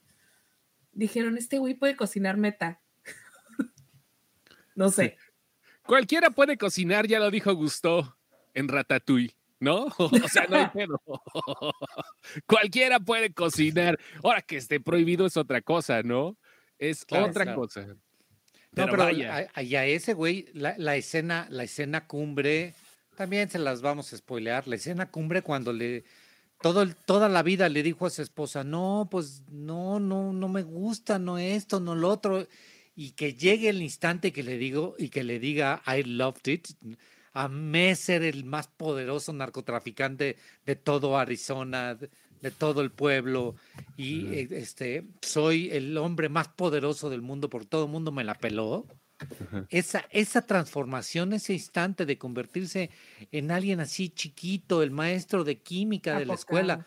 dijeron, 0.91 1.37
este 1.37 1.59
güey 1.59 1.75
puede 1.75 1.95
cocinar 1.95 2.37
meta? 2.37 2.81
no 4.75 4.89
sé. 4.89 5.17
Cualquiera 5.85 6.29
puede 6.31 6.57
cocinar, 6.57 7.07
ya 7.07 7.19
lo 7.19 7.29
dijo 7.29 7.53
Gusto 7.53 8.17
en 8.53 8.67
Ratatouille. 8.67 9.35
¿no? 9.63 9.85
O 9.97 10.27
sea, 10.27 10.45
no 10.49 10.57
hay 10.57 10.67
pedo. 10.67 11.01
Cualquiera 12.45 12.99
puede 12.99 13.33
cocinar. 13.33 13.97
Ahora 14.21 14.41
que 14.41 14.57
esté 14.57 14.79
prohibido 14.79 15.25
es 15.25 15.37
otra 15.37 15.61
cosa, 15.61 16.03
¿no? 16.03 16.37
Es 16.77 17.05
otra 17.09 17.55
cosa. 17.55 17.95
Pero 18.73 18.87
no, 18.87 18.91
pero 18.91 19.03
vaya. 19.03 19.49
A, 19.53 19.85
ese 19.85 20.13
güey, 20.13 20.47
la, 20.53 20.95
escena, 20.95 21.47
la 21.49 21.63
escena 21.63 22.07
cumbre, 22.07 22.73
también 23.15 23.49
se 23.49 23.59
las 23.59 23.81
vamos 23.81 24.11
a 24.13 24.17
spoilear. 24.17 24.67
La 24.67 24.75
escena 24.75 25.09
cumbre 25.09 25.41
cuando 25.41 25.73
le 25.73 26.03
todo, 26.61 26.87
toda 27.05 27.27
la 27.27 27.43
vida 27.43 27.67
le 27.67 27.83
dijo 27.83 28.05
a 28.05 28.09
su 28.09 28.21
esposa, 28.21 28.63
no, 28.63 29.07
pues 29.11 29.43
no, 29.51 29.99
no, 29.99 30.31
no 30.31 30.47
me 30.47 30.63
gusta, 30.63 31.19
no 31.19 31.37
esto, 31.37 31.79
no 31.79 31.93
lo 31.95 32.09
otro 32.09 32.47
y 32.95 33.11
que 33.11 33.33
llegue 33.33 33.69
el 33.69 33.81
instante 33.81 34.31
que 34.31 34.43
le 34.43 34.57
digo 34.57 34.95
y 34.97 35.09
que 35.09 35.23
le 35.23 35.39
diga 35.39 35.81
I 35.87 36.03
loved 36.03 36.47
it, 36.47 36.67
amé 37.33 37.95
ser 37.95 38.23
el 38.23 38.45
más 38.45 38.67
poderoso 38.67 39.33
narcotraficante 39.33 40.37
de 40.65 40.75
todo 40.75 41.17
Arizona, 41.17 41.95
de, 41.95 42.09
todo 42.51 42.81
el 42.81 42.91
pueblo 42.91 43.55
y 43.95 44.27
eh, 44.33 44.47
este 44.51 45.05
soy 45.21 45.69
el 45.71 45.97
hombre 45.97 46.27
más 46.27 46.49
poderoso 46.49 47.09
del 47.09 47.21
mundo 47.21 47.49
por 47.49 47.65
todo 47.65 47.85
el 47.85 47.91
mundo 47.91 48.11
me 48.11 48.23
la 48.23 48.35
peló. 48.35 48.85
Esa, 49.69 50.05
esa 50.09 50.45
transformación, 50.45 51.33
ese 51.33 51.53
instante 51.53 52.05
de 52.05 52.17
convertirse 52.17 52.89
en 53.31 53.51
alguien 53.51 53.79
así 53.79 54.09
chiquito, 54.09 54.83
el 54.83 54.91
maestro 54.91 55.43
de 55.43 55.59
química 55.59 56.19
de 56.19 56.25
la 56.25 56.33
escuela, 56.33 56.85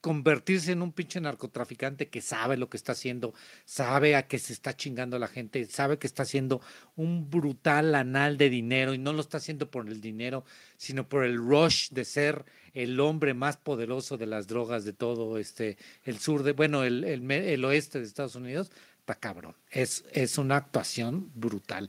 convertirse 0.00 0.72
en 0.72 0.82
un 0.82 0.92
pinche 0.92 1.20
narcotraficante 1.20 2.08
que 2.08 2.20
sabe 2.20 2.56
lo 2.56 2.68
que 2.68 2.76
está 2.76 2.92
haciendo, 2.92 3.34
sabe 3.64 4.16
a 4.16 4.26
qué 4.26 4.38
se 4.38 4.52
está 4.52 4.74
chingando 4.74 5.18
la 5.18 5.28
gente, 5.28 5.64
sabe 5.66 5.98
que 5.98 6.06
está 6.06 6.22
haciendo 6.22 6.60
un 6.96 7.30
brutal 7.30 7.94
anal 7.94 8.38
de 8.38 8.50
dinero 8.50 8.94
y 8.94 8.98
no 8.98 9.12
lo 9.12 9.20
está 9.20 9.36
haciendo 9.38 9.70
por 9.70 9.88
el 9.88 10.00
dinero, 10.00 10.44
sino 10.76 11.08
por 11.08 11.24
el 11.24 11.36
rush 11.36 11.90
de 11.90 12.04
ser 12.04 12.44
el 12.74 12.98
hombre 13.00 13.34
más 13.34 13.56
poderoso 13.56 14.16
de 14.16 14.26
las 14.26 14.46
drogas 14.46 14.84
de 14.84 14.92
todo 14.92 15.38
este, 15.38 15.76
el 16.04 16.18
sur 16.18 16.42
de, 16.42 16.52
bueno, 16.52 16.84
el, 16.84 17.04
el, 17.04 17.64
oeste 17.64 17.98
de 17.98 18.04
Estados 18.04 18.36
Unidos, 18.36 18.70
está 19.08 19.20
cabrón. 19.20 19.56
Es, 19.70 20.04
es 20.12 20.36
una 20.38 20.56
actuación 20.56 21.30
brutal. 21.34 21.88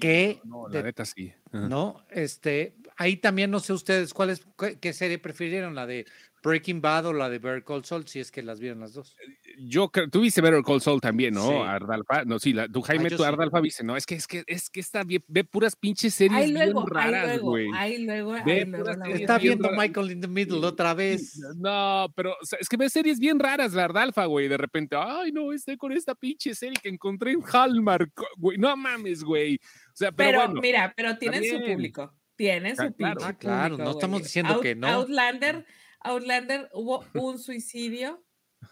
que 0.00 0.40
no, 0.44 0.68
la 0.68 0.82
neta 0.82 1.04
sí. 1.04 1.32
No, 1.52 2.04
este, 2.10 2.74
ahí 2.96 3.16
también 3.16 3.50
no 3.50 3.60
sé 3.60 3.72
ustedes 3.72 4.14
cuál 4.14 4.38
qué, 4.80 4.92
serie 4.92 5.18
prefirieron, 5.18 5.74
la 5.74 5.86
de 5.86 6.06
Breaking 6.42 6.82
Bad 6.82 7.06
o 7.06 7.12
la 7.14 7.30
de 7.30 7.38
Better 7.38 7.64
Call 7.64 7.84
Saul, 7.84 8.06
si 8.06 8.20
es 8.20 8.30
que 8.30 8.42
las 8.42 8.60
vieron 8.60 8.80
las 8.80 8.92
dos. 8.92 9.16
Yo 9.58 9.88
creo, 9.88 10.10
tú 10.10 10.20
viste 10.20 10.42
Better 10.42 10.62
Call 10.62 10.82
Saul 10.82 11.00
también, 11.00 11.34
¿no? 11.34 11.64
Ardalfa, 11.64 12.24
no, 12.24 12.38
sí, 12.38 12.52
la, 12.52 12.68
tú 12.68 12.82
Jaime, 12.82 13.08
ah, 13.10 13.16
tú 13.16 13.24
Ardalfa 13.24 13.60
viste, 13.60 13.82
no, 13.82 13.96
es 13.96 14.04
que 14.04 14.16
es 14.16 14.26
que 14.26 14.44
es 14.46 14.68
que 14.68 14.80
está 14.80 15.04
bien, 15.04 15.24
ve 15.26 15.44
puras 15.44 15.74
pinches 15.74 16.14
series 16.14 16.52
bien 16.52 16.74
raras, 16.86 17.40
güey. 17.40 17.68
Ahí 17.74 18.04
luego, 18.04 18.36
está 18.36 19.38
viendo 19.38 19.70
Michael 19.70 20.12
in 20.12 20.20
the 20.20 20.28
Middle 20.28 20.66
otra 20.66 20.92
vez. 20.92 21.40
No, 21.56 22.12
pero 22.14 22.36
es 22.60 22.68
que 22.68 22.76
ve 22.76 22.90
series 22.90 23.18
bien 23.18 23.38
raras 23.38 23.72
la 23.72 23.84
Ardalfa, 23.84 24.26
güey, 24.26 24.48
de 24.48 24.58
repente, 24.58 24.96
ay, 24.98 25.32
no, 25.32 25.52
estoy 25.52 25.76
con 25.76 25.92
esta 25.92 26.14
pinche 26.14 26.54
serie 26.54 26.78
que 26.82 26.90
encontré 26.90 27.32
en 27.32 27.42
Hallmark, 27.42 28.12
güey, 28.36 28.58
no 28.58 28.76
mames, 28.76 29.24
güey. 29.24 29.56
O 29.56 29.96
sea, 29.96 30.12
pero, 30.12 30.40
pero 30.40 30.60
mira, 30.60 30.92
pero 30.94 31.16
tienen 31.16 31.42
su 31.44 31.58
público. 31.64 32.12
Tienen 32.36 32.76
su 32.76 32.92
claro, 32.94 33.20
ah, 33.24 33.32
claro, 33.38 33.78
no 33.78 33.90
estamos 33.92 34.22
diciendo 34.22 34.60
que 34.60 34.74
no. 34.74 34.88
Outlander 34.88 35.64
Outlander 36.04 36.68
hubo 36.72 37.04
un 37.14 37.38
suicidio 37.38 38.22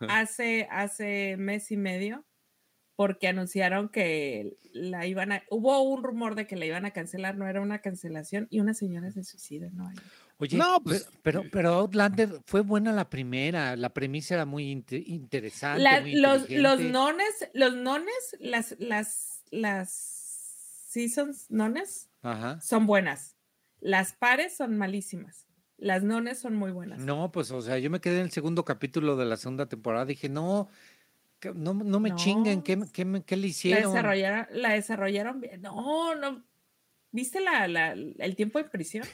hace, 0.09 0.69
hace 0.71 1.37
mes 1.37 1.71
y 1.73 1.77
medio 1.77 2.25
porque 2.95 3.27
anunciaron 3.27 3.89
que 3.89 4.59
la 4.73 5.07
iban 5.07 5.33
a, 5.33 5.43
hubo 5.51 5.83
un 5.83 6.05
rumor 6.05 6.35
de 6.35 6.47
que 6.47 6.57
la 6.57 6.67
iban 6.67 6.85
a 6.85 6.93
cancelar, 6.93 7.37
no 7.37 7.49
era 7.49 7.61
una 7.61 7.81
cancelación 7.81 8.47
y 8.51 8.61
una 8.61 8.75
señora 8.75 9.11
se 9.11 9.25
suicida, 9.25 9.71
¿no? 9.73 9.91
Oye, 10.37 10.59
no, 10.59 10.81
pues, 10.85 11.09
pero, 11.23 11.43
pero 11.51 11.73
Outlander 11.75 12.41
fue 12.45 12.61
buena 12.61 12.93
la 12.93 13.09
primera, 13.09 13.77
la 13.77 13.93
premisa 13.95 14.35
era 14.35 14.45
muy 14.45 14.71
interesante. 14.71 16.15
los, 16.15 16.49
los 16.51 16.81
nones, 16.81 17.49
los 17.55 17.75
nones, 17.75 18.37
las, 18.41 18.77
las, 18.79 19.43
las 19.51 19.91
seasons 20.89 21.51
nones 21.51 22.11
son 22.61 22.87
buenas. 22.87 23.37
Las 23.83 24.13
pares 24.13 24.57
son 24.57 24.79
malísimas. 24.79 25.47
Las 25.77 26.05
nones 26.05 26.39
son 26.39 26.55
muy 26.55 26.71
buenas. 26.71 27.01
No, 27.01 27.33
pues, 27.33 27.51
o 27.51 27.61
sea, 27.61 27.79
yo 27.79 27.91
me 27.91 28.01
quedé 28.01 28.19
en 28.19 28.27
el 28.27 28.31
segundo 28.31 28.65
capítulo 28.65 29.17
de 29.17 29.25
la 29.25 29.37
segunda 29.37 29.67
temporada. 29.67 30.07
Dije, 30.07 30.29
no, 30.29 30.69
no, 31.55 31.75
no 31.75 31.99
me 31.99 32.15
chinguen, 32.15 32.63
¿qué, 32.63 32.81
qué, 32.93 33.37
le 33.37 33.49
hicieron? 33.49 33.83
La 33.83 33.89
desarrollaron, 33.89 34.47
la 34.53 34.73
desarrollaron 34.75 35.41
bien. 35.41 35.61
No, 35.61 36.15
no. 36.15 36.45
¿Viste 37.11 37.41
la, 37.41 37.67
la, 37.67 37.93
el 37.93 38.37
tiempo 38.37 38.61
en 38.61 38.71
prisión? 38.71 39.05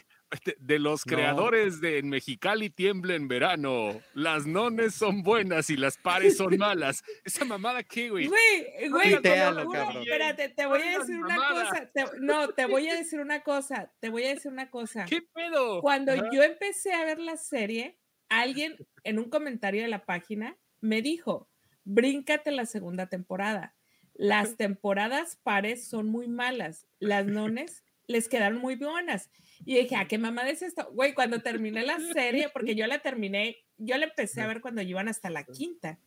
De, 0.59 0.79
los 0.79 1.03
creadores 1.03 1.81
de 1.81 1.99
en 1.99 2.09
Mexicali 2.09 2.69
tiembla 2.69 3.15
en 3.15 3.27
verano. 3.27 3.99
Las 4.13 4.45
nones 4.45 4.93
son 4.95 5.23
buenas 5.23 5.69
y 5.69 5.77
las 5.77 5.97
pares 5.97 6.37
son 6.37 6.57
malas. 6.57 7.03
Esa 7.23 7.45
mamada 7.45 7.83
qué, 7.83 8.09
güey. 8.09 8.27
Güey, 8.27 8.89
güey, 8.89 9.13
espérate, 9.13 10.49
te 10.49 10.65
voy 10.65 10.81
a 10.81 10.99
decir 10.99 11.17
una 11.17 11.35
cosa. 11.35 11.91
no, 12.19 12.49
te 12.49 12.65
voy 12.65 12.87
a 12.89 12.95
decir 12.95 13.19
una 13.19 13.41
cosa. 13.41 13.91
Te 13.99 14.09
voy 14.09 14.25
a 14.25 14.29
decir 14.29 14.51
una 14.51 14.69
cosa. 14.69 15.05
¿Qué 15.05 15.21
pedo? 15.21 15.81
Cuando 15.81 16.15
yo 16.31 16.43
empecé 16.43 16.93
a 16.93 17.05
ver 17.05 17.19
la 17.19 17.37
serie, 17.37 17.97
alguien 18.29 18.77
en 19.03 19.19
un 19.19 19.29
comentario 19.29 19.81
de 19.81 19.87
la 19.87 20.05
página 20.05 20.57
me 20.81 21.01
dijo, 21.01 21.49
bríncate 21.83 22.51
la 22.51 22.65
segunda 22.65 23.07
temporada. 23.07 23.75
Las 24.13 24.57
temporadas 24.57 25.39
pares 25.43 25.87
son 25.87 26.07
muy 26.07 26.27
malas. 26.27 26.87
Las 26.99 27.25
nones 27.25 27.83
les 28.05 28.27
quedaron 28.27 28.59
muy 28.59 28.75
buenas. 28.75 29.29
Y 29.65 29.75
dije, 29.75 29.95
¿a 29.95 30.07
qué 30.07 30.17
mamá 30.17 30.49
es 30.49 30.61
esto? 30.61 30.89
Güey, 30.93 31.13
cuando 31.13 31.41
terminé 31.41 31.83
la 31.83 31.99
serie, 31.99 32.49
porque 32.49 32.75
yo 32.75 32.87
la 32.87 32.99
terminé, 32.99 33.57
yo 33.77 33.97
la 33.97 34.05
empecé 34.05 34.41
a 34.41 34.47
ver 34.47 34.61
cuando 34.61 34.81
iban 34.81 35.07
hasta 35.07 35.29
la 35.29 35.43
quinta. 35.43 35.99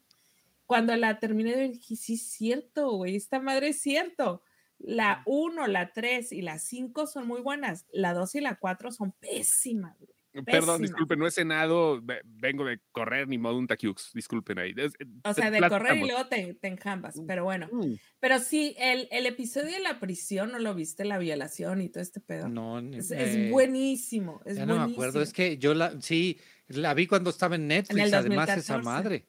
Cuando 0.67 0.97
la 0.97 1.19
terminé, 1.19 1.69
dije, 1.69 1.97
sí, 1.97 2.15
es 2.15 2.23
cierto, 2.23 2.93
güey, 2.93 3.17
esta 3.17 3.41
madre 3.41 3.69
es 3.69 3.81
cierto. 3.81 4.43
La 4.79 5.23
1, 5.27 5.67
la 5.67 5.93
3 5.93 6.33
y 6.33 6.43
la 6.43 6.59
5 6.59 7.07
son 7.07 7.27
muy 7.27 7.41
buenas. 7.41 7.87
La 7.93 8.15
2 8.15 8.35
y 8.37 8.41
la 8.41 8.57
4 8.57 8.91
son 8.91 9.13
pésimas, 9.13 9.99
güey. 9.99 10.22
Perdón, 10.47 10.81
disculpen, 10.81 11.19
no 11.19 11.27
he 11.27 11.31
cenado, 11.31 12.03
vengo 12.25 12.65
de 12.65 12.81
correr 12.91 13.29
ni 13.29 13.37
modo 13.37 13.59
un 13.59 13.67
taquiux, 13.67 14.13
disculpen 14.15 14.59
ahí. 14.59 14.73
Eh, 14.77 14.89
o 15.25 15.35
sea, 15.35 15.51
de 15.51 15.61
correr 15.69 15.99
y 15.99 16.07
luego 16.07 16.27
te, 16.27 16.55
te 16.55 16.69
enjambas, 16.69 17.21
pero 17.27 17.45
bueno. 17.45 17.69
Pero 18.19 18.39
sí, 18.39 18.75
el, 18.79 19.09
el, 19.11 19.27
episodio 19.27 19.73
de 19.73 19.81
la 19.81 20.01
prisión, 20.01 20.53
¿no 20.53 20.59
lo 20.59 20.75
viste? 20.75 21.05
La 21.05 21.19
violación 21.19 21.83
y 21.83 21.91
todo 21.91 22.03
este 22.03 22.21
pedo. 22.21 22.49
No, 22.49 22.79
es, 22.79 23.11
es 23.11 23.51
buenísimo, 23.51 24.41
es 24.47 24.57
ya 24.57 24.65
no 24.65 24.87
me 24.87 24.93
acuerdo, 24.93 25.21
es 25.21 25.33
que 25.33 25.59
yo 25.59 25.75
la, 25.75 26.01
sí, 26.01 26.39
la 26.69 26.95
vi 26.95 27.07
cuando 27.07 27.29
estaba 27.29 27.57
en 27.57 27.69
Netflix, 27.69 28.13
además 28.13 28.57
esa 28.57 28.79
madre. 28.79 29.27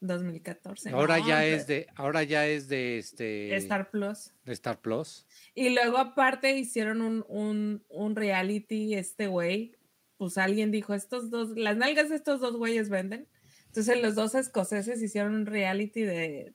2014. 0.00 0.90
Ahora 0.90 1.18
ya 1.18 1.46
es 1.46 1.66
de, 1.66 1.86
ahora 1.94 2.22
ya 2.22 2.46
es 2.46 2.68
de 2.68 2.98
este 2.98 3.54
Star 3.56 3.90
Plus. 3.90 4.32
De 4.44 4.52
Star 4.52 4.80
Plus. 4.80 5.26
Y 5.54 5.70
luego 5.70 5.98
aparte 5.98 6.56
hicieron 6.56 7.00
un, 7.00 7.24
un, 7.28 7.84
un 7.88 8.16
reality, 8.16 8.94
este 8.94 9.26
güey, 9.28 9.76
pues 10.24 10.38
alguien 10.38 10.70
dijo, 10.70 10.94
estos 10.94 11.30
dos, 11.30 11.50
las 11.56 11.76
nalgas 11.76 12.08
de 12.08 12.16
estos 12.16 12.40
dos 12.40 12.56
güeyes 12.56 12.88
venden. 12.88 13.28
Entonces 13.66 14.00
los 14.00 14.14
dos 14.14 14.34
escoceses 14.34 15.02
hicieron 15.02 15.34
un 15.34 15.46
reality 15.46 16.02
de, 16.02 16.52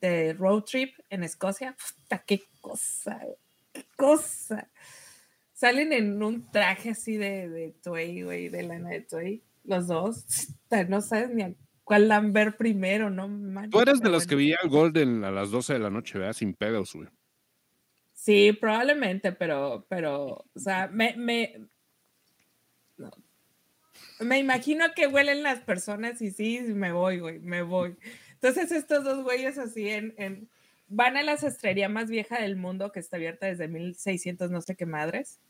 de, 0.00 0.32
road 0.34 0.62
trip 0.62 0.94
en 1.10 1.24
Escocia. 1.24 1.76
Puta, 1.76 2.24
qué 2.26 2.42
cosa, 2.60 3.20
qué 3.72 3.84
cosa. 3.96 4.70
Salen 5.52 5.92
en 5.92 6.22
un 6.22 6.50
traje 6.50 6.90
así 6.90 7.16
de, 7.16 7.48
de 7.48 7.74
Tway, 7.82 8.22
güey, 8.22 8.48
de 8.48 8.62
lana 8.62 8.90
de 8.90 9.00
Tway, 9.00 9.42
los 9.64 9.88
dos. 9.88 10.24
No 10.88 11.00
sabes 11.00 11.34
ni 11.34 11.42
a 11.42 11.52
cuál 11.82 12.08
ver 12.30 12.56
primero, 12.56 13.10
¿no? 13.10 13.28
Tú 13.70 13.80
eres 13.80 14.00
de 14.00 14.10
los 14.10 14.26
que 14.26 14.36
veía 14.36 14.58
el 14.62 14.70
Golden 14.70 15.24
a 15.24 15.30
las 15.30 15.50
12 15.50 15.72
de 15.72 15.78
la 15.80 15.90
noche, 15.90 16.18
¿verdad? 16.18 16.32
Sin 16.32 16.54
pedos, 16.54 16.94
güey. 16.94 17.08
Sí, 18.12 18.52
probablemente, 18.52 19.32
pero, 19.32 19.86
pero, 19.88 20.44
o 20.54 20.58
sea, 20.58 20.88
me, 20.88 21.14
me, 21.16 21.68
me 24.20 24.38
imagino 24.38 24.86
que 24.94 25.06
huelen 25.06 25.42
las 25.42 25.60
personas 25.60 26.20
y 26.22 26.30
sí, 26.30 26.60
me 26.60 26.92
voy, 26.92 27.18
güey, 27.18 27.38
me 27.38 27.62
voy. 27.62 27.96
Entonces 28.34 28.70
estos 28.72 29.04
dos 29.04 29.22
güeyes 29.24 29.58
así 29.58 29.88
en, 29.88 30.48
van 30.88 31.16
a 31.16 31.22
la 31.22 31.36
sastrería 31.36 31.88
más 31.88 32.08
vieja 32.08 32.40
del 32.40 32.56
mundo 32.56 32.92
que 32.92 33.00
está 33.00 33.16
abierta 33.16 33.46
desde 33.46 33.68
1600 33.68 34.50
no 34.50 34.60
sé 34.60 34.76
qué 34.76 34.86
madres 34.86 35.40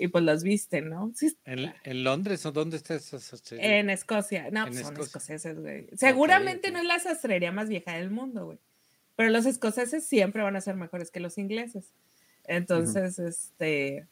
y 0.00 0.08
pues 0.08 0.24
los 0.24 0.42
visten, 0.42 0.88
¿no? 0.88 1.12
¿En, 1.44 2.04
Londres 2.04 2.46
o 2.46 2.52
dónde 2.52 2.78
está 2.78 2.94
esa 2.94 3.20
sastrería? 3.20 3.78
En 3.78 3.90
Escocia. 3.90 4.48
No, 4.50 4.66
pues, 4.66 4.80
son 4.80 4.98
escoceses, 4.98 5.60
güey. 5.60 5.88
Seguramente 5.94 6.70
no 6.70 6.78
es 6.78 6.86
la 6.86 6.98
sastrería 6.98 7.52
más 7.52 7.68
vieja 7.68 7.92
del 7.92 8.10
mundo, 8.10 8.46
güey. 8.46 8.58
Pero 9.14 9.28
los 9.28 9.44
escoceses 9.44 10.06
siempre 10.06 10.42
van 10.42 10.56
a 10.56 10.62
ser 10.62 10.74
mejores 10.76 11.10
que 11.10 11.20
los 11.20 11.36
ingleses. 11.36 11.92
Entonces, 12.44 13.18
este, 13.18 14.06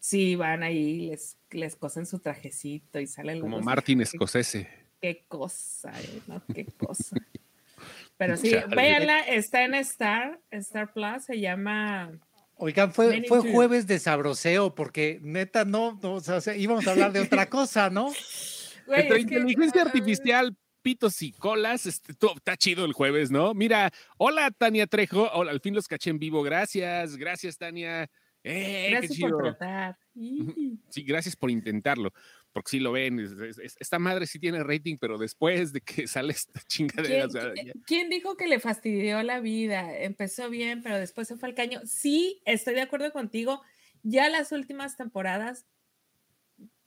Sí, 0.00 0.36
van 0.36 0.62
ahí, 0.62 1.08
les, 1.08 1.36
les 1.50 1.76
cosen 1.76 2.06
su 2.06 2.20
trajecito 2.20 3.00
y 3.00 3.06
salen 3.06 3.40
Como 3.40 3.60
Martin 3.60 4.00
Escocese. 4.00 4.68
Qué 5.00 5.24
cosa, 5.28 5.92
eh, 6.00 6.20
¿no? 6.26 6.42
Qué 6.54 6.66
cosa. 6.66 7.16
Pero 8.16 8.36
sí, 8.36 8.52
véanla, 8.74 9.20
está 9.20 9.64
en 9.64 9.74
Star, 9.74 10.40
Star 10.50 10.92
Plus, 10.92 11.24
se 11.24 11.38
llama. 11.38 12.18
Oigan, 12.56 12.92
fue, 12.92 13.22
fue 13.28 13.40
jueves 13.52 13.86
de 13.86 14.00
sabroseo, 14.00 14.74
porque 14.74 15.20
neta 15.22 15.64
no, 15.64 15.98
o 16.02 16.20
sea, 16.20 16.56
íbamos 16.56 16.86
a 16.88 16.90
hablar 16.90 17.12
de 17.12 17.20
otra 17.20 17.46
cosa, 17.50 17.88
¿no? 17.90 18.12
Güey, 18.86 19.20
inteligencia 19.20 19.82
artificial, 19.82 20.56
pitos 20.82 21.22
y 21.22 21.30
colas, 21.30 21.86
este, 21.86 22.12
está 22.12 22.56
chido 22.56 22.84
el 22.84 22.92
jueves, 22.92 23.30
¿no? 23.30 23.54
Mira, 23.54 23.92
hola 24.16 24.50
Tania 24.50 24.88
Trejo, 24.88 25.30
hola, 25.32 25.52
al 25.52 25.60
fin 25.60 25.74
los 25.74 25.86
caché 25.86 26.10
en 26.10 26.18
vivo, 26.18 26.42
gracias, 26.42 27.16
gracias 27.16 27.56
Tania. 27.56 28.10
¡Eh, 28.44 28.88
gracias 28.90 29.18
por 29.18 29.42
tratar. 29.42 29.98
Sí, 30.90 31.02
gracias 31.04 31.36
por 31.36 31.50
intentarlo, 31.50 32.12
porque 32.52 32.70
si 32.70 32.80
lo 32.80 32.92
ven, 32.92 33.20
esta 33.78 33.98
madre 33.98 34.26
sí 34.26 34.38
tiene 34.38 34.62
rating, 34.62 34.96
pero 34.98 35.18
después 35.18 35.72
de 35.72 35.80
que 35.80 36.06
sale 36.08 36.32
esta 36.32 36.60
chingadera. 36.66 37.28
¿Quién, 37.86 38.08
dijo 38.08 38.36
que 38.36 38.48
le 38.48 38.60
fastidió 38.60 39.22
la 39.22 39.40
vida? 39.40 39.96
Empezó 39.98 40.50
bien, 40.50 40.82
pero 40.82 40.98
después 40.98 41.28
se 41.28 41.36
fue 41.36 41.48
al 41.48 41.54
caño. 41.54 41.80
Sí, 41.84 42.40
estoy 42.44 42.74
de 42.74 42.82
acuerdo 42.82 43.12
contigo. 43.12 43.62
Ya 44.02 44.28
las 44.28 44.52
últimas 44.52 44.96
temporadas, 44.96 45.66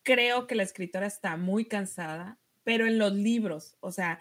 creo 0.04 0.48
que 0.48 0.56
la 0.56 0.64
escritora 0.64 1.08
está 1.08 1.38
muy 1.38 1.66
cansada, 1.66 2.40
pero 2.64 2.88
en 2.88 2.98
los 2.98 3.14
libros, 3.14 3.76
o 3.82 3.92
sea, 3.92 4.20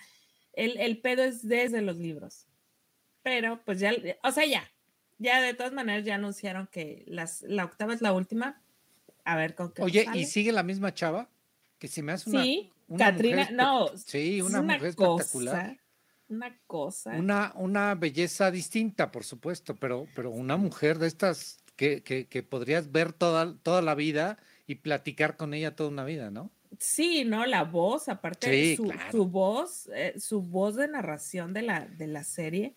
el, 0.53 0.77
el 0.79 1.01
pedo 1.01 1.23
es 1.23 1.47
desde 1.47 1.83
los 1.83 1.97
libros. 1.97 2.47
Pero 3.23 3.63
pues 3.65 3.79
ya, 3.81 3.93
o 4.23 4.33
sea, 4.33 4.47
ya, 4.47 4.71
ya 5.21 5.41
de 5.41 5.55
todas 5.55 5.73
maneras 5.73 6.05
ya 6.05 6.17
anunciaron 6.17 6.67
que 6.67 7.05
las, 7.07 7.43
la 7.43 7.65
octava 7.65 7.95
es 7.95 8.01
la 8.01 8.13
última. 8.13 8.61
A 9.25 9.37
ver 9.37 9.55
con 9.55 9.71
qué. 9.71 9.83
Oye, 9.83 10.07
¿y 10.15 10.25
sigue 10.25 10.51
la 10.51 10.63
misma 10.63 10.93
chava? 10.95 11.29
Que 11.79 11.89
se 11.89 12.03
me 12.03 12.13
hace 12.13 12.31
una. 12.31 12.43
Sí, 12.43 12.73
Katrina, 12.97 13.51
no. 13.53 13.89
Sí, 13.97 14.41
una, 14.41 14.63
mujer 14.63 14.87
espectacular. 14.87 15.79
Una 16.29 16.59
cosa. 16.67 17.11
Una, 17.11 17.53
una 17.57 17.95
belleza 17.95 18.51
distinta, 18.51 19.11
por 19.13 19.25
supuesto, 19.25 19.77
pero, 19.77 20.07
pero 20.15 20.31
una 20.31 20.57
mujer 20.57 20.99
de 20.99 21.09
estas 21.09 21.59
que, 21.77 22.03
que, 22.03 22.27
que 22.27 22.43
podrías 22.43 22.91
ver 22.91 23.13
toda, 23.13 23.55
toda 23.63 23.83
la 23.83 23.95
vida 23.95 24.39
y 24.67 24.77
platicar 24.77 25.37
con 25.37 25.53
ella 25.53 25.77
toda 25.77 25.91
una 25.91 26.05
vida, 26.05 26.31
¿no? 26.31 26.51
Sí, 26.79 27.25
¿no? 27.25 27.45
La 27.45 27.65
voz, 27.65 28.09
aparte, 28.09 28.77
su, 28.77 28.91
su, 29.11 29.27
voz, 29.27 29.89
eh, 29.93 30.15
su 30.19 30.41
voz 30.41 30.77
de 30.77 30.89
narración 30.89 31.53
de 31.53 31.63
la, 31.63 31.87
de 31.87 32.07
la 32.07 32.25
serie 32.25 32.75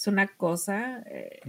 Es 0.00 0.06
una 0.06 0.28
cosa. 0.28 1.02
Eh, 1.10 1.40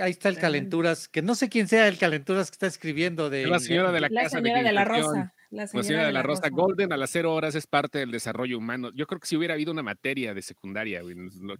ahí 0.00 0.10
está 0.10 0.30
el 0.30 0.38
Calenturas, 0.38 1.06
que 1.06 1.20
no 1.20 1.34
sé 1.34 1.50
quién 1.50 1.68
sea 1.68 1.86
el 1.86 1.98
Calenturas 1.98 2.50
que 2.50 2.54
está 2.54 2.66
escribiendo 2.66 3.28
de. 3.28 3.46
La 3.46 3.58
señora 3.58 3.92
de 3.92 4.00
la, 4.00 4.08
casa 4.08 4.38
señora 4.38 4.62
de, 4.62 4.72
la 4.72 4.86
Rosa. 4.86 5.34
La 5.50 5.66
señora, 5.66 6.06
de, 6.06 6.12
la, 6.12 6.22
Rosa. 6.22 6.48
Golden 6.48 6.94
a 6.94 6.96
las 6.96 7.10
cero 7.10 7.34
horas 7.34 7.54
es 7.54 7.66
parte 7.66 7.98
del 7.98 8.10
desarrollo 8.10 8.56
humano. 8.56 8.90
Yo 8.94 9.06
creo 9.06 9.20
que 9.20 9.26
si 9.26 9.36
hubiera 9.36 9.52
habido 9.52 9.70
una 9.70 9.82
materia 9.82 10.32
de 10.32 10.40
secundaria, 10.40 11.02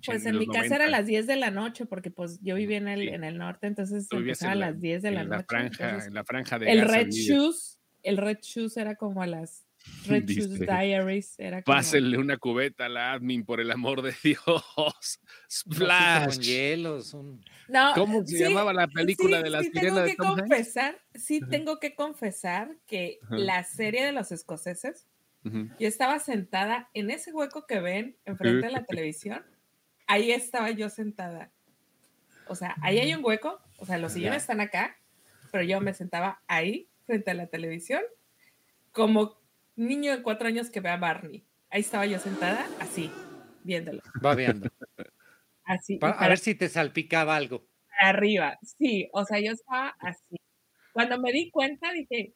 Pues 0.06 0.24
en, 0.24 0.38
mi 0.38 0.46
casa 0.46 0.76
era 0.76 0.86
a 0.86 0.88
las 0.88 1.04
10 1.04 1.26
de 1.26 1.36
la 1.36 1.50
noche, 1.50 1.84
porque 1.84 2.10
pues 2.10 2.40
yo 2.40 2.54
vivía 2.54 2.78
en 2.78 2.88
el, 2.88 3.06
en 3.10 3.22
el 3.22 3.36
norte, 3.36 3.66
entonces 3.66 4.08
empezaba 4.10 4.52
a 4.52 4.54
las 4.54 4.80
10 4.80 5.02
de 5.02 5.10
la, 5.10 5.20
en 5.20 5.28
noche. 5.28 5.44
franja, 5.46 6.06
en 6.06 6.14
la 6.14 6.24
franja 6.24 6.58
de. 6.58 6.72
El 6.72 6.88
Red 6.88 7.10
Shoes, 7.10 7.80
el 8.02 8.16
Red 8.16 8.38
Shoes 8.40 8.78
era 8.78 8.94
como 8.94 9.20
a 9.20 9.26
las 9.26 9.67
Red 10.06 10.24
Shoes 10.26 10.58
Diaries. 10.58 11.34
Era 11.38 11.62
Pásenle 11.62 12.18
una 12.18 12.36
cubeta 12.36 12.86
a 12.86 12.88
la 12.88 13.12
admin, 13.12 13.44
por 13.44 13.60
el 13.60 13.70
amor 13.70 14.02
de 14.02 14.14
Dios. 14.22 15.20
Splash. 15.50 16.36
Con 16.36 16.42
hielos. 16.42 17.16
¿Cómo 17.94 18.24
se 18.26 18.38
llamaba 18.38 18.72
la 18.72 18.88
película 18.88 19.42
de 19.42 19.50
la 19.50 19.62
sí 19.62 19.70
tengo 19.70 20.04
que 20.04 20.16
confesar, 20.16 20.98
Sí, 21.14 21.40
tengo 21.50 21.78
que 21.78 21.94
confesar 21.94 22.76
que 22.86 23.18
la 23.30 23.64
serie 23.64 24.04
de 24.04 24.12
los 24.12 24.32
escoceses, 24.32 25.06
yo 25.42 25.88
estaba 25.88 26.18
sentada 26.18 26.90
en 26.94 27.10
ese 27.10 27.32
hueco 27.32 27.66
que 27.66 27.80
ven 27.80 28.16
enfrente 28.24 28.66
de 28.66 28.72
la 28.72 28.84
televisión. 28.84 29.44
Ahí 30.06 30.30
estaba 30.32 30.70
yo 30.70 30.88
sentada. 30.90 31.52
O 32.48 32.54
sea, 32.54 32.76
ahí 32.82 32.98
hay 32.98 33.14
un 33.14 33.24
hueco. 33.24 33.60
O 33.78 33.86
sea, 33.86 33.98
los 33.98 34.12
sillones 34.12 34.42
están 34.42 34.60
acá, 34.60 34.96
pero 35.52 35.64
yo 35.64 35.80
me 35.80 35.94
sentaba 35.94 36.42
ahí 36.48 36.88
frente 37.06 37.30
a 37.30 37.34
la 37.34 37.46
televisión 37.46 38.02
como 38.92 39.38
niño 39.78 40.14
de 40.14 40.22
cuatro 40.22 40.48
años 40.48 40.70
que 40.70 40.80
ve 40.80 40.90
a 40.90 40.96
Barney. 40.96 41.44
Ahí 41.70 41.80
estaba 41.80 42.04
yo 42.06 42.18
sentada, 42.18 42.66
así, 42.80 43.10
viéndolo. 43.62 44.02
Va 44.24 44.34
viendo. 44.34 44.68
Así. 45.64 45.98
a 46.00 46.28
ver 46.28 46.38
si 46.38 46.54
te 46.54 46.70
salpicaba 46.70 47.36
algo. 47.36 47.68
Arriba, 48.00 48.58
sí, 48.62 49.06
o 49.12 49.22
sea, 49.26 49.38
yo 49.38 49.52
estaba 49.52 49.94
así. 50.00 50.36
Cuando 50.94 51.20
me 51.20 51.30
di 51.30 51.50
cuenta 51.50 51.92
dije, 51.92 52.32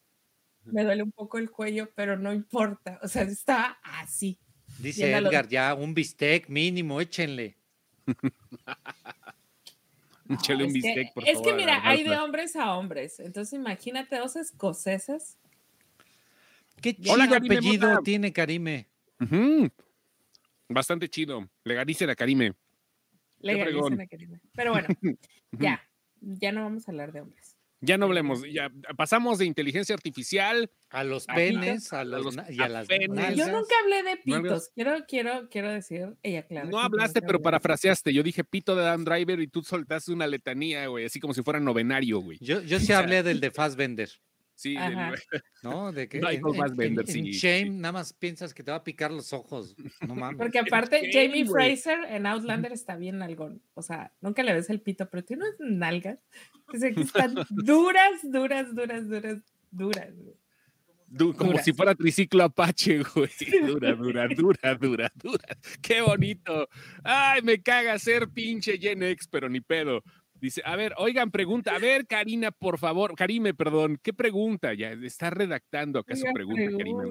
me 0.65 0.85
duele 0.85 1.03
un 1.03 1.13
poco 1.13 1.39
el 1.39 1.51
cuello, 1.51 1.91
pero 1.95 2.19
no 2.19 2.35
importa, 2.35 3.01
o 3.03 3.09
sea, 3.09 3.23
estaba 3.23 3.79
así. 3.85 4.39
Dice 4.79 5.11
Edgar, 5.11 5.49
ya 5.49 5.73
un 5.73 5.95
bistec 5.95 6.51
mínimo, 6.51 7.01
échenle. 7.01 7.57
Échale 10.29 10.65
un 10.65 10.73
bistec, 10.75 11.15
por 11.15 11.25
favor. 11.25 11.41
Es 11.41 11.43
que 11.43 11.55
mira, 11.55 11.81
hay 11.89 12.03
de 12.03 12.19
hombres 12.19 12.55
a 12.55 12.77
hombres, 12.77 13.19
entonces 13.19 13.59
imagínate 13.59 14.19
dos 14.19 14.37
escoceses 14.37 15.39
¿Qué 16.83 16.95
chido 16.95 17.23
apellido 17.23 18.03
tiene 18.03 18.33
Karime? 18.33 18.89
Bastante 20.69 21.09
chido. 21.09 21.49
Legalicen 21.65 22.11
a 22.11 22.15
Karime. 22.15 22.55
Legalicen 23.41 24.01
a 24.01 24.07
Karime. 24.07 24.41
Pero 24.55 24.73
bueno, 24.73 24.89
ya. 25.53 25.87
Ya 26.21 26.53
no 26.53 26.63
vamos 26.63 26.87
a 26.89 26.93
hablar 26.93 27.13
de 27.13 27.21
hombres. 27.21 27.57
Ya 27.85 27.99
no 27.99 28.07
hablemos, 28.07 28.45
ya 28.49 28.71
pasamos 28.97 29.39
de 29.39 29.45
inteligencia 29.45 29.93
artificial 29.93 30.71
a 30.89 31.03
los 31.03 31.27
penes, 31.27 31.93
a, 31.93 32.05
los, 32.05 32.37
y 32.49 32.63
a, 32.63 32.69
las 32.69 32.87
penes. 32.87 33.37
Yo 33.37 33.49
nunca 33.49 33.75
hablé 33.83 34.05
de 34.05 34.17
pitos. 34.19 34.71
quiero, 34.73 35.05
quiero, 35.09 35.49
quiero 35.51 35.73
decir, 35.73 36.17
ella 36.23 36.47
claro. 36.47 36.69
No 36.69 36.79
hablaste, 36.79 37.21
pero 37.23 37.43
parafraseaste. 37.43 38.15
Yo 38.15 38.23
dije 38.23 38.45
pito 38.45 38.77
de 38.77 38.85
Dan 38.85 39.05
Driver 39.05 39.41
y 39.41 39.49
tú 39.49 39.65
soltaste 39.65 40.13
una 40.13 40.29
letanía, 40.29 40.87
güey, 40.87 41.07
así 41.07 41.19
como 41.19 41.35
si 41.35 41.43
fuera 41.43 41.59
novenario, 41.59 42.21
güey. 42.21 42.39
Yo, 42.41 42.63
yo 42.63 42.79
sí 42.81 42.93
hablé 42.93 43.25
del 43.25 43.41
de 43.41 43.51
Fassbender. 43.51 44.11
Sí, 44.63 44.77
¿no? 45.65 45.91
De 45.91 46.09
que 46.09 46.19
en, 46.19 47.25
Shame 47.33 47.71
nada 47.71 47.91
más 47.91 48.13
piensas 48.13 48.55
que 48.55 48.63
te 48.63 48.71
va 48.71 48.77
a 48.77 48.85
picar 48.85 49.11
los 49.11 49.33
ojos. 49.33 49.75
No 50.07 50.15
mames. 50.15 50.39
Porque 50.39 50.61
aparte, 50.61 51.11
Jamie 51.13 51.45
Fraser 51.45 51.99
en 52.09 52.27
Outlander 52.27 52.71
está 52.71 52.95
bien 52.95 53.23
algón. 53.23 53.61
O 53.75 53.83
sea, 53.83 54.13
nunca 54.21 54.45
le 54.45 54.53
ves 54.53 54.71
el 54.71 54.81
pito, 54.81 55.11
pero 55.11 55.25
tiene 55.25 55.47
unas 55.47 55.57
nalgas 55.59 56.19
que 56.71 57.01
están 57.01 57.35
duras, 57.51 58.21
duras, 58.23 58.73
duras, 58.73 59.09
duras, 59.09 59.39
duras. 59.73 60.09
como 61.37 61.59
si 61.59 61.73
fuera 61.73 61.97
triciclo 61.97 62.45
Apache, 62.45 63.03
güey. 63.03 63.31
Dura, 63.67 63.95
dura, 63.95 64.29
dura, 64.29 64.75
dura, 64.77 65.13
dura. 65.17 65.59
Qué 65.83 66.03
bonito. 66.03 66.69
Ay, 67.03 67.43
me 67.43 67.61
caga 67.61 67.99
ser 67.99 68.29
pinche 68.29 68.79
Gen 68.79 69.03
X, 69.03 69.27
pero 69.27 69.49
ni 69.49 69.61
pedo. 69.61 70.05
Dice, 70.43 70.61
a 70.65 70.75
ver, 70.75 70.93
oigan, 70.99 71.31
pregunta, 71.31 71.73
a 71.73 71.79
ver, 71.79 72.05
Karina, 72.05 72.51
por 72.51 72.77
favor, 72.77 73.15
Karime, 73.15 73.55
perdón, 73.55 74.01
¿qué 74.03 74.13
pregunta? 74.13 74.75
Ya 74.75 74.91
está 74.91 75.31
redactando 75.31 76.01
acá 76.01 76.17
su 76.17 76.27
pregunta, 76.35 76.77
Karime 76.77 77.05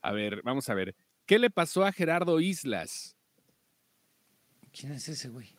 A 0.00 0.12
ver, 0.12 0.40
vamos 0.42 0.66
a 0.70 0.74
ver. 0.74 0.96
¿Qué 1.26 1.38
le 1.38 1.50
pasó 1.50 1.84
a 1.84 1.92
Gerardo 1.92 2.40
Islas? 2.40 3.18
¿Quién 4.72 4.92
es 4.92 5.06
ese 5.10 5.28
güey? 5.28 5.54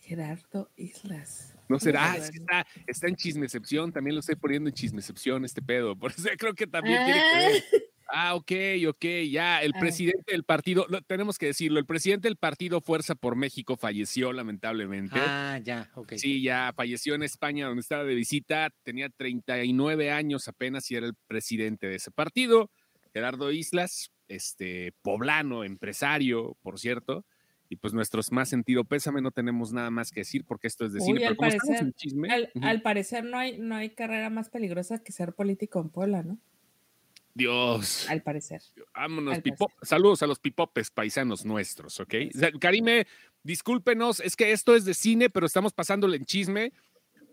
Gerardo 0.00 0.72
Islas. 0.74 1.54
No 1.68 1.78
será, 1.78 2.16
es 2.16 2.32
que 2.32 2.38
está, 2.38 2.66
está 2.88 3.06
en 3.06 3.14
chismecepción, 3.14 3.92
también 3.92 4.16
lo 4.16 4.20
estoy 4.20 4.34
poniendo 4.34 4.68
en 4.68 4.74
chismecepción 4.74 5.44
este 5.44 5.62
pedo, 5.62 5.94
por 6.00 6.10
eso 6.10 6.28
creo 6.36 6.54
que 6.54 6.66
también 6.66 7.04
tiene 7.04 7.22
que 7.32 7.38
ver. 7.38 7.87
Ah. 8.08 8.34
Ok, 8.34 8.52
ok, 8.88 9.04
ya. 9.30 9.62
El 9.62 9.72
presidente 9.74 10.32
del 10.32 10.44
partido, 10.44 10.86
tenemos 11.06 11.38
que 11.38 11.46
decirlo, 11.46 11.78
el 11.78 11.86
presidente 11.86 12.28
del 12.28 12.36
partido 12.36 12.80
Fuerza 12.80 13.14
por 13.14 13.36
México 13.36 13.76
falleció 13.76 14.32
lamentablemente. 14.32 15.18
Ah, 15.18 15.60
ya, 15.62 15.90
ok. 15.94 16.14
Sí, 16.16 16.42
ya 16.42 16.72
falleció 16.74 17.14
en 17.14 17.22
España 17.22 17.66
donde 17.66 17.80
estaba 17.80 18.04
de 18.04 18.14
visita, 18.14 18.70
tenía 18.82 19.08
39 19.10 20.10
años 20.10 20.48
apenas 20.48 20.90
y 20.90 20.96
era 20.96 21.06
el 21.06 21.14
presidente 21.26 21.86
de 21.86 21.96
ese 21.96 22.10
partido. 22.10 22.70
Gerardo 23.12 23.50
Islas, 23.52 24.10
este, 24.28 24.92
poblano, 25.02 25.64
empresario, 25.64 26.56
por 26.62 26.78
cierto. 26.78 27.24
Y 27.70 27.76
pues 27.76 27.92
nuestros 27.92 28.32
más 28.32 28.48
sentido 28.48 28.84
pésame, 28.84 29.20
no 29.20 29.30
tenemos 29.30 29.74
nada 29.74 29.90
más 29.90 30.10
que 30.10 30.20
decir 30.20 30.44
porque 30.46 30.68
esto 30.68 30.86
es 30.86 30.94
decir, 30.94 31.22
al, 31.26 31.36
parecer, 31.36 31.92
al 32.62 32.80
parecer 32.80 33.24
no 33.24 33.36
hay, 33.36 33.58
no 33.58 33.76
hay 33.76 33.90
carrera 33.90 34.30
más 34.30 34.48
peligrosa 34.48 35.02
que 35.02 35.12
ser 35.12 35.34
político 35.34 35.78
en 35.78 35.90
Puebla, 35.90 36.22
¿no? 36.22 36.38
Dios. 37.38 38.10
Al 38.10 38.20
parecer. 38.20 38.60
Vámonos, 38.92 39.38
saludos 39.82 40.22
a 40.22 40.26
los 40.26 40.40
pipopes 40.40 40.90
paisanos 40.90 41.44
nuestros, 41.44 42.00
¿ok? 42.00 42.14
Karime, 42.60 43.06
discúlpenos, 43.44 44.18
es 44.20 44.34
que 44.34 44.50
esto 44.50 44.74
es 44.74 44.84
de 44.84 44.92
cine, 44.92 45.30
pero 45.30 45.46
estamos 45.46 45.72
pasándole 45.72 46.16
en 46.16 46.24
chisme. 46.26 46.72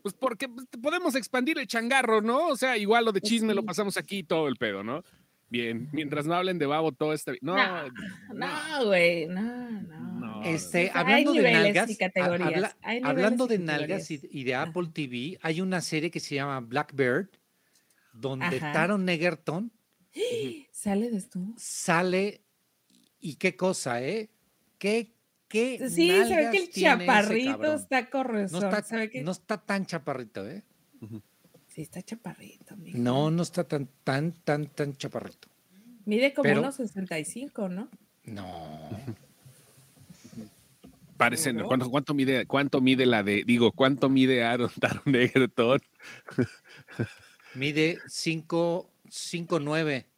Pues 0.04 0.14
porque 0.14 0.48
pues, 0.48 0.68
podemos 0.80 1.16
expandir 1.16 1.58
el 1.58 1.66
changarro, 1.66 2.22
¿no? 2.22 2.50
O 2.50 2.56
sea, 2.56 2.78
igual 2.78 3.06
lo 3.06 3.12
de 3.12 3.20
pues 3.20 3.32
chisme 3.32 3.56
lo 3.56 3.66
pasamos 3.66 3.98
aquí 3.98 4.22
todo 4.24 4.48
el 4.48 4.58
pedo, 4.58 4.84
¿no? 4.84 5.04
Bien, 5.50 5.90
mientras 5.92 6.28
no 6.28 6.36
hablen 6.36 6.60
de 6.60 6.68
babo 6.68 6.92
todo 6.92 7.12
está 7.12 7.32
bien. 7.32 7.40
No, 7.42 7.56
no, 8.34 8.86
güey, 8.86 9.28
no, 9.28 9.72
no, 9.82 10.44
Este, 10.44 10.92
hablando 10.94 11.34
de 11.34 11.52
nalgas, 11.52 11.98
hablando 13.04 13.48
de 13.48 13.58
nalgas 13.58 14.12
y, 14.12 14.44
de 14.44 14.54
Apple 14.54 14.90
TV, 14.94 15.40
hay 15.42 15.62
una 15.62 15.82
serie 15.82 16.12
que 16.12 16.20
se 16.20 16.36
llama 16.36 16.60
Blackbird, 16.60 17.30
donde 18.14 18.60
Taron 18.60 19.06
Negerton 19.06 19.72
¿Sale 20.72 21.12
de 21.12 21.18
esto? 21.18 21.40
Sale, 21.58 22.42
y 23.20 23.36
qué 23.36 23.56
cosa, 23.56 24.02
¿eh? 24.02 24.30
¿Qué, 24.78 25.14
qué 25.48 25.90
Sí, 25.90 26.10
se 26.10 26.36
ve 26.36 26.50
que 26.52 26.58
el 26.58 26.70
chaparrito 26.70 27.74
está 27.74 28.10
correcto. 28.10 28.60
No 28.60 28.70
está, 28.70 29.08
no 29.24 29.32
está 29.32 29.58
tan 29.58 29.86
chaparrito, 29.86 30.48
¿eh? 30.48 30.64
Sí, 31.68 31.82
está 31.82 32.02
chaparrito, 32.02 32.76
No, 32.78 33.32
no 33.32 33.44
está 33.44 33.66
tan, 33.66 33.90
tan, 34.04 34.32
tan, 34.32 34.68
tan 34.68 34.96
chaparrito. 34.96 35.50
Mide 36.06 36.34
como 36.34 36.52
unos 36.52 36.76
65, 36.76 37.68
¿no? 37.68 37.90
No. 38.24 38.90
Parece, 41.18 41.54
¿cuánto, 41.64 41.90
¿cuánto, 41.90 42.14
mide, 42.14 42.46
¿cuánto 42.46 42.82
mide 42.82 43.06
la 43.06 43.24
de, 43.24 43.44
digo, 43.46 43.72
cuánto 43.72 44.10
mide 44.10 44.44
Aaron 44.44 44.70
Taron 44.80 45.02
Negerton? 45.06 45.82
Mide 47.56 48.00
5 48.08 48.92
5'9". 49.16 50.06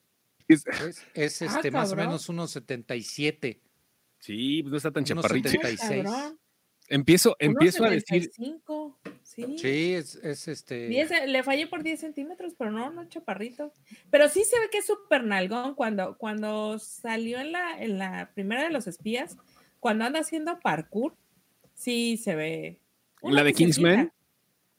Es, 0.49 0.65
es, 1.13 1.41
ah, 1.41 1.57
este, 1.57 1.71
más 1.71 1.91
o 1.91 1.97
menos 1.97 2.29
1.77. 2.29 3.59
Sí, 4.19 4.61
pues 4.63 4.71
no 4.71 4.77
está 4.77 4.91
tan 4.91 5.03
chaparrito. 5.03 5.49
1.76. 5.49 6.37
Empiezo, 6.89 7.35
empiezo 7.39 7.83
a 7.83 7.89
decir. 7.89 8.31
Sí, 9.23 9.57
sí 9.57 9.93
es, 9.93 10.15
es 10.15 10.47
este. 10.47 10.87
le 11.27 11.43
fallé 11.43 11.67
por 11.67 11.83
10 11.83 11.99
centímetros, 11.99 12.53
pero 12.57 12.71
no, 12.71 12.89
no 12.91 13.09
chaparrito. 13.09 13.73
Pero 14.09 14.29
sí 14.29 14.45
se 14.45 14.57
ve 14.57 14.69
que 14.71 14.77
es 14.77 14.85
súper 14.85 15.25
nalgón 15.25 15.75
cuando, 15.75 16.17
cuando 16.17 16.79
salió 16.79 17.39
en 17.39 17.51
la, 17.51 17.81
en 17.81 17.99
la 17.99 18.31
primera 18.33 18.63
de 18.63 18.69
los 18.69 18.87
espías, 18.87 19.35
cuando 19.81 20.05
anda 20.05 20.21
haciendo 20.21 20.59
parkour, 20.59 21.17
sí 21.73 22.15
se 22.15 22.35
ve. 22.35 22.81
¿La 23.21 23.43
de 23.43 23.53
Kingsman? 23.53 24.13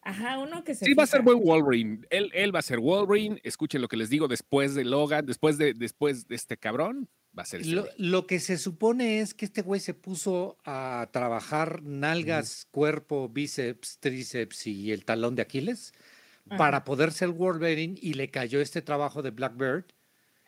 Ajá, 0.08 0.38
uno 0.38 0.64
que 0.64 0.74
se. 0.74 0.86
Sí, 0.86 0.94
va 0.94 1.02
a 1.02 1.06
ser 1.06 1.20
buen 1.20 1.38
Wolverine. 1.38 2.00
Él, 2.08 2.30
él 2.32 2.54
va 2.54 2.60
a 2.60 2.62
ser 2.62 2.80
Wolverine. 2.80 3.38
Escuchen 3.44 3.82
lo 3.82 3.88
que 3.88 3.98
les 3.98 4.08
digo 4.08 4.26
después 4.26 4.74
de 4.74 4.86
Logan, 4.86 5.26
después 5.26 5.58
de, 5.58 5.74
después 5.74 6.26
de 6.28 6.34
este 6.34 6.56
cabrón. 6.56 7.10
Va 7.38 7.42
a 7.42 7.46
ser 7.46 7.66
lo, 7.66 7.86
lo, 7.98 8.26
que 8.26 8.40
se 8.40 8.56
supone 8.56 9.20
es 9.20 9.34
que 9.34 9.44
este 9.44 9.60
güey 9.60 9.80
se 9.80 9.92
puso 9.92 10.56
a 10.64 11.10
trabajar 11.12 11.82
nalgas, 11.82 12.66
cuerpo, 12.70 13.28
bíceps, 13.28 13.98
tríceps 13.98 14.66
y 14.66 14.92
el 14.92 15.04
talón 15.04 15.36
de 15.36 15.42
Aquiles 15.42 15.92
para 16.56 16.84
poder 16.84 17.12
ser 17.12 17.28
Wolverine 17.28 17.98
y 18.00 18.14
le 18.14 18.30
cayó 18.30 18.62
este 18.62 18.80
trabajo 18.80 19.20
de 19.20 19.30
Blackbird 19.30 19.84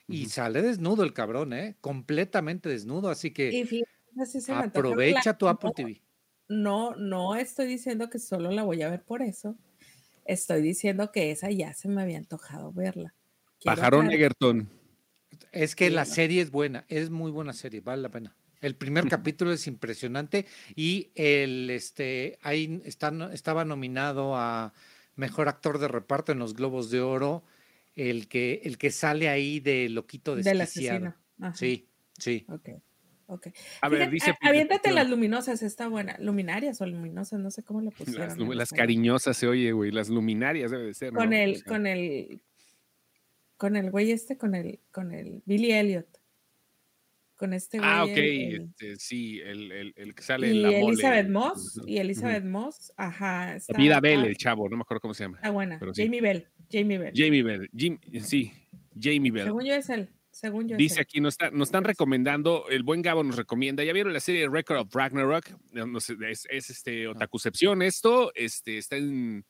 y 0.08 0.30
sale 0.30 0.62
desnudo 0.62 1.04
el 1.04 1.12
cabrón, 1.12 1.52
¿eh? 1.52 1.76
Completamente 1.82 2.70
desnudo, 2.70 3.10
así 3.10 3.30
que 3.30 3.84
Aprovecha 4.48 5.36
tu 5.36 5.48
Apple 5.48 5.72
TV. 5.76 6.00
No, 6.50 6.96
no 6.96 7.36
estoy 7.36 7.68
diciendo 7.68 8.10
que 8.10 8.18
solo 8.18 8.50
la 8.50 8.64
voy 8.64 8.82
a 8.82 8.90
ver 8.90 9.04
por 9.04 9.22
eso. 9.22 9.56
Estoy 10.24 10.62
diciendo 10.62 11.12
que 11.12 11.30
esa 11.30 11.48
ya 11.48 11.72
se 11.74 11.86
me 11.86 12.02
había 12.02 12.18
antojado 12.18 12.72
verla. 12.72 13.14
Pajarón 13.64 14.10
Egerton. 14.10 14.68
Es 15.52 15.76
que 15.76 15.90
la 15.90 16.04
serie 16.04 16.42
es 16.42 16.50
buena, 16.50 16.84
es 16.88 17.08
muy 17.08 17.30
buena 17.30 17.52
serie, 17.52 17.80
vale 17.80 18.02
la 18.02 18.08
pena. 18.08 18.34
El 18.60 18.74
primer 18.74 19.08
capítulo 19.08 19.52
es 19.52 19.68
impresionante 19.68 20.44
y 20.74 21.12
el 21.14 21.70
este 21.70 22.40
ahí 22.42 22.82
está, 22.84 23.12
estaba 23.32 23.64
nominado 23.64 24.36
a 24.36 24.74
mejor 25.14 25.48
actor 25.48 25.78
de 25.78 25.86
reparto 25.86 26.32
en 26.32 26.40
los 26.40 26.54
Globos 26.54 26.90
de 26.90 27.00
Oro, 27.00 27.44
el 27.94 28.26
que 28.26 28.60
el 28.64 28.76
que 28.76 28.90
sale 28.90 29.28
ahí 29.28 29.60
de 29.60 29.88
loquito. 29.88 30.34
De 30.34 30.42
sí, 31.54 31.88
sí. 32.18 32.44
Ok. 32.48 32.70
Ok. 33.30 33.46
A 33.80 33.88
ver, 33.88 34.10
dice. 34.10 34.34
aviéntate 34.40 34.90
las 34.90 35.08
luminosas, 35.08 35.62
está 35.62 35.86
buena. 35.86 36.16
Luminarias 36.18 36.80
o 36.80 36.86
luminosas, 36.86 37.38
no 37.38 37.52
sé 37.52 37.62
cómo 37.62 37.80
le 37.80 37.92
pusieron. 37.92 38.56
Las, 38.56 38.70
cariñosas 38.70 39.36
se 39.36 39.46
oye, 39.46 39.70
güey. 39.70 39.92
Las 39.92 40.08
luminarias 40.08 40.72
debe 40.72 40.86
de 40.86 40.94
ser. 40.94 41.12
Con 41.12 41.32
el, 41.32 41.62
con 41.62 41.86
el, 41.86 42.42
con 43.56 43.76
el 43.76 43.90
güey 43.92 44.10
este, 44.10 44.36
con 44.36 44.56
el, 44.56 44.80
con 44.90 45.12
el 45.12 45.42
Billy 45.46 45.70
Elliot. 45.70 46.08
Con 47.36 47.52
este 47.52 47.78
güey. 47.78 47.88
Ah, 47.88 48.04
ok, 48.04 48.16
este, 48.16 48.96
sí, 48.96 49.38
el, 49.38 49.70
el, 49.70 49.92
el, 49.96 50.14
que 50.14 50.22
sale 50.24 50.48
y 50.48 50.56
en 50.56 50.62
la 50.62 50.78
Elizabeth 50.80 51.28
Moss, 51.28 51.80
y 51.86 51.98
Elizabeth 51.98 52.44
Moss, 52.44 52.92
ajá. 52.96 53.54
Está, 53.54 53.78
Vida 53.78 54.00
Bell, 54.00 54.24
el 54.24 54.36
chavo, 54.36 54.68
no 54.68 54.76
me 54.76 54.82
acuerdo 54.82 55.00
cómo 55.00 55.14
se 55.14 55.24
llama. 55.24 55.38
Ah, 55.40 55.50
buena. 55.50 55.78
Jamie 55.94 56.20
Bell, 56.20 56.48
Jamie 56.70 56.98
Bell. 56.98 57.12
Jamie 57.14 57.42
Bell, 57.44 57.70
sí, 58.22 58.52
Jamie 59.00 59.30
Bell. 59.30 59.44
Según 59.44 59.64
yo 59.64 59.74
es 59.74 59.88
él. 59.88 60.10
Según 60.30 60.68
yo 60.68 60.76
Dice 60.76 61.00
aquí, 61.00 61.20
nos, 61.20 61.34
está, 61.34 61.50
nos 61.50 61.68
están 61.68 61.84
recomendando, 61.84 62.66
el 62.68 62.82
buen 62.82 63.02
Gabo 63.02 63.24
nos 63.24 63.36
recomienda, 63.36 63.82
¿ya 63.82 63.92
vieron 63.92 64.12
la 64.12 64.20
serie 64.20 64.48
Record 64.48 64.78
of 64.78 64.94
Ragnarok? 64.94 65.46
es, 66.28 66.46
es, 66.48 66.70
este 66.70 67.08
Otakucepción 67.08 67.82
esto, 67.82 68.32
este, 68.34 68.78
está 68.78 68.96
en, 68.96 69.44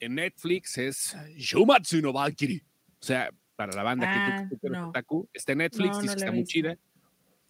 en 0.00 0.14
Netflix, 0.16 0.76
es 0.78 1.16
Shumatsu 1.36 2.00
no 2.00 2.12
Valkyrie. 2.12 2.64
O 3.00 3.04
sea, 3.04 3.30
para 3.54 3.72
la 3.74 3.82
banda 3.82 4.48
que 4.50 4.56
tú, 4.56 4.74
ah, 4.74 4.88
Otaku, 4.88 5.28
está 5.32 5.52
en 5.52 5.58
Netflix, 5.58 6.00
dice 6.00 6.14
que 6.14 6.20
está 6.20 6.32
muy 6.32 6.44
chida. 6.44 6.78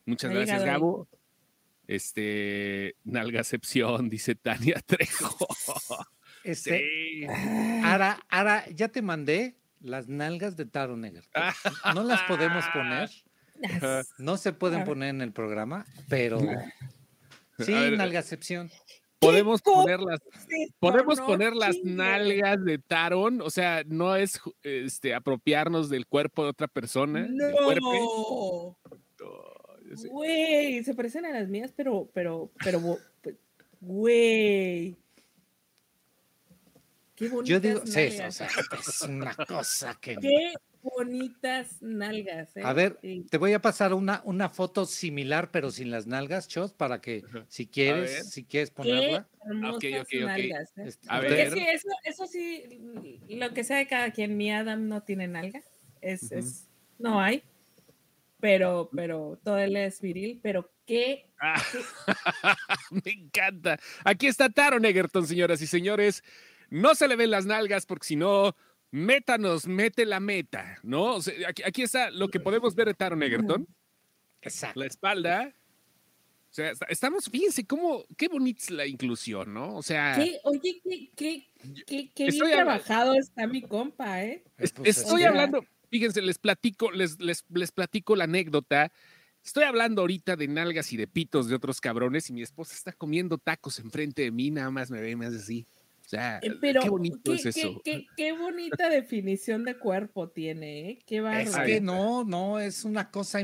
Muchas 0.05 0.31
gracias, 0.31 0.65
Gabo. 0.65 1.09
Este, 1.87 2.97
Nalgacepción, 3.05 4.09
dice 4.11 4.35
Tania 4.35 4.81
Trejo. 4.87 5.47
Este, 6.45 7.27
ahora, 7.83 8.21
ahora, 8.29 8.69
ya 8.71 8.89
te 8.89 9.03
mandé 9.03 9.57
las 9.81 10.09
nalgas 10.09 10.57
de 10.57 10.67
Taro 10.67 10.97
Negro. 10.97 11.23
No 11.95 12.05
las 12.05 12.23
podemos 12.23 12.65
poner. 12.73 13.11
No 14.19 14.37
se 14.37 14.53
pueden 14.53 14.85
poner 14.85 15.11
en 15.11 15.21
el 15.23 15.33
programa, 15.33 15.85
pero 16.09 16.41
sí, 17.59 17.73
nalgacepción. 17.97 18.71
Podemos 19.19 19.63
poner 19.63 19.99
las, 19.99 20.21
podemos 20.79 21.21
poner 21.21 21.55
las 21.55 21.77
nalgas 21.83 22.65
de 22.65 22.79
Taron, 22.79 23.41
o 23.41 23.51
sea, 23.51 23.83
no 23.85 24.15
es 24.15 24.41
este 24.63 25.13
apropiarnos 25.13 25.89
del 25.89 26.07
cuerpo 26.07 26.45
de 26.45 26.51
otra 26.51 26.69
persona. 26.69 27.27
No. 27.29 28.77
Güey, 30.11 30.85
se 30.85 30.95
parecen 30.95 31.25
a 31.27 31.31
las 31.31 31.49
mías, 31.49 31.73
pero, 31.75 32.09
pero, 32.13 32.53
pero, 32.63 32.99
güey. 33.81 34.97
Qué 37.19 37.29
bonitas 37.29 37.49
Yo 37.49 37.61
digo, 37.61 37.81
sí, 37.85 38.21
o 38.21 38.31
sea, 38.31 38.47
es 38.47 39.03
una 39.03 39.35
cosa 39.35 39.99
que. 40.01 40.15
Qué 40.17 40.55
bonitas 40.81 41.83
nalgas. 41.83 42.57
¿eh? 42.57 42.63
A 42.63 42.73
ver, 42.73 43.01
te 43.29 43.39
voy 43.39 43.53
a 43.55 43.61
pasar 43.61 43.93
una, 43.93 44.23
una 44.25 44.49
foto 44.49 44.87
similar, 44.87 45.51
pero 45.51 45.73
sin 45.73 45.91
las 45.91 46.07
nalgas, 46.07 46.47
Chos, 46.47 46.73
para 46.73 47.01
que 47.01 47.25
si 47.49 47.67
quieres, 47.67 48.31
si 48.31 48.45
quieres 48.45 48.71
ponerla. 48.71 49.27
Qué 49.81 49.97
hermosas 49.97 50.07
nalgas. 50.13 50.73
¿eh? 50.77 50.85
Este, 50.87 51.07
a 51.11 51.19
ver. 51.19 51.53
Sí, 51.53 51.65
eso, 51.69 51.89
eso 52.05 52.27
sí, 52.29 53.19
lo 53.29 53.53
que 53.53 53.65
sea 53.65 53.79
de 53.79 53.89
cada 53.89 54.13
quien, 54.13 54.37
mi 54.37 54.53
Adam 54.53 54.87
no 54.87 55.03
tiene 55.03 55.27
nalga. 55.27 55.61
Es, 56.01 56.31
es, 56.31 56.69
no 56.99 57.21
hay. 57.21 57.43
Pero, 58.41 58.89
pero 58.95 59.41
todo 59.43 59.59
él 59.59 59.77
es 59.77 60.01
viril, 60.01 60.39
pero 60.41 60.71
qué. 60.87 61.27
Ah, 61.41 61.61
me 62.91 63.11
encanta. 63.11 63.81
Aquí 64.05 64.29
está 64.29 64.49
Taron 64.49 64.85
Egerton, 64.85 65.27
señoras 65.27 65.61
y 65.61 65.67
señores. 65.67 66.23
No 66.71 66.95
se 66.95 67.09
le 67.09 67.17
ven 67.17 67.31
las 67.31 67.47
nalgas 67.47 67.87
porque 67.87 68.07
si 68.07 68.17
no, 68.17 68.55
métanos, 68.91 69.67
mete 69.67 70.05
la 70.07 70.21
meta, 70.21 70.79
¿no? 70.83 71.19
aquí, 71.65 71.83
está 71.83 72.11
lo 72.11 72.29
que 72.29 72.41
podemos 72.41 72.75
ver 72.75 72.89
de 72.89 72.95
Taron 72.95 73.23
Egerton. 73.23 73.67
Exacto. 74.43 74.81
La 74.81 74.87
espalda. 74.87 75.55
O 76.51 76.55
sea, 76.55 76.73
estamos, 76.89 77.29
fíjense 77.29 77.67
cómo, 77.67 78.05
qué 78.17 78.29
bonita 78.29 78.63
es 78.63 78.71
la 78.71 78.87
inclusión, 78.87 79.53
¿no? 79.53 79.77
O 79.77 79.83
sea. 79.83 80.15
¿Qué, 80.17 80.39
oye, 80.45 80.81
qué, 81.15 81.47
qué, 81.87 82.11
qué, 82.15 82.31
bien 82.31 82.51
trabajado 82.51 83.15
está 83.15 83.47
mi 83.47 83.61
compa, 83.61 84.25
¿eh? 84.25 84.45
Pues, 84.57 84.73
estoy 84.83 85.25
hablando, 85.25 85.63
fíjense, 85.91 86.23
les 86.23 86.39
platico, 86.39 86.91
les, 86.91 87.21
les, 87.21 87.45
les 87.51 87.71
platico 87.71 88.17
la 88.17 88.25
anécdota. 88.25 88.91
Estoy 89.45 89.65
hablando 89.65 90.01
ahorita 90.01 90.37
de 90.37 90.49
nalgas 90.49 90.93
y 90.93 90.97
de 90.97 91.07
pitos 91.07 91.49
de 91.49 91.55
otros 91.55 91.81
cabrones 91.81 92.29
y 92.31 92.33
mi 92.33 92.43
esposa 92.43 92.75
está 92.75 92.93
comiendo 92.93 93.37
tacos 93.39 93.79
enfrente 93.79 94.23
de 94.23 94.31
mí, 94.31 94.51
nada 94.51 94.71
más 94.71 94.91
me 94.91 95.01
ve 95.01 95.17
más 95.17 95.35
así. 95.35 95.67
O 96.09 96.11
sea, 96.11 96.41
eh, 96.43 96.59
qué 96.59 96.89
bonito 96.89 97.35
es 97.35 97.45
eso. 97.45 97.83
Qué, 97.85 98.33
bonita 98.41 98.89
definición 98.89 99.63
de 99.67 99.77
cuerpo 99.77 100.31
tiene, 100.31 100.89
¿eh? 100.89 100.99
Qué 101.05 101.19
Es 101.43 101.55
que 101.55 101.83
no, 101.83 102.25
no, 102.25 102.59
es 102.59 102.87
una 102.87 103.11
cosa, 103.11 103.41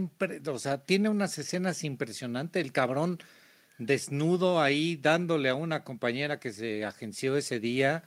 o 0.47 0.59
sea, 0.59 0.83
tiene 0.83 1.11
unas 1.11 1.37
escenas 1.37 1.85
impresionantes. 1.85 2.65
El 2.65 2.73
cabrón 2.73 3.19
desnudo 3.77 4.63
ahí 4.63 4.97
dándole 4.97 5.51
a 5.51 5.55
una 5.55 5.85
compañera 5.85 6.41
que 6.41 6.55
se 6.55 6.87
agenció 6.87 7.37
ese 7.37 7.61
día. 7.61 8.03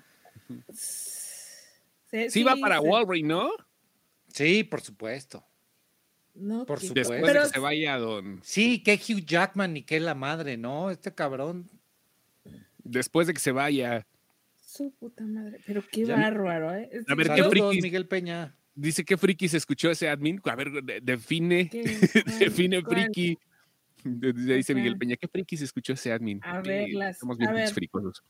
Sí, 0.71 2.41
va 2.41 2.55
para 2.59 2.81
Walgreens, 2.81 3.27
¿no? 3.27 3.51
Sí, 4.33 4.63
por 4.63 4.81
supuesto. 4.81 5.45
No, 6.33 6.65
por 6.65 6.79
supuesto. 6.79 7.13
Después 7.13 7.31
de 7.31 7.41
que 7.41 7.49
se 7.49 7.59
vaya 7.59 7.99
don. 7.99 8.41
Sí, 8.43 8.81
que 8.81 8.95
Hugh 8.95 9.23
Jackman 9.23 9.77
y 9.77 9.83
que 9.83 9.99
la 9.99 10.15
madre, 10.15 10.57
¿no? 10.57 10.89
Este 10.89 11.13
cabrón. 11.13 11.69
Después 12.79 13.27
de 13.27 13.35
que 13.35 13.39
se 13.39 13.51
vaya. 13.51 14.07
Su 14.77 14.91
puta 14.91 15.23
madre, 15.25 15.59
pero 15.65 15.83
qué 15.91 16.05
bárbaro, 16.05 16.75
¿eh? 16.75 16.87
A 17.07 17.15
ver, 17.15 17.31
qué 17.33 17.43
friki. 17.45 17.81
Miguel 17.81 18.07
Peña. 18.07 18.55
Dice 18.75 19.03
que 19.03 19.17
friki 19.17 19.47
se 19.47 19.57
escuchó 19.57 19.89
ese 19.89 20.07
admin. 20.07 20.39
A 20.43 20.55
ver, 20.55 20.71
define, 21.01 21.67
define 22.39 22.83
friki. 22.83 23.39
Dice 24.03 24.75
Miguel 24.75 24.95
Peña, 24.99 25.15
¿qué 25.15 25.27
friki 25.27 25.57
se 25.57 25.65
escuchó 25.65 25.93
ese 25.93 26.11
admin? 26.11 26.39
A 26.43 26.61
ver, 26.61 26.89
las. 26.89 27.17
Somos 27.17 27.39
bien 27.39 27.67
fricos. 27.69 28.23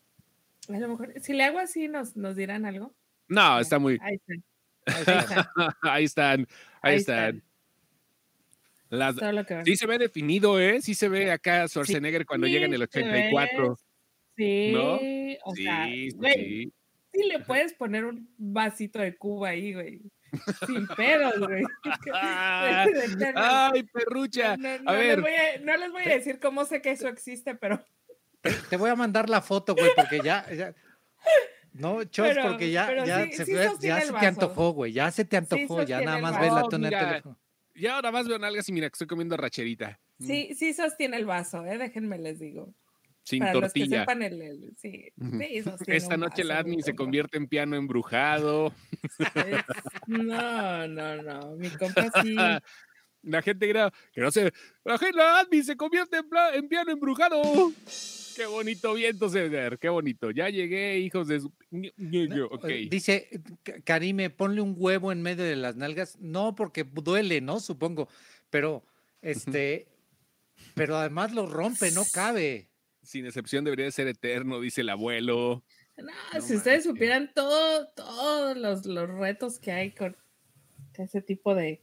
A 0.69 0.79
lo 0.79 0.87
mejor, 0.87 1.13
si 1.21 1.33
le 1.33 1.43
hago 1.43 1.59
así, 1.59 1.89
¿nos, 1.89 2.15
nos 2.15 2.37
dirán 2.37 2.65
algo? 2.65 2.95
No, 3.27 3.59
está 3.59 3.77
muy. 3.77 3.99
Ahí 4.01 4.15
están. 4.15 4.43
Ahí 5.81 6.03
están. 6.05 6.47
Ahí 6.81 6.95
están. 6.95 7.43
Las, 8.89 9.17
sí 9.65 9.75
se 9.75 9.85
ve 9.85 9.97
definido, 9.97 10.61
¿eh? 10.61 10.81
Sí 10.81 10.95
se 10.95 11.09
ve 11.09 11.29
acá 11.29 11.67
Schwarzenegger 11.67 12.25
cuando 12.25 12.47
llega 12.47 12.67
en 12.67 12.73
el 12.73 12.83
84. 12.83 13.77
Sí, 14.37 15.37
o 15.43 15.55
sea, 15.55 15.85
sí, 15.85 16.11
sí. 16.11 16.71
le 17.13 17.39
puedes 17.47 17.73
poner 17.73 18.05
un 18.05 18.29
vasito 18.37 18.99
de 18.99 19.17
Cuba 19.17 19.49
ahí, 19.49 19.73
güey. 19.73 20.01
Sin 20.67 20.87
pedos, 20.87 21.39
güey. 21.39 21.63
Ay, 23.35 23.83
perrucha. 23.83 24.55
No, 24.57 24.69
a 24.85 24.93
ver. 24.93 25.17
Les 25.17 25.21
voy 25.21 25.33
a, 25.33 25.59
no 25.61 25.77
les 25.77 25.91
voy 25.91 26.03
a 26.03 26.09
decir 26.09 26.39
cómo 26.39 26.65
sé 26.65 26.81
que 26.81 26.91
eso 26.91 27.07
existe, 27.07 27.55
pero. 27.55 27.83
Te 28.69 28.77
voy 28.77 28.89
a 28.89 28.95
mandar 28.95 29.29
la 29.29 29.41
foto, 29.41 29.73
güey, 29.75 29.89
porque 29.95 30.21
ya. 30.23 30.45
No, 31.73 32.03
Chos, 32.05 32.35
porque 32.43 32.71
ya, 32.71 33.05
ya, 33.05 33.31
se, 33.31 33.45
ya 33.79 34.01
se 34.01 34.13
te 34.13 34.25
antojó, 34.25 34.71
güey. 34.71 34.93
Ya 34.93 35.11
se 35.11 35.25
te 35.25 35.37
antojó, 35.37 35.83
ya 35.83 36.01
nada 36.01 36.19
más 36.19 36.39
ves 36.39 36.51
la 36.53 36.63
tona 36.63 36.89
de 36.89 36.97
teléfono. 36.97 37.39
Ya 37.75 37.95
ahora 37.95 38.11
más 38.11 38.27
veo 38.27 38.39
nalgas 38.39 38.67
y 38.69 38.71
mira 38.71 38.89
que 38.89 38.93
estoy 38.93 39.07
comiendo 39.07 39.37
racherita. 39.37 39.99
Sí, 40.19 40.55
sí 40.55 40.73
sostiene 40.73 41.17
el 41.17 41.25
vaso, 41.25 41.63
eh, 41.65 41.77
déjenme 41.77 42.17
les 42.17 42.39
digo. 42.39 42.73
Sin 43.27 43.43
tortilla. 43.51 44.05
Esta 45.85 46.15
noche 46.15 46.43
el 46.43 46.51
admin 46.51 46.81
se 46.81 46.95
convierte 46.95 47.37
en 47.37 47.47
piano 47.47 47.75
embrujado. 47.75 48.73
no, 50.07 50.87
no, 50.87 51.21
no. 51.21 51.55
Mi 51.57 51.69
compa 51.71 52.09
sí. 52.23 52.37
La 53.23 53.41
gente 53.41 53.67
graba 53.67 53.91
que 54.13 54.21
no 54.21 54.31
sé. 54.31 54.53
La 54.85 54.97
gente, 54.97 55.19
admin 55.19 55.61
se 55.61 55.75
convierte 55.75 56.21
en, 56.53 56.69
piano 56.69 56.89
embrujado. 56.89 57.41
Qué 58.33 58.45
bonito 58.45 58.93
viento, 58.93 59.27
Ceder. 59.27 59.77
Qué 59.77 59.89
bonito. 59.89 60.31
Ya 60.31 60.47
llegué, 60.47 60.97
hijos 60.99 61.27
de 61.27 61.41
su. 61.41 61.51
Dice 62.89 63.27
Karime, 63.83 64.29
ponle 64.29 64.61
un 64.61 64.73
huevo 64.77 65.11
en 65.11 65.21
medio 65.21 65.43
de 65.43 65.57
las 65.57 65.75
nalgas. 65.75 66.17
No, 66.21 66.55
porque 66.55 66.85
duele, 66.85 67.41
¿no? 67.41 67.59
Supongo. 67.59 68.07
Pero, 68.49 68.85
este. 69.21 69.89
pero 70.75 70.95
además 70.95 71.33
lo 71.33 71.45
rompe, 71.45 71.91
no 71.91 72.03
cabe 72.13 72.69
sin 73.07 73.25
excepción 73.25 73.63
debería 73.63 73.85
de 73.85 73.91
ser 73.91 74.07
eterno, 74.07 74.59
dice 74.59 74.81
el 74.81 74.89
abuelo. 74.89 75.63
No, 75.97 76.41
si 76.41 76.55
ustedes 76.55 76.83
supieran 76.83 77.31
todo, 77.33 77.87
todos 77.95 78.55
los, 78.55 78.85
los, 78.85 79.09
retos 79.09 79.57
que 79.57 79.71
hay 79.71 79.91
con 79.91 80.15
ese 80.95 81.21
tipo 81.21 81.55
de, 81.55 81.81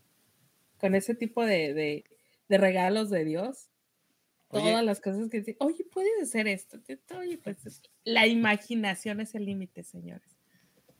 con 0.78 0.94
ese 0.94 1.14
tipo 1.14 1.44
de, 1.44 2.04
de, 2.48 2.58
regalos 2.58 3.10
de 3.10 3.24
Dios. 3.24 3.70
todas 4.50 4.84
las 4.84 5.00
cosas 5.00 5.28
que 5.30 5.38
dicen, 5.38 5.56
oye, 5.58 5.84
puedes 5.90 6.12
hacer 6.22 6.46
esto. 6.46 6.78
Oye, 7.18 7.38
pues 7.38 7.82
la 8.04 8.26
imaginación 8.26 9.20
es 9.20 9.34
el 9.34 9.46
límite, 9.46 9.82
señores. 9.82 10.36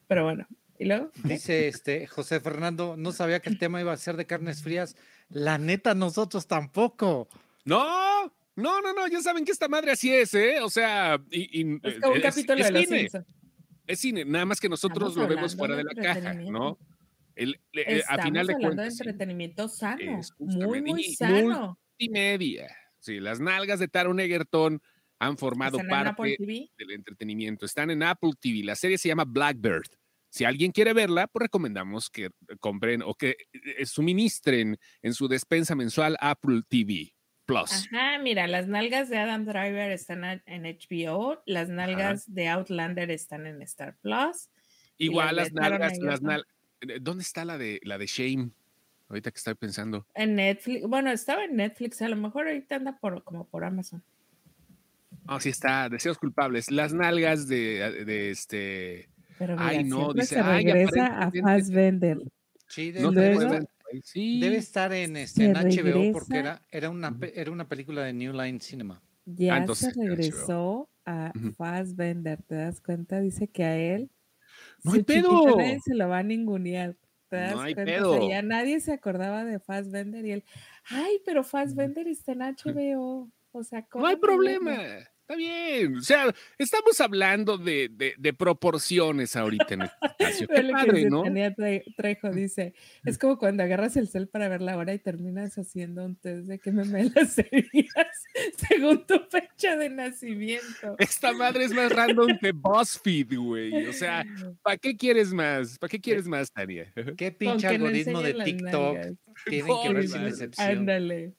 Pero 0.09 0.25
bueno, 0.25 0.47
¿y 0.79 0.87
luego? 0.87 1.11
Dice 1.23 1.69
este 1.69 2.07
José 2.07 2.41
Fernando, 2.41 2.97
no 2.97 3.13
sabía 3.13 3.41
que 3.41 3.51
el 3.51 3.59
tema 3.59 3.81
iba 3.81 3.93
a 3.93 3.97
ser 3.97 4.17
de 4.17 4.27
carnes 4.27 4.63
frías. 4.63 4.97
La 5.29 5.59
neta, 5.59 5.95
nosotros 5.95 6.47
tampoco. 6.47 7.29
No, 7.65 8.33
no, 8.57 8.81
no, 8.81 8.93
no, 8.93 9.07
ya 9.09 9.21
saben 9.21 9.45
que 9.45 9.53
esta 9.53 9.69
madre 9.69 9.93
así 9.93 10.15
es, 10.15 10.33
¿eh? 10.35 10.61
O 10.61 10.71
sea, 10.71 11.21
y, 11.31 11.77
es 11.83 12.01
como 12.01 12.15
un 12.15 12.21
capítulo 12.21 12.63
de 12.63 12.71
los 12.71 12.85
cine. 12.85 13.09
Es 13.87 14.01
cine, 14.01 14.25
nada 14.25 14.47
más 14.47 14.61
que 14.61 14.69
nosotros 14.69 15.17
lo 15.17 15.27
vemos 15.27 15.57
fuera 15.57 15.77
de, 15.77 15.85
la 15.85 15.95
caja, 15.95 16.35
¿no? 16.35 16.79
El, 17.35 17.61
a 18.09 18.23
final 18.23 18.47
de 18.47 18.55
cuentas. 18.55 18.97
de 18.99 19.05
entretenimiento 19.05 19.69
sano, 19.69 20.21
muy, 20.39 20.81
muy 20.81 21.05
sano. 21.15 21.79
Multimedia. 21.99 22.75
Sí, 23.01 23.21
las 23.21 23.41
nalgas 23.41 23.81
de 23.81 23.89
Taron 23.89 24.21
Egerton 24.21 24.81
han 25.19 25.37
formado 25.37 25.79
parte 25.89 26.37
del 26.39 26.91
entretenimiento. 26.93 27.67
Están 27.67 27.91
en 27.91 28.03
Apple 28.03 28.33
TV. 28.41 28.63
La 28.65 28.77
serie 28.77 28.99
se 28.99 29.09
llama 29.09 29.25
Blackbird. 29.25 29.89
Si 30.31 30.45
alguien 30.45 30.73
quiere 30.73 30.93
verla, 30.93 31.27
pues 31.27 31.43
recomendamos 31.43 32.09
que 32.09 32.31
compren 32.61 33.03
o 33.03 33.15
que 33.15 33.37
eh, 33.53 33.87
suministren 33.87 34.79
en 35.03 35.15
su 35.15 35.29
despensa 35.29 35.75
mensual 35.75 36.17
Apple 36.21 36.63
TV 36.69 37.14
Plus. 37.45 37.89
Ajá, 37.93 38.19
mira, 38.19 38.47
las 38.47 38.69
nalgas 38.69 39.09
de 39.09 39.19
Adam 39.19 39.45
Driver 39.45 39.91
están 39.91 40.25
en 40.25 40.63
HBO, 40.63 41.43
las 41.47 41.69
nalgas 41.69 42.33
de 42.33 42.49
Outlander 42.49 43.11
están 43.11 43.47
en 43.47 43.61
Star 43.63 43.97
Plus. 44.01 44.49
Igual 44.97 45.37
las 45.37 45.53
nalgas, 45.53 45.99
las 45.99 46.23
nalgas. 46.23 46.47
Eh, 46.81 46.99
¿Dónde 47.01 47.23
está 47.23 47.45
la 47.45 47.59
de 47.59 47.81
la 47.85 47.99
de 47.99 48.07
Shame? 48.07 48.51
Ahorita 49.09 49.31
que 49.31 49.39
estoy 49.39 49.55
pensando. 49.55 50.07
En 50.15 50.37
Netflix. 50.37 50.87
Bueno, 50.87 51.11
estaba 51.11 51.45
en 51.45 51.57
Netflix, 51.57 52.01
a 52.01 52.09
lo 52.09 52.17
mejor 52.17 52.47
ahorita 52.47 52.77
anda 52.77 52.99
por 52.99 53.23
como 53.25 53.47
por 53.47 53.65
Amazon. 53.65 54.03
Ah, 55.27 55.41
sí 55.41 55.51
está, 55.51 55.89
deseos 55.89 56.19
culpables. 56.19 56.71
Las 56.71 56.93
nalgas 56.93 57.47
de, 57.47 58.05
de 58.05 58.31
este. 58.31 59.09
Pero 59.39 59.55
mira, 59.57 59.69
ay, 59.69 59.85
no, 59.85 60.13
dice, 60.13 60.37
se 60.37 60.43
regresa 60.43 61.19
a 61.19 61.31
Fassbender. 61.31 62.19
Sí, 62.69 62.93
debe, 62.93 63.67
sí. 64.03 64.41
debe 64.41 64.57
estar 64.57 64.93
en, 64.93 65.17
este, 65.17 65.45
en 65.45 65.55
HBO 65.55 66.13
porque 66.13 66.39
era, 66.39 66.63
era, 66.71 66.91
una, 66.91 67.17
era 67.35 67.51
una 67.51 67.69
película 67.69 68.03
de 68.05 68.13
New 68.13 68.33
Line 68.33 68.61
Cinema. 68.61 69.03
Ya 69.27 69.57
ah, 69.57 69.75
se 69.75 69.93
regresó 69.93 70.91
a 71.07 71.33
Fassbender, 71.57 72.43
¿te 72.43 72.57
das 72.57 72.81
cuenta? 72.81 73.21
Dice 73.21 73.49
que 73.49 73.65
a 73.65 73.77
él 73.77 74.11
no 74.83 74.93
hay 74.93 75.03
pedo. 75.03 75.57
se 75.85 75.95
lo 75.95 76.09
va 76.09 76.19
a 76.19 76.23
ningunear. 76.23 76.97
no 77.31 77.61
hay 77.61 77.75
pedo. 77.75 78.29
ya 78.29 78.43
nadie 78.43 78.81
se 78.81 78.93
acordaba 78.93 79.45
de 79.45 79.59
Fassbender 79.59 80.25
y 80.27 80.33
él, 80.33 80.45
ay, 80.85 81.21
pero 81.25 81.43
Fassbender 81.43 82.07
está 82.07 82.33
en 82.33 82.41
HBO. 82.41 83.31
O 83.53 83.63
sea, 83.65 83.87
No 83.95 84.07
hay 84.07 84.17
problema. 84.17 84.77
Está 85.27 85.37
bien, 85.37 85.97
o 85.97 86.01
sea, 86.03 86.35
estamos 86.59 87.01
hablando 87.01 87.57
de, 87.57 87.89
de, 88.19 88.33
proporciones 88.35 89.37
ahorita 89.37 89.73
en 89.73 89.83
este 89.83 90.07
espacio. 90.07 90.49
Qué 90.49 90.63
padre, 90.71 91.09
¿no? 91.09 91.23
Trejo 91.97 92.31
dice, 92.31 92.75
es 93.07 93.17
como 93.17 93.39
cuando 93.39 93.63
agarras 93.63 93.97
el 93.97 94.07
cel 94.07 94.29
para 94.29 94.51
ver 94.51 94.61
la 94.61 94.77
hora 94.77 94.93
y 94.93 94.99
terminas 94.99 95.57
haciendo 95.57 96.05
un 96.05 96.17
test 96.17 96.47
de 96.47 96.59
que 96.59 96.73
me 96.73 96.85
las 97.05 97.33
serías 97.33 97.95
según 98.69 99.07
tu 99.07 99.19
fecha 99.31 99.77
de 99.77 99.89
nacimiento. 99.89 100.95
Esta 100.99 101.33
madre 101.33 101.65
es 101.65 101.73
más 101.73 101.91
random 101.91 102.39
que 102.39 102.53
BuzzFeed, 102.53 103.39
güey. 103.39 103.87
O 103.87 103.95
sea, 103.95 104.27
¿para 104.61 104.77
qué 104.77 104.95
quieres 104.95 105.33
más? 105.33 105.79
¿Para 105.79 105.89
qué 105.89 106.03
quieres 106.03 106.27
más, 106.27 106.53
Tania? 106.53 106.93
¿Qué 107.17 107.33
pinche 107.33 107.67
algoritmo 107.67 108.21
de 108.21 108.35
TikTok 108.35 108.99
tienen 109.47 109.77
que 109.83 109.93
ver 109.95 110.07
sin 110.07 110.27
excepción? 110.27 110.69
Ándale. 110.69 111.33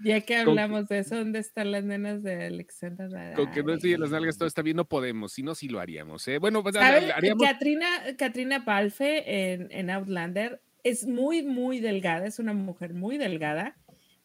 Ya 0.00 0.20
que 0.20 0.36
hablamos 0.36 0.88
de 0.88 0.98
eso, 1.00 1.16
¿dónde 1.16 1.38
están 1.38 1.70
las 1.72 1.84
nenas 1.84 2.22
de 2.22 2.46
Alexandra? 2.46 3.34
Con 3.34 3.50
que 3.50 3.62
no 3.62 3.72
enseñen 3.72 4.00
las 4.00 4.10
nalgas 4.10 4.38
todo 4.38 4.48
está 4.48 4.62
bien, 4.62 4.76
no 4.76 4.84
podemos, 4.84 5.32
si 5.32 5.42
no, 5.42 5.54
sí 5.54 5.68
lo 5.68 5.80
haríamos. 5.80 6.26
¿eh? 6.28 6.38
Bueno, 6.38 6.62
pues 6.62 6.76
haríamos. 6.76 7.46
Katrina, 7.46 7.86
Katrina 8.16 8.64
Palfe 8.64 9.52
en, 9.52 9.68
en, 9.70 9.90
Outlander 9.90 10.60
es 10.82 11.06
muy, 11.06 11.42
muy 11.42 11.80
delgada, 11.80 12.26
es 12.26 12.38
una 12.38 12.52
mujer 12.52 12.94
muy 12.94 13.18
delgada, 13.18 13.76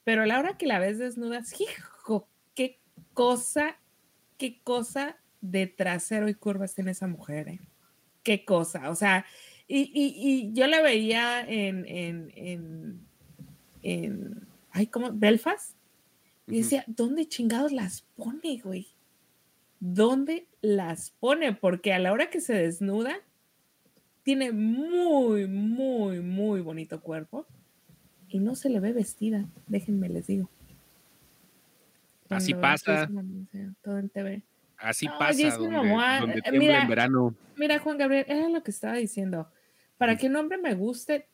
pero 0.04 0.22
a 0.22 0.26
la 0.26 0.38
hora 0.38 0.56
que 0.56 0.66
la 0.66 0.78
ves 0.78 0.98
desnuda, 0.98 1.42
hijo, 1.58 2.28
qué 2.54 2.80
cosa, 3.14 3.78
qué 4.38 4.60
cosa 4.62 5.18
de 5.40 5.66
trasero 5.66 6.28
y 6.28 6.34
curvas 6.34 6.74
tiene 6.74 6.92
esa 6.92 7.06
mujer, 7.06 7.48
¿eh? 7.48 7.60
Qué 8.22 8.44
cosa, 8.44 8.90
o 8.90 8.96
sea, 8.96 9.24
y, 9.68 9.90
y, 9.94 10.14
y 10.16 10.52
yo 10.52 10.66
la 10.66 10.80
veía 10.80 11.40
en, 11.46 11.86
en 11.86 13.06
ay, 14.76 14.86
¿cómo? 14.88 15.10
Belfast. 15.12 15.74
Y 16.46 16.58
decía, 16.58 16.84
¿dónde 16.86 17.26
chingados 17.26 17.72
las 17.72 18.02
pone, 18.14 18.60
güey? 18.62 18.86
¿Dónde 19.80 20.46
las 20.60 21.10
pone? 21.18 21.54
Porque 21.54 21.92
a 21.92 21.98
la 21.98 22.12
hora 22.12 22.30
que 22.30 22.40
se 22.40 22.52
desnuda, 22.52 23.16
tiene 24.22 24.52
muy, 24.52 25.46
muy, 25.48 26.20
muy 26.20 26.60
bonito 26.60 27.00
cuerpo 27.00 27.46
y 28.28 28.38
no 28.38 28.54
se 28.54 28.68
le 28.68 28.80
ve 28.80 28.92
vestida, 28.92 29.46
déjenme 29.66 30.08
les 30.08 30.26
digo. 30.26 30.50
Así 32.28 32.54
pasa. 32.54 33.08
Todo 33.82 33.98
en 33.98 34.08
TV. 34.08 34.42
Así 34.76 35.06
pasa. 35.08 35.56
Donde, 35.56 36.42
eh, 36.44 36.52
mira, 36.52 36.82
en 36.82 36.88
verano. 36.88 37.34
Mira, 37.56 37.78
Juan 37.78 37.96
Gabriel, 37.98 38.26
era 38.28 38.48
lo 38.48 38.62
que 38.62 38.70
estaba 38.70 38.94
diciendo. 38.96 39.48
Para 39.96 40.16
que 40.16 40.26
un 40.26 40.36
hombre 40.36 40.58
me 40.58 40.74
guste, 40.74 41.28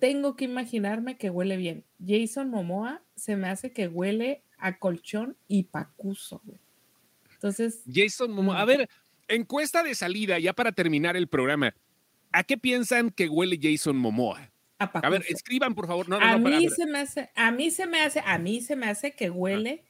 tengo 0.00 0.34
que 0.34 0.46
imaginarme 0.46 1.16
que 1.16 1.30
huele 1.30 1.56
bien. 1.56 1.84
Jason 2.04 2.50
Momoa 2.50 3.02
se 3.14 3.36
me 3.36 3.48
hace 3.48 3.72
que 3.72 3.86
huele 3.86 4.42
a 4.58 4.78
colchón 4.78 5.36
y 5.46 5.64
pacuso, 5.64 6.40
güey. 6.44 6.58
Entonces. 7.34 7.82
Jason 7.92 8.32
Momoa, 8.32 8.60
a 8.60 8.64
ver, 8.64 8.88
encuesta 9.28 9.82
de 9.82 9.94
salida, 9.94 10.38
ya 10.38 10.52
para 10.52 10.72
terminar 10.72 11.16
el 11.16 11.28
programa. 11.28 11.74
¿A 12.32 12.42
qué 12.44 12.58
piensan 12.58 13.10
que 13.10 13.28
huele 13.28 13.58
Jason 13.60 13.96
Momoa? 13.96 14.50
A, 14.78 15.10
ver, 15.10 15.24
escriban, 15.28 15.74
por 15.74 15.86
favor. 15.86 16.06
a 16.20 16.38
mí 16.38 16.68
se 16.70 16.86
me 16.86 17.00
hace, 17.00 17.30
a 17.34 17.50
mí 17.50 17.70
se 17.70 17.86
me 17.86 18.00
hace, 18.00 18.22
a 18.24 18.38
mí 18.38 18.62
se 18.62 18.76
me 18.76 18.86
hace 18.86 19.12
que 19.12 19.28
huele 19.28 19.84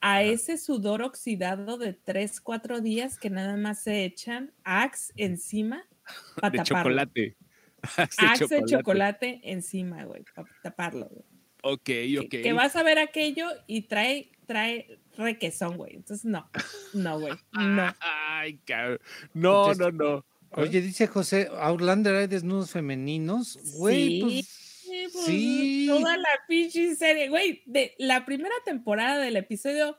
a 0.00 0.22
ese 0.22 0.58
sudor 0.58 1.00
oxidado 1.00 1.78
de 1.78 1.94
tres, 1.94 2.40
cuatro 2.42 2.82
días 2.82 3.18
que 3.18 3.30
nada 3.30 3.56
más 3.56 3.82
se 3.82 4.04
echan 4.04 4.52
Axe 4.62 5.12
encima 5.16 5.84
para 6.40 6.50
de 6.50 6.62
chocolate. 6.64 7.36
Axe 8.18 8.64
chocolate. 8.66 9.40
encima, 9.44 10.04
güey, 10.04 10.24
para 10.34 10.48
taparlo, 10.62 11.08
güey. 11.08 11.24
Ok, 11.62 11.90
ok. 12.24 12.30
Que, 12.30 12.52
vas 12.52 12.76
a 12.76 12.82
ver 12.82 12.98
aquello 12.98 13.48
y 13.66 13.82
trae, 13.82 14.30
trae 14.46 14.98
requesón, 15.16 15.76
güey. 15.76 15.96
Entonces, 15.96 16.24
no, 16.24 16.48
no, 16.94 17.18
güey, 17.18 17.34
no. 17.52 17.94
Ay, 18.00 18.58
cabrón. 18.58 19.00
No, 19.34 19.74
no, 19.74 19.90
no. 19.90 20.24
Oye, 20.50 20.80
dice 20.80 21.06
José, 21.06 21.48
Outlander 21.58 22.14
hay 22.14 22.26
desnudos 22.28 22.70
femeninos, 22.70 23.58
güey, 23.74 24.20
sí, 24.20 25.08
pues, 25.12 25.24
sí. 25.26 25.86
Toda 25.88 26.16
la 26.16 26.28
pinche 26.48 26.94
serie, 26.94 27.28
güey, 27.28 27.62
de 27.66 27.94
la 27.98 28.24
primera 28.24 28.54
temporada 28.64 29.18
del 29.18 29.36
episodio 29.36 29.98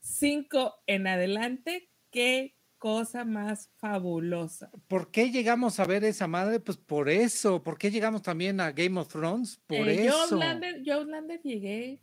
5 0.00 0.82
en 0.86 1.06
adelante, 1.06 1.90
qué 2.10 2.53
cosa 2.84 3.24
más 3.24 3.70
fabulosa. 3.78 4.70
¿Por 4.88 5.10
qué 5.10 5.30
llegamos 5.30 5.80
a 5.80 5.86
ver 5.86 6.04
esa 6.04 6.26
madre? 6.26 6.60
Pues 6.60 6.76
por 6.76 7.08
eso. 7.08 7.62
¿Por 7.62 7.78
qué 7.78 7.90
llegamos 7.90 8.20
también 8.20 8.60
a 8.60 8.72
Game 8.72 9.00
of 9.00 9.08
Thrones? 9.08 9.58
Por 9.66 9.88
eh, 9.88 10.04
eso. 10.04 10.38
Yo 10.82 10.96
Outlander, 10.96 11.40
llegué 11.42 12.02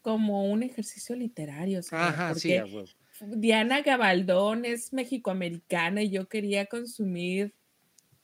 como 0.00 0.50
un 0.50 0.62
ejercicio 0.62 1.14
literario. 1.14 1.80
Ajá, 1.90 2.34
sí, 2.34 2.54
Diana 3.20 3.82
Gabaldón 3.82 4.64
es 4.64 4.94
mexicoamericana 4.94 6.02
y 6.02 6.08
yo 6.08 6.26
quería 6.26 6.64
consumir 6.64 7.54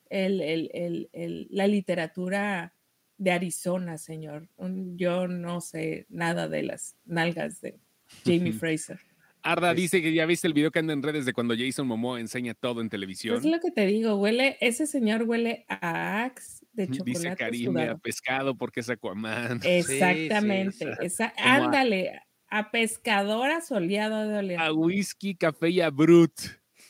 la 0.09 1.67
literatura 1.67 2.73
de 3.19 3.33
Arizona, 3.33 3.99
señor. 3.99 4.49
Yo 4.97 5.29
no 5.29 5.61
sé 5.61 6.07
nada 6.09 6.49
de 6.49 6.63
las 6.63 6.97
nalgas 7.05 7.61
de 7.61 7.79
Jamie 8.25 8.53
Fraser. 8.55 8.99
Arda 9.43 9.75
dice 9.75 10.03
que 10.03 10.13
ya 10.13 10.27
viste 10.27 10.47
el 10.47 10.55
video 10.55 10.71
que 10.71 10.79
anda 10.79 10.93
en 10.93 11.03
redes 11.03 11.25
de 11.25 11.33
cuando 11.33 11.55
Jason 11.57 11.87
Momoa 11.87 12.21
enseña 12.21 12.55
todo 12.55 12.81
en 12.81 12.89
televisión. 12.89 13.37
Es 13.37 13.45
lo 13.45 13.61
que 13.61 13.71
te 13.71 13.87
digo, 13.87 14.17
huele, 14.17 14.57
ese 14.61 14.87
señor 14.87 15.23
huele 15.23 15.65
a 15.69 16.25
Axe 16.25 16.67
de 16.73 16.87
chocolate. 16.89 17.11
Dice 17.11 17.37
Karime 17.37 17.89
a 17.89 17.97
pescado 17.97 18.57
porque 18.57 18.81
es 18.81 18.91
Aquaman. 18.91 19.61
Exactamente. 19.65 20.97
ándale, 21.37 22.23
a, 22.49 22.71
pescadora 22.71 23.61
soleado 23.61 24.29
de 24.29 24.39
oleaje. 24.39 24.65
A 24.65 24.73
whisky, 24.73 25.35
café 25.35 25.71
y 25.71 25.81
a 25.81 25.91
Brut. 25.91 26.33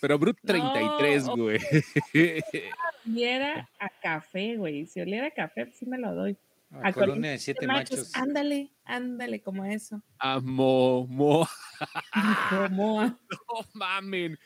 Pero 0.01 0.19
Brut 0.19 0.39
33, 0.45 1.27
güey. 1.29 1.59
Si 2.13 2.43
oliera 3.07 3.69
a 3.81 3.89
café, 4.01 4.57
güey. 4.57 4.87
Si 4.87 5.01
oliera 5.01 5.27
a 5.27 5.31
café, 5.33 5.67
pues 5.67 5.79
sí 5.79 5.87
me 5.87 5.99
lo 5.99 6.15
doy. 6.15 6.37
A, 6.71 6.93
colonia 6.93 7.31
de 7.31 7.39
siete 7.39 7.67
machos. 7.67 8.15
Ándale, 8.15 8.73
ándale, 8.85 9.41
como 9.41 9.65
eso. 9.65 10.03
A 10.19 10.39
mo, 10.41 11.07
mo. 11.07 11.49
No 12.61 13.09
mamen. 13.75 14.39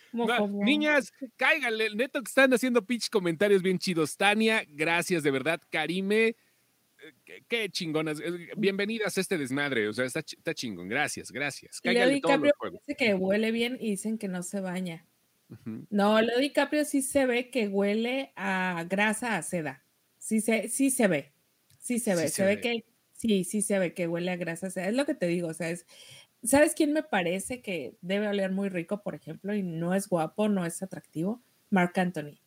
niñas, 0.65 1.13
cáiganle. 1.37 1.95
Neto 1.95 2.23
que 2.23 2.29
están 2.29 2.53
haciendo 2.53 2.85
pitch 2.85 3.09
comentarios 3.09 3.63
bien 3.63 3.79
chidos. 3.79 4.17
Tania, 4.17 4.65
gracias 4.69 5.23
de 5.23 5.31
verdad. 5.31 5.61
Karime, 5.71 6.37
qué, 7.49 7.69
chingonas. 7.71 8.19
Bienvenidas 8.57 9.17
a 9.17 9.21
este 9.21 9.39
desmadre. 9.39 9.89
O 9.89 9.93
sea, 9.93 10.05
está, 10.05 10.21
está 10.21 10.55
chingón. 10.55 10.89
Gracias, 10.89 11.33
gracias. 11.33 11.81
Leo 11.83 12.09
DiCaprio 12.09 12.53
dice 12.71 12.95
que 12.97 13.15
huele 13.15 13.51
bien 13.51 13.77
y 13.81 13.91
dicen 13.91 14.19
que 14.19 14.29
no 14.29 14.43
se 14.43 14.61
baña. 14.61 15.07
No, 15.91 16.21
Leo 16.21 16.39
DiCaprio 16.39 16.85
sí 16.85 17.03
se 17.03 17.27
ve 17.27 17.51
que 17.51 17.69
huele 17.69 18.33
a 18.37 18.85
grasa, 18.89 19.37
a 19.37 19.43
seda. 19.43 19.85
Sí 20.19 20.41
se, 20.41 20.69
sí 20.69 20.91
se 20.91 21.09
ve. 21.09 21.32
Sí 21.83 21.99
se 21.99 22.15
ve. 22.15 22.29
se, 22.29 22.45
ve, 22.45 22.61
que 22.61 22.87
sí, 23.13 23.45
sí 23.45 23.61
se 23.61 23.79
ve 23.79 23.93
que 23.93 24.09
huele 24.09 24.31
a 24.31 24.37
grasa, 24.37 24.69
a 24.69 24.71
seda. 24.71 24.89
Es 24.89 24.95
lo 24.95 25.05
que 25.05 25.15
te 25.15 25.27
digo. 25.27 25.49
O 25.49 25.55
sea, 25.55 25.69
es. 25.69 25.85
¿Sabes 26.43 26.75
quién 26.75 26.93
me 26.93 27.03
parece 27.03 27.61
que 27.61 27.97
debe 28.01 28.29
oler 28.29 28.51
muy 28.51 28.69
rico, 28.69 29.03
por 29.03 29.15
ejemplo, 29.15 29.55
y 29.55 29.63
no 29.63 29.95
es 29.95 30.09
guapo, 30.09 30.49
no 30.49 30.65
es 30.65 30.83
atractivo? 30.83 31.43
Mark 31.71 31.93
Anthony. 31.97 32.41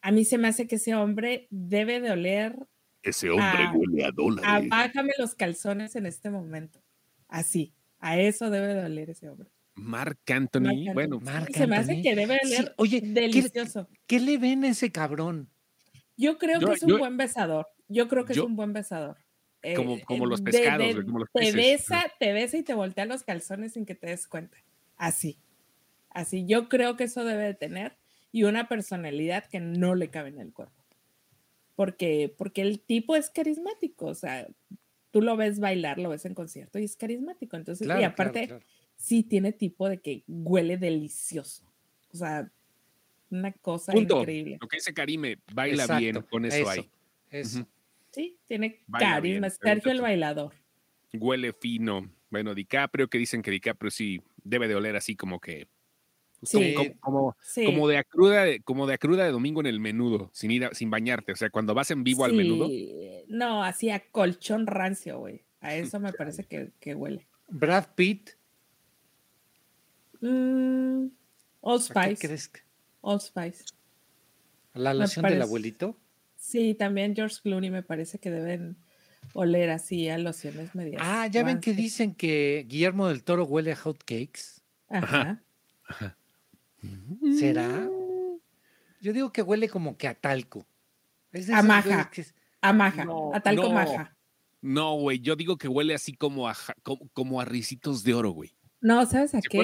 A 0.00 0.12
mí 0.12 0.24
se 0.24 0.36
me 0.36 0.48
hace 0.48 0.66
que 0.66 0.76
ese 0.76 0.94
hombre 0.94 1.48
debe 1.50 2.00
de 2.00 2.10
oler 2.10 2.68
ese 3.02 3.30
hombre 3.30 3.68
huele 3.74 4.04
a 4.04 4.10
dólares. 4.12 4.68
Bájame 4.68 5.12
los 5.18 5.34
calzones 5.34 5.96
en 5.96 6.06
este 6.06 6.30
momento. 6.30 6.80
Así. 7.28 7.74
A 7.98 8.18
eso 8.18 8.50
debe 8.50 8.74
de 8.74 8.84
oler 8.84 9.10
ese 9.10 9.28
hombre. 9.28 9.50
Mark 9.74 10.20
Anthony. 10.26 10.92
Bueno, 10.92 11.18
Mark 11.20 11.48
Se 11.52 11.66
me 11.66 11.76
hace 11.76 12.00
que 12.02 12.14
debe 12.14 12.38
oler 12.44 12.74
oye, 12.76 13.00
delicioso. 13.00 13.88
¿qué, 14.06 14.20
le 14.20 14.38
ven 14.38 14.64
a 14.64 14.68
ese 14.68 14.92
cabrón? 14.92 15.48
Yo 16.16 16.38
creo 16.38 16.60
que 16.60 16.72
es 16.74 16.82
un 16.82 16.98
buen 16.98 17.16
besador. 17.16 17.66
Yo 17.92 18.08
creo 18.08 18.24
que 18.24 18.32
es 18.32 18.38
un 18.38 18.56
buen 18.56 18.72
besador. 18.72 19.16
como, 19.76 19.96
eh, 19.96 20.02
como, 20.04 20.26
los 20.26 20.42
pescados, 20.42 20.96
te 21.32 21.52
besa, 21.52 22.12
te 22.18 22.32
besa 22.32 22.56
y 22.56 22.62
te 22.62 22.74
voltea 22.74 23.04
los 23.06 23.22
calzones 23.22 23.74
sin 23.74 23.86
que 23.86 23.94
te 23.94 24.08
des 24.08 24.26
cuenta. 24.26 24.58
Así. 24.96 25.38
Así. 26.10 26.44
Yo 26.46 26.68
creo 26.68 26.96
que 26.96 27.04
eso 27.04 27.24
debe 27.24 27.44
de 27.44 27.54
tener 27.54 27.96
y 28.32 28.44
una 28.44 28.68
personalidad 28.68 29.46
que 29.46 29.60
no 29.60 29.94
le 29.94 30.08
cabe 30.08 30.30
en 30.30 30.40
el 30.40 30.52
cuerpo 30.52 30.82
porque, 31.74 32.34
porque 32.36 32.62
el 32.62 32.80
tipo 32.80 33.16
es 33.16 33.30
carismático, 33.30 34.06
o 34.06 34.14
sea, 34.14 34.46
tú 35.10 35.22
lo 35.22 35.36
ves 35.36 35.58
bailar, 35.58 35.98
lo 35.98 36.10
ves 36.10 36.24
en 36.24 36.34
concierto 36.34 36.78
y 36.78 36.84
es 36.84 36.96
carismático. 36.96 37.56
Entonces, 37.56 37.88
y 37.88 38.04
aparte, 38.04 38.60
sí 38.96 39.22
tiene 39.22 39.52
tipo 39.52 39.88
de 39.88 40.00
que 40.00 40.22
huele 40.28 40.76
delicioso. 40.76 41.64
O 42.12 42.16
sea, 42.16 42.50
una 43.30 43.52
cosa 43.52 43.96
increíble. 43.96 44.58
Lo 44.60 44.68
que 44.68 44.76
dice 44.76 44.92
Karime, 44.92 45.38
baila 45.52 45.98
bien 45.98 46.20
con 46.22 46.44
eso, 46.44 46.68
ahí. 46.68 46.90
Eso. 47.30 47.66
Sí, 48.12 48.38
tiene 48.46 48.84
carisma. 48.98 49.50
Sergio 49.50 49.90
el 49.90 50.00
bailador. 50.00 50.54
Huele 51.12 51.52
fino. 51.52 52.10
Bueno, 52.30 52.54
DiCaprio, 52.54 53.08
que 53.08 53.18
dicen 53.18 53.42
que 53.42 53.50
DiCaprio 53.50 53.90
sí 53.90 54.22
debe 54.44 54.68
de 54.68 54.74
oler 54.74 54.96
así 54.96 55.16
como 55.16 55.40
que 55.40 55.68
Sí, 56.42 56.74
como, 57.00 57.36
como, 57.64 57.88
de 57.88 57.98
acruda, 57.98 58.44
como 58.64 58.86
de 58.88 58.94
acruda 58.94 59.24
de 59.24 59.30
domingo 59.30 59.60
en 59.60 59.66
el 59.66 59.78
menudo, 59.78 60.28
sin 60.32 60.50
ir 60.50 60.68
sin 60.72 60.90
bañarte. 60.90 61.32
O 61.32 61.36
sea, 61.36 61.50
cuando 61.50 61.72
vas 61.72 61.92
en 61.92 62.02
vivo 62.02 62.24
al 62.24 62.32
menudo. 62.32 62.68
No, 63.28 63.62
así 63.62 63.90
a 63.90 64.00
colchón 64.10 64.66
rancio, 64.66 65.18
güey. 65.20 65.44
A 65.60 65.76
eso 65.76 66.00
me 66.00 66.12
parece 66.12 66.44
que, 66.44 66.94
huele. 66.94 67.28
Brad 67.48 67.94
Pitt. 67.94 68.30
Mm, 70.20 71.06
Old 71.60 71.82
Spice. 71.82 72.16
¿Qué 72.16 72.26
crees? 72.26 72.50
Old 73.02 73.20
Spice. 73.20 73.64
¿La 74.74 74.94
loción 74.94 75.24
del 75.26 75.42
abuelito? 75.42 75.96
Sí, 76.42 76.74
también 76.74 77.14
George 77.14 77.36
Clooney 77.40 77.70
me 77.70 77.84
parece 77.84 78.18
que 78.18 78.28
deben 78.28 78.76
oler 79.32 79.70
así 79.70 80.08
a 80.08 80.18
lociones 80.18 80.74
medias. 80.74 81.00
Ah, 81.02 81.28
ya 81.28 81.44
ven 81.44 81.60
que 81.60 81.72
dicen 81.72 82.16
que 82.16 82.66
Guillermo 82.68 83.06
del 83.06 83.22
Toro 83.22 83.44
huele 83.44 83.70
a 83.70 83.76
hot 83.76 83.98
cakes. 83.98 84.60
Ajá. 84.88 85.40
Ajá. 85.86 86.16
¿Será? 87.38 87.88
Yo 89.00 89.12
digo 89.12 89.32
que 89.32 89.42
huele 89.42 89.68
como 89.68 89.96
que 89.96 90.08
a 90.08 90.14
talco. 90.14 90.66
a 91.54 91.62
maja. 91.62 92.10
A 92.60 92.72
maja. 92.72 93.06
a 93.34 93.40
talco 93.40 93.70
maja. 93.70 94.16
No, 94.60 94.96
güey. 94.96 95.20
Yo 95.20 95.36
digo 95.36 95.56
que 95.56 95.68
huele 95.68 95.94
así 95.94 96.12
como 96.12 96.48
a, 96.48 96.56
como, 97.12 97.40
a 97.40 97.44
risitos 97.44 98.02
de 98.02 98.14
oro, 98.14 98.32
güey. 98.32 98.52
No, 98.82 99.06
¿sabes 99.06 99.32
a 99.36 99.40
qué? 99.40 99.60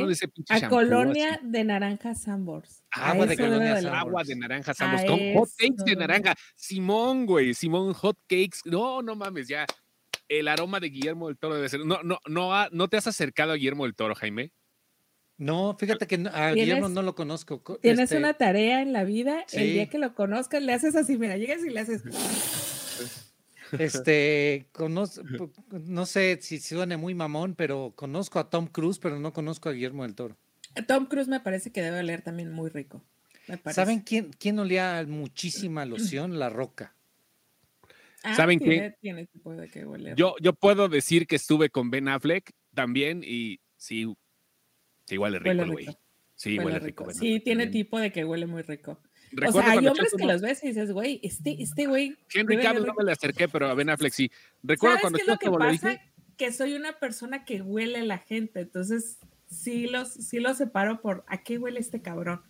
A 0.48 0.68
colonia 0.68 1.40
de 1.42 1.64
naranja 1.64 2.14
Sambors. 2.14 2.84
Agua 2.92 3.26
de 3.26 3.36
colonia 3.36 3.76
Agua 3.98 4.22
de 4.22 4.36
naranja 4.36 4.72
Sambors. 4.72 5.04
Con 5.04 5.18
hot 5.34 5.48
cakes 5.58 5.84
de 5.84 5.96
naranja. 5.96 6.34
Simón, 6.54 7.26
güey. 7.26 7.52
Simón 7.52 7.92
hot 7.94 8.16
cakes. 8.28 8.60
No, 8.64 9.02
no 9.02 9.16
mames, 9.16 9.48
ya. 9.48 9.66
El 10.28 10.46
aroma 10.46 10.78
de 10.78 10.90
Guillermo 10.90 11.26
del 11.26 11.36
Toro 11.36 11.56
debe 11.56 11.68
ser. 11.68 11.84
No, 11.84 12.00
no, 12.04 12.20
no, 12.28 12.68
¿no 12.70 12.88
te 12.88 12.96
has 12.96 13.08
acercado 13.08 13.52
a 13.52 13.56
Guillermo 13.56 13.84
del 13.84 13.96
Toro, 13.96 14.14
Jaime? 14.14 14.52
No, 15.36 15.76
fíjate 15.76 16.06
que 16.06 16.28
a 16.32 16.52
Guillermo 16.52 16.88
no 16.88 17.02
lo 17.02 17.16
conozco. 17.16 17.60
Tienes 17.80 18.04
este 18.04 18.18
una 18.18 18.34
tarea 18.34 18.82
en 18.82 18.92
la 18.92 19.02
vida, 19.02 19.44
el 19.52 19.72
día 19.72 19.88
que 19.88 19.98
lo 19.98 20.14
conozcas, 20.14 20.62
le 20.62 20.72
haces 20.72 20.94
así, 20.94 21.18
mira, 21.18 21.36
llegas 21.36 21.64
y 21.64 21.70
le 21.70 21.80
haces. 21.80 22.02
Este, 23.78 24.68
conozco, 24.72 25.50
no 25.70 26.06
sé 26.06 26.38
si 26.40 26.58
suene 26.60 26.96
muy 26.96 27.14
mamón, 27.14 27.54
pero 27.54 27.92
conozco 27.96 28.38
a 28.38 28.48
Tom 28.48 28.66
Cruise, 28.66 28.98
pero 28.98 29.18
no 29.18 29.32
conozco 29.32 29.68
a 29.68 29.72
Guillermo 29.72 30.04
del 30.04 30.14
Toro. 30.14 30.36
Tom 30.86 31.06
Cruise 31.06 31.28
me 31.28 31.40
parece 31.40 31.72
que 31.72 31.82
debe 31.82 32.00
oler 32.00 32.22
también 32.22 32.52
muy 32.52 32.70
rico. 32.70 33.02
¿Saben 33.72 34.00
quién, 34.00 34.30
quién 34.38 34.58
olía 34.58 35.04
muchísima 35.08 35.84
loción? 35.84 36.38
La 36.38 36.50
Roca. 36.50 36.94
Ah, 38.22 38.34
¿Saben 38.34 38.58
qué? 38.58 38.94
Yo, 40.16 40.34
yo 40.40 40.52
puedo 40.52 40.88
decir 40.88 41.26
que 41.26 41.36
estuve 41.36 41.70
con 41.70 41.90
Ben 41.90 42.08
Affleck 42.08 42.52
también 42.74 43.22
y 43.24 43.60
sí, 43.76 44.06
Sí, 45.08 45.16
huele 45.16 45.38
rico, 45.38 45.72
güey. 45.72 45.86
Sí, 46.34 46.58
huele, 46.58 46.78
rico. 46.80 47.10
sí, 47.12 47.40
tiene 47.40 47.68
tipo 47.68 47.98
de 47.98 48.12
que 48.12 48.26
huele 48.26 48.46
muy 48.46 48.60
rico. 48.60 49.00
O 49.46 49.52
sea, 49.52 49.70
hay 49.72 49.86
hombres 49.86 50.12
que 50.16 50.24
los 50.24 50.40
ves 50.40 50.62
y 50.64 50.68
dices, 50.68 50.92
güey, 50.92 51.20
este, 51.22 51.62
este 51.62 51.86
güey. 51.86 52.16
Henry 52.32 52.58
Cavill 52.58 52.86
no 52.86 52.94
me 52.94 53.04
le 53.04 53.12
acerqué, 53.12 53.48
pero 53.48 53.68
a 53.68 53.74
Ben 53.74 53.90
Affleck 53.90 54.12
sí. 54.12 54.30
Recuerdo 54.62 54.98
cuando 55.00 55.18
qué 55.18 55.22
es 55.22 55.28
lo 55.28 55.38
que 55.38 55.50
pasa? 55.50 56.00
Que 56.36 56.52
soy 56.52 56.74
una 56.74 56.98
persona 56.98 57.44
que 57.44 57.60
huele 57.62 57.98
a 57.98 58.04
la 58.04 58.18
gente, 58.18 58.60
entonces 58.60 59.18
sí 59.50 59.86
los, 59.86 60.08
sí 60.12 60.38
los 60.38 60.56
separo 60.56 61.00
por 61.00 61.24
a 61.26 61.42
qué 61.42 61.58
huele 61.58 61.80
este 61.80 62.00
cabrón. 62.00 62.42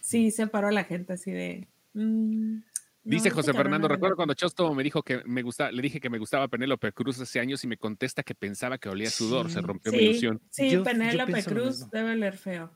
Sí, 0.00 0.30
separo 0.30 0.68
a 0.68 0.72
la 0.72 0.84
gente 0.84 1.14
así 1.14 1.30
de. 1.30 1.68
Mm, 1.92 2.60
Dice 3.08 3.30
José 3.30 3.54
Fernando, 3.54 3.88
recuerdo 3.88 4.16
cuando 4.16 4.34
Chosto 4.34 4.74
me 4.74 4.82
dijo 4.82 5.02
que 5.02 5.22
me 5.24 5.40
gustaba, 5.42 5.70
le 5.72 5.80
dije 5.80 5.98
que 5.98 6.10
me 6.10 6.18
gustaba 6.18 6.46
Penélope 6.48 6.92
Cruz 6.92 7.18
hace 7.18 7.40
años 7.40 7.64
y 7.64 7.66
me 7.66 7.78
contesta 7.78 8.22
que 8.22 8.34
pensaba 8.34 8.76
que 8.76 8.90
olía 8.90 9.08
sudor, 9.08 9.50
se 9.50 9.62
rompió 9.62 9.92
mi 9.92 9.98
ilusión. 9.98 10.42
Sí, 10.50 10.76
Penélope 10.84 11.42
Cruz 11.44 11.88
debe 11.90 12.12
oler 12.12 12.36
feo. 12.36 12.70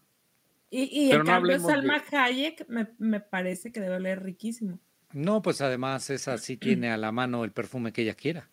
Y, 0.75 0.85
y 0.85 1.13
en 1.13 1.25
cambio 1.27 1.61
Salma 1.61 2.03
Hayek 2.11 2.67
me, 2.67 3.21
parece 3.21 3.71
que 3.71 3.79
debe 3.79 3.97
oler 3.97 4.23
riquísimo. 4.23 4.81
No, 5.13 5.43
pues 5.43 5.61
además 5.61 6.09
esa 6.09 6.39
sí 6.39 6.57
tiene 6.57 6.91
a 6.91 6.97
la 6.97 7.13
mano 7.13 7.45
el 7.45 7.53
perfume 7.53 7.93
que 7.93 8.01
ella 8.01 8.15
quiera. 8.15 8.49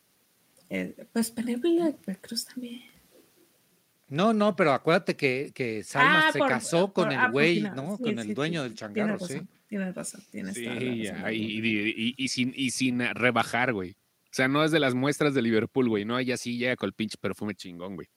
Eh, 0.70 1.08
pues 1.14 1.32
Penélope 1.32 2.18
Cruz 2.20 2.46
también. 2.46 2.82
No, 4.10 4.34
no, 4.34 4.54
pero 4.58 4.74
acuérdate 4.74 5.16
que, 5.16 5.52
que 5.56 5.82
Salma 5.86 6.28
ah, 6.28 6.32
se 6.34 6.40
casó 6.40 6.92
con 6.92 7.10
el 7.10 7.32
güey, 7.32 7.62
¿no? 7.62 7.98
con 7.98 8.20
el 8.20 8.34
dueño 8.34 8.64
del 8.64 8.76
changarro, 8.76 9.18
sí. 9.20 9.40
Tienes 9.70 9.96
razón, 9.96 10.22
tienes 10.30 10.56
sí, 10.56 10.66
y, 10.66 12.16
y, 12.18 12.28
sin, 12.28 12.52
y 12.54 12.72
sin 12.72 13.00
rebajar, 13.14 13.72
güey. 13.72 13.92
O 13.92 14.32
sea, 14.32 14.50
no 14.50 14.66
es 14.66 14.72
de 14.72 14.80
las 14.80 14.94
muestras 14.94 15.34
de 15.34 15.42
Liverpool, 15.42 15.88
güey. 15.88 16.04
No, 16.04 16.20
ella 16.20 16.36
sí 16.36 16.58
llega 16.58 16.76
con 16.76 16.88
el 16.88 16.94
pinche 16.94 17.18
perfume 17.18 17.56
chingón, 17.56 17.96
güey. 17.96 18.10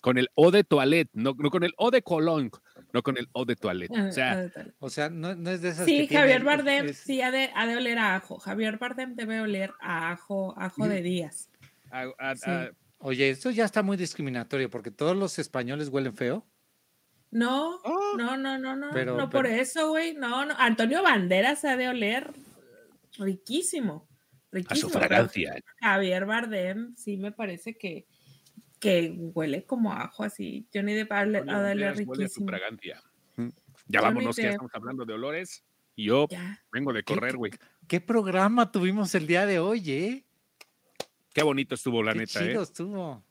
Con 0.00 0.18
el 0.18 0.28
O 0.34 0.50
de 0.50 0.64
toilette, 0.64 1.10
no, 1.12 1.34
no 1.38 1.50
con 1.50 1.62
el 1.62 1.74
O 1.76 1.90
de 1.90 2.02
Cologne, 2.02 2.50
no 2.92 3.02
con 3.02 3.18
el 3.18 3.28
O 3.32 3.44
de 3.44 3.56
toilette. 3.56 3.90
O 3.90 4.12
sea, 4.12 4.50
o 4.78 4.90
sea 4.90 5.10
no, 5.10 5.34
no, 5.34 5.50
es 5.50 5.62
de 5.62 5.70
esas. 5.70 5.84
Sí, 5.84 6.06
Javier 6.06 6.42
Bardem 6.42 6.94
sí 6.94 7.20
ha 7.20 7.30
de, 7.30 7.50
ha 7.54 7.66
de, 7.66 7.76
oler 7.76 7.98
a 7.98 8.16
ajo. 8.16 8.38
Javier 8.38 8.78
Bardem 8.78 9.14
debe 9.14 9.40
oler 9.40 9.72
a 9.80 10.12
ajo, 10.12 10.54
ajo 10.58 10.88
de 10.88 11.02
días. 11.02 11.50
Oye, 13.02 13.30
esto 13.30 13.50
ya 13.50 13.64
está 13.64 13.82
muy 13.82 13.96
discriminatorio 13.96 14.68
porque 14.68 14.90
todos 14.90 15.16
los 15.16 15.38
españoles 15.38 15.88
huelen 15.88 16.14
feo. 16.14 16.46
No, 17.30 17.76
oh. 17.84 18.16
no, 18.16 18.36
no, 18.36 18.58
no, 18.58 18.74
no, 18.74 18.90
no 18.92 19.30
por 19.30 19.46
eso, 19.46 19.88
güey, 19.90 20.14
no, 20.14 20.44
no. 20.44 20.54
Antonio 20.58 21.02
Banderas 21.02 21.64
ha 21.64 21.76
de 21.76 21.88
oler 21.88 22.30
riquísimo, 23.18 24.08
riquísimo. 24.50 24.88
A 24.88 24.92
su 24.92 24.98
fragancia. 24.98 25.54
Javier 25.80 26.26
Bardem, 26.26 26.94
sí 26.96 27.16
me 27.16 27.30
parece 27.30 27.78
que, 27.78 28.06
que 28.80 29.14
huele 29.34 29.64
como 29.64 29.92
ajo 29.92 30.24
así. 30.24 30.66
Johnny 30.74 30.94
Depp 30.94 31.12
ha 31.12 31.24
de 31.26 31.40
oler 31.40 31.96
riquísimo. 31.96 32.12
Huele 32.12 32.24
a 32.24 32.28
su 32.28 32.44
fragancia. 32.46 33.02
Ya 33.86 34.00
vámonos, 34.00 34.36
que 34.36 34.42
ya 34.42 34.50
estamos 34.50 34.74
hablando 34.74 35.04
de 35.04 35.14
olores. 35.14 35.64
Y 35.96 36.06
yo 36.06 36.26
vengo 36.72 36.92
de 36.92 37.02
correr, 37.04 37.36
güey. 37.36 37.52
¿Qué, 37.86 38.00
programa 38.00 38.72
tuvimos 38.72 39.14
el 39.14 39.26
día 39.26 39.46
de 39.46 39.58
hoy, 39.58 39.90
eh? 39.90 40.24
Qué 41.34 41.42
bonito 41.42 41.74
estuvo, 41.74 42.02
la 42.02 42.12
Qué 42.12 42.20
neta, 42.20 42.40
chido 42.40 42.62
estuvo. 42.62 43.22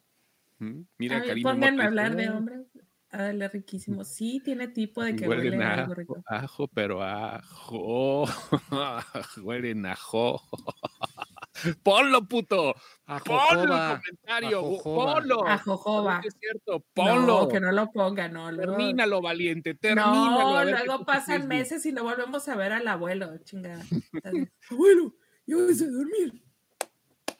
Mira, 0.98 1.24
Pónganme 1.42 1.84
a 1.84 1.88
hablar 1.88 2.16
de 2.16 2.30
hombres. 2.30 2.68
Dale, 3.12 3.48
riquísimo. 3.48 4.04
Sí, 4.04 4.40
tiene 4.44 4.68
tipo 4.68 5.04
de 5.04 5.16
que 5.16 5.28
huele, 5.28 5.50
huele 5.50 5.64
a 5.64 5.84
ajo, 5.84 5.94
rico. 5.96 6.24
ajo, 6.28 6.68
pero 6.68 7.02
ajo. 7.02 8.26
huele 9.42 9.72
en 9.72 9.86
ajo. 9.88 10.42
Ponlo, 11.84 12.28
puto. 12.28 12.76
Ponlo 13.26 13.76
en 13.76 13.82
el 13.82 13.98
comentario. 13.98 14.80
Ponlo. 14.84 15.48
Ajojoba. 15.48 16.22
Es 16.24 16.36
cierto, 16.40 16.86
ponlo. 16.94 17.42
No, 17.42 17.48
que 17.48 17.60
no 17.60 17.72
lo 17.72 17.92
ponga, 17.92 18.28
no. 18.28 18.52
Luego... 18.52 18.78
Termínalo, 18.78 19.22
valiente. 19.22 19.76
Termínalo. 19.76 20.64
No, 20.64 20.66
luego 20.66 21.06
pasan 21.06 21.48
meses 21.48 21.86
y 21.86 21.92
no 21.92 22.04
volvemos 22.04 22.48
a 22.48 22.56
ver 22.56 22.74
al 22.74 22.88
abuelo, 22.88 23.38
chingada. 23.44 23.84
abuelo, 24.70 25.16
yo 25.46 25.58
voy 25.58 25.74
a 25.74 25.92
dormir. 25.92 26.44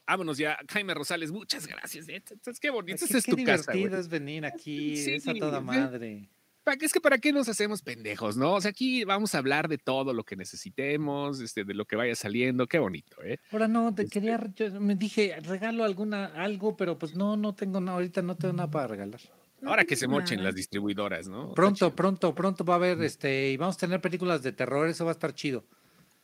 Vámonos 0.08 0.40
ya, 0.40 0.58
Jaime 0.68 0.96
Rosales, 0.96 1.32
muchas 1.32 1.68
gracias. 1.68 2.08
Es 2.10 2.60
qué 2.60 2.72
bonito. 2.72 3.06
es 3.06 3.26
tu 3.26 3.36
casa. 3.44 3.72
Qué 3.72 3.78
divertido 3.78 4.00
es 4.00 4.08
venir 4.08 4.44
aquí, 4.44 4.94
es 4.94 5.28
a 5.28 5.34
toda 5.36 5.62
madre. 5.62 6.30
Es 6.74 6.94
que 6.94 7.02
para 7.02 7.18
qué 7.18 7.32
nos 7.32 7.50
hacemos 7.50 7.82
pendejos, 7.82 8.38
¿no? 8.38 8.54
O 8.56 8.62
sea, 8.62 8.72
aquí 8.72 9.04
vamos 9.04 9.36
a 9.36 9.40
hablar 9.40 9.68
de 9.68 9.78
todo 9.78 10.14
lo 10.14 10.24
que 10.24 10.36
necesitemos, 10.36 11.40
este, 11.40 11.64
de 11.64 11.74
lo 11.74 11.86
que 11.86 11.96
vaya 11.96 12.16
saliendo, 12.16 12.68
qué 12.68 12.80
bonito, 12.80 13.22
¿eh? 13.24 13.40
Ahora 13.52 13.68
no, 13.68 13.94
te 13.94 14.04
este 14.04 14.20
quería, 14.20 14.40
yo 14.56 14.80
me 14.80 14.96
dije, 14.96 15.36
regalo 15.42 15.84
alguna, 15.84 16.26
algo, 16.28 16.76
pero 16.78 16.98
pues 16.98 17.16
no, 17.16 17.38
no 17.38 17.56
tengo 17.56 17.80
nada, 17.80 17.98
ahorita 17.98 18.22
no 18.22 18.36
tengo 18.36 18.54
nada 18.54 18.70
para 18.70 18.88
regalar. 18.88 19.22
Ahora 19.64 19.84
que 19.84 19.96
se 19.96 20.08
mochen 20.08 20.44
las 20.44 20.56
distribuidoras, 20.56 21.28
¿no? 21.28 21.54
Pronto, 21.54 21.94
pronto, 21.94 22.34
pronto 22.34 22.64
va 22.64 22.76
a 22.76 22.78
haber, 22.78 23.02
este, 23.02 23.52
y 23.52 23.58
vamos 23.58 23.76
a 23.76 23.80
tener 23.80 24.00
películas 24.00 24.42
de 24.42 24.54
terror, 24.54 24.88
eso 24.88 25.06
va 25.06 25.12
a 25.12 25.14
estar 25.14 25.34
chido. 25.34 25.66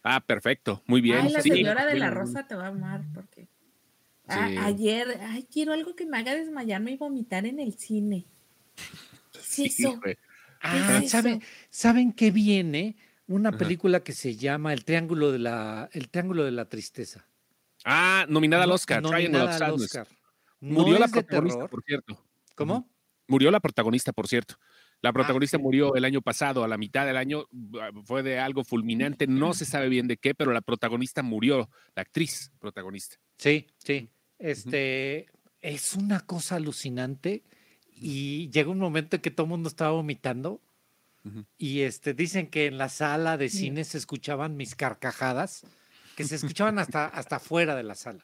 Ah, 0.03 0.21
perfecto, 0.21 0.83
muy 0.85 1.01
bien. 1.01 1.19
Ay, 1.19 1.31
la 1.31 1.41
señora 1.41 1.85
de 1.85 1.95
la 1.95 2.11
rosa 2.11 2.47
te 2.47 2.55
va 2.55 2.65
a 2.65 2.67
amar, 2.67 3.03
porque 3.13 3.47
ayer, 4.27 5.19
ay, 5.21 5.47
quiero 5.51 5.73
algo 5.73 5.95
que 5.95 6.05
me 6.05 6.17
haga 6.17 6.35
desmayarme 6.35 6.91
y 6.91 6.97
vomitar 6.97 7.45
en 7.45 7.59
el 7.59 7.73
cine. 7.73 8.25
Sí, 9.41 9.65
eso? 9.65 9.99
Ah, 10.65 11.01
¿saben, 11.07 11.43
¿saben 11.69 12.11
qué 12.11 12.31
viene? 12.31 12.95
Una 13.27 13.51
película 13.51 14.03
que 14.03 14.13
se 14.13 14.35
llama 14.35 14.73
El 14.73 14.85
Triángulo 14.85 15.31
de 15.31 15.39
la, 15.39 15.89
El 15.93 16.09
Triángulo 16.09 16.43
de 16.43 16.51
la 16.51 16.65
Tristeza. 16.69 17.27
Ah, 17.83 18.25
nominada 18.29 18.63
al 18.63 18.71
Oscar. 18.71 19.01
Nominada 19.01 19.55
al 19.55 19.73
Oscar. 19.73 20.07
Murió 20.59 20.97
la 20.97 21.07
protagonista, 21.07 21.67
por 21.67 21.83
cierto. 21.83 22.25
¿Cómo? 22.55 22.89
Murió 23.27 23.51
la 23.51 23.59
protagonista, 23.59 24.11
por 24.11 24.27
cierto. 24.27 24.55
La 25.01 25.09
ah, 25.09 25.13
protagonista 25.13 25.57
murió 25.57 25.95
el 25.95 26.05
año 26.05 26.21
pasado, 26.21 26.63
a 26.63 26.67
la 26.67 26.77
mitad 26.77 27.05
del 27.05 27.17
año, 27.17 27.45
ah, 27.79 27.91
fue 28.05 28.23
de 28.23 28.39
algo 28.39 28.63
fulminante, 28.63 29.27
no 29.27 29.53
se 29.53 29.65
sabe 29.65 29.89
bien 29.89 30.07
de 30.07 30.17
qué, 30.17 30.33
pero 30.33 30.51
la 30.51 30.61
protagonista 30.61 31.21
murió, 31.21 31.69
la 31.95 32.01
actriz 32.01 32.51
protagonista. 32.59 33.17
Sí, 33.37 33.67
sí. 33.77 34.09
Este, 34.39 35.27
es 35.61 35.95
una 35.95 36.21
cosa 36.21 36.55
alucinante 36.55 37.43
y 37.95 38.49
llega 38.49 38.69
un 38.69 38.79
momento 38.79 39.15
en 39.15 39.21
que 39.21 39.31
todo 39.31 39.45
el 39.45 39.49
mundo 39.49 39.69
estaba 39.69 39.91
vomitando 39.91 40.61
y 41.57 41.81
este, 41.81 42.13
dicen 42.13 42.47
que 42.47 42.67
en 42.67 42.77
la 42.77 42.89
sala 42.89 43.37
de 43.37 43.49
cine 43.49 43.83
se 43.83 43.97
escuchaban 43.97 44.55
mis 44.57 44.75
carcajadas, 44.75 45.65
que 46.15 46.23
se 46.23 46.35
escuchaban 46.35 46.77
hasta, 46.77 47.05
hasta 47.13 47.39
fuera 47.39 47.75
de 47.75 47.83
la 47.83 47.95
sala, 47.95 48.21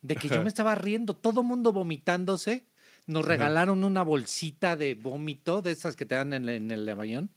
de 0.00 0.14
que 0.14 0.28
yo 0.28 0.42
me 0.42 0.48
estaba 0.48 0.74
riendo, 0.76 1.14
todo 1.14 1.40
el 1.40 1.46
mundo 1.46 1.72
vomitándose. 1.72 2.64
Nos 3.08 3.24
regalaron 3.24 3.84
una 3.84 4.02
bolsita 4.02 4.76
de 4.76 4.94
vómito, 4.94 5.62
de 5.62 5.70
esas 5.72 5.94
que 5.94 6.06
te 6.06 6.16
dan 6.16 6.32
en, 6.32 6.48
en 6.48 6.70
el 6.70 6.88
avión. 6.88 7.30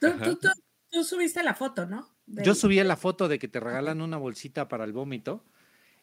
Tú, 0.00 1.04
subiste 1.04 1.42
la 1.42 1.54
foto, 1.54 1.86
¿no? 1.86 2.08
Yo 2.26 2.54
subí 2.54 2.82
la 2.82 2.96
foto 2.96 3.26
de 3.28 3.38
que 3.38 3.48
te 3.48 3.58
regalan 3.58 4.00
una 4.00 4.16
bolsita 4.16 4.68
para 4.68 4.84
el 4.84 4.92
vómito. 4.92 5.44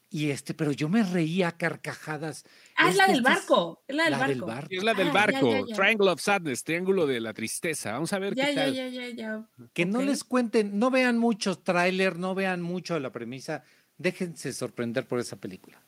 Y 0.09 0.29
este, 0.29 0.53
pero 0.53 0.71
yo 0.71 0.87
me 0.87 1.03
reía 1.03 1.49
a 1.49 1.57
carcajadas. 1.57 2.45
Ah, 2.77 2.89
es, 2.89 2.95
la 2.95 3.07
del 3.07 3.21
barco. 3.21 3.83
Es 3.87 3.95
la 3.95 4.03
del 4.05 4.41
barco. 4.41 4.67
Es 4.69 4.83
la 4.83 4.93
del 4.93 5.11
barco. 5.11 5.65
Triangle 5.75 6.11
of 6.11 6.21
Sadness, 6.21 6.63
Triángulo 6.63 7.05
de 7.05 7.19
la 7.19 7.33
Tristeza. 7.33 7.93
Vamos 7.93 8.13
a 8.13 8.19
ver 8.19 8.35
qué 8.35 8.53
tal. 8.53 8.73
Ya, 8.73 8.87
ya, 8.87 9.09
ya, 9.09 9.47
Que 9.73 9.85
no 9.85 10.01
les 10.01 10.23
cuenten, 10.23 10.77
no 10.79 10.91
vean 10.91 11.17
muchos 11.17 11.63
trailers, 11.63 12.17
no 12.17 12.35
vean 12.35 12.61
mucho 12.61 12.99
la 12.99 13.11
premisa. 13.11 13.63
Déjense 13.97 14.53
sorprender 14.53 15.07
por 15.07 15.19
esa 15.19 15.37
película. 15.37 15.81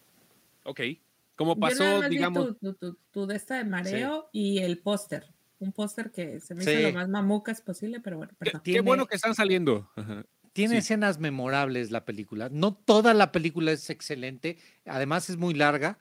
Ok. 0.63 0.81
Como 1.35 1.57
pasó, 1.57 2.01
digamos. 2.09 2.57
Tu, 3.11 3.27
de 3.27 3.35
esta 3.35 3.55
de 3.57 3.63
mareo 3.63 4.29
y 4.31 4.59
el 4.59 4.79
póster. 4.79 5.31
Un 5.59 5.71
póster 5.71 6.11
que 6.11 6.39
se 6.39 6.53
me 6.53 6.63
hizo 6.63 6.79
lo 6.79 6.93
más 6.93 7.09
mamucas 7.09 7.61
posible, 7.61 7.99
pero 7.99 8.17
bueno. 8.17 8.33
Qué, 8.63 8.81
bueno 8.81 9.05
que 9.05 9.15
están 9.15 9.35
saliendo. 9.35 9.89
Tiene 10.57 10.79
escenas 10.79 11.19
memorables 11.19 11.91
la 11.91 12.03
película. 12.03 12.49
No 12.51 12.73
toda 12.73 13.13
la 13.13 13.31
película 13.31 13.71
es 13.71 13.91
excelente, 13.91 14.57
además 14.85 15.29
es 15.29 15.37
muy 15.37 15.53
larga, 15.53 15.99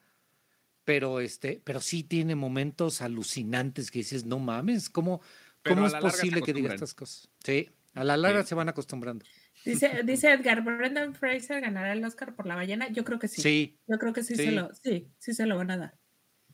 pero 0.85 1.21
este, 1.21 1.61
pero 1.63 1.83
sí 1.83 2.03
tiene 2.03 2.37
momentos 2.37 3.03
alucinantes 3.03 3.91
que 3.91 3.99
dices, 3.99 4.25
no 4.25 4.39
mames, 4.39 4.89
¿cómo, 4.89 5.21
cómo 5.63 5.87
es 5.87 5.95
posible 5.97 6.41
que 6.41 6.55
diga 6.55 6.73
estas 6.73 6.95
cosas? 6.95 7.29
Sí, 7.45 7.69
a 7.93 8.03
la 8.03 8.17
larga 8.17 8.45
se 8.45 8.55
van 8.55 8.71
acostumbrando. 8.71 9.27
Dice, 9.63 10.03
dice 10.05 10.33
Edgar, 10.33 10.63
Brendan 10.63 11.15
Fraser 11.15 11.61
ganará 11.61 11.93
el 11.93 12.03
Oscar 12.03 12.35
por 12.35 12.47
la 12.47 12.55
ballena. 12.55 12.89
Yo 12.89 13.05
creo 13.05 13.19
que 13.19 13.29
sí. 13.29 13.43
Sí. 13.43 13.79
Yo 13.87 13.99
creo 13.99 14.15
que 14.15 14.23
sí, 14.23 14.37
Se, 14.37 14.53
lo, 14.53 14.71
sí, 14.75 15.07
sí 15.19 15.35
se 15.35 15.45
lo 15.45 15.59
van 15.59 15.73
a 15.73 15.77
dar. 15.77 15.99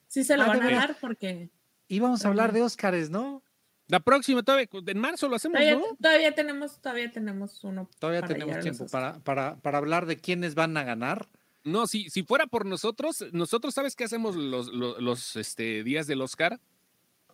Sí 0.07 0.25
se 0.25 0.35
lo 0.35 0.43
ah, 0.43 0.47
van 0.47 0.63
a 0.63 0.71
dar 0.71 0.97
porque. 0.99 1.51
Íbamos 1.87 2.25
a 2.25 2.27
hablar 2.27 2.51
de 2.51 2.63
Oscars, 2.63 3.09
¿no? 3.09 3.43
La 3.93 3.99
próxima, 3.99 4.41
todavía, 4.41 4.67
en 4.87 4.97
marzo 4.97 5.29
lo 5.29 5.35
hacemos, 5.35 5.59
todavía, 5.59 5.75
¿no? 5.75 5.95
Todavía 6.01 6.33
tenemos, 6.33 6.81
todavía 6.81 7.11
tenemos 7.11 7.63
uno. 7.63 7.87
Todavía 7.99 8.23
tenemos 8.23 8.59
tiempo 8.59 8.87
para, 8.87 9.19
para, 9.19 9.57
para, 9.57 9.77
hablar 9.77 10.07
de 10.07 10.17
quiénes 10.17 10.55
van 10.55 10.75
a 10.77 10.83
ganar. 10.83 11.29
No, 11.63 11.85
si, 11.85 12.09
si 12.09 12.23
fuera 12.23 12.47
por 12.47 12.65
nosotros, 12.65 13.23
nosotros, 13.33 13.75
¿sabes 13.75 13.95
qué 13.95 14.05
hacemos 14.05 14.35
los, 14.35 14.73
los, 14.73 15.35
este, 15.35 15.83
días 15.83 16.07
del 16.07 16.21
Oscar? 16.21 16.59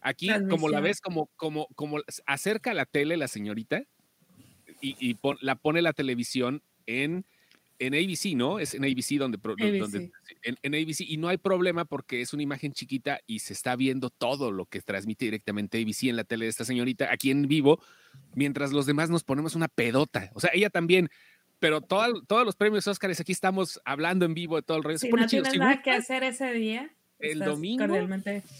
Aquí, 0.01 0.27
como 0.49 0.67
la 0.67 0.81
ves, 0.81 0.99
como, 0.99 1.27
como, 1.37 1.67
como 1.75 1.99
acerca 2.25 2.73
la 2.73 2.85
tele 2.85 3.15
la 3.15 3.29
señorita 3.29 3.83
y, 4.81 4.97
y 4.99 5.17
la 5.39 5.55
pone 5.55 5.81
la 5.81 5.93
televisión 5.93 6.61
en 6.87 7.25
en 7.79 7.93
ABC, 7.95 8.35
¿no? 8.35 8.59
Es 8.59 8.73
en 8.73 8.83
ABC 8.83 9.17
donde, 9.17 9.39
en, 10.43 10.75
ABC 10.75 11.01
y 11.01 11.17
no 11.17 11.29
hay 11.29 11.37
problema 11.37 11.85
porque 11.85 12.21
es 12.21 12.33
una 12.33 12.43
imagen 12.43 12.73
chiquita 12.73 13.21
y 13.25 13.39
se 13.39 13.53
está 13.53 13.75
viendo 13.75 14.09
todo 14.09 14.51
lo 14.51 14.65
que 14.65 14.81
transmite 14.81 15.25
directamente 15.25 15.81
ABC 15.81 16.03
en 16.03 16.17
la 16.17 16.25
tele 16.25 16.45
de 16.45 16.49
esta 16.49 16.65
señorita 16.65 17.11
aquí 17.11 17.31
en 17.31 17.47
vivo, 17.47 17.81
mientras 18.35 18.71
los 18.71 18.85
demás 18.85 19.09
nos 19.09 19.23
ponemos 19.23 19.55
una 19.55 19.67
pedota. 19.67 20.29
O 20.33 20.39
sea, 20.39 20.51
ella 20.53 20.69
también, 20.69 21.09
pero 21.59 21.81
todos 21.81 22.45
los 22.45 22.55
premios 22.55 22.87
Óscares 22.87 23.19
aquí 23.19 23.31
estamos 23.31 23.81
hablando 23.85 24.25
en 24.25 24.33
vivo 24.33 24.57
de 24.57 24.61
todo 24.61 24.77
el 24.77 24.83
resto. 24.83 25.07
Si 25.07 25.13
no 25.13 25.27
tienes 25.27 25.57
nada 25.57 25.81
que 25.81 25.91
hacer 25.91 26.23
ese 26.23 26.53
día. 26.53 26.91
El 27.19 27.39
domingo. 27.39 27.85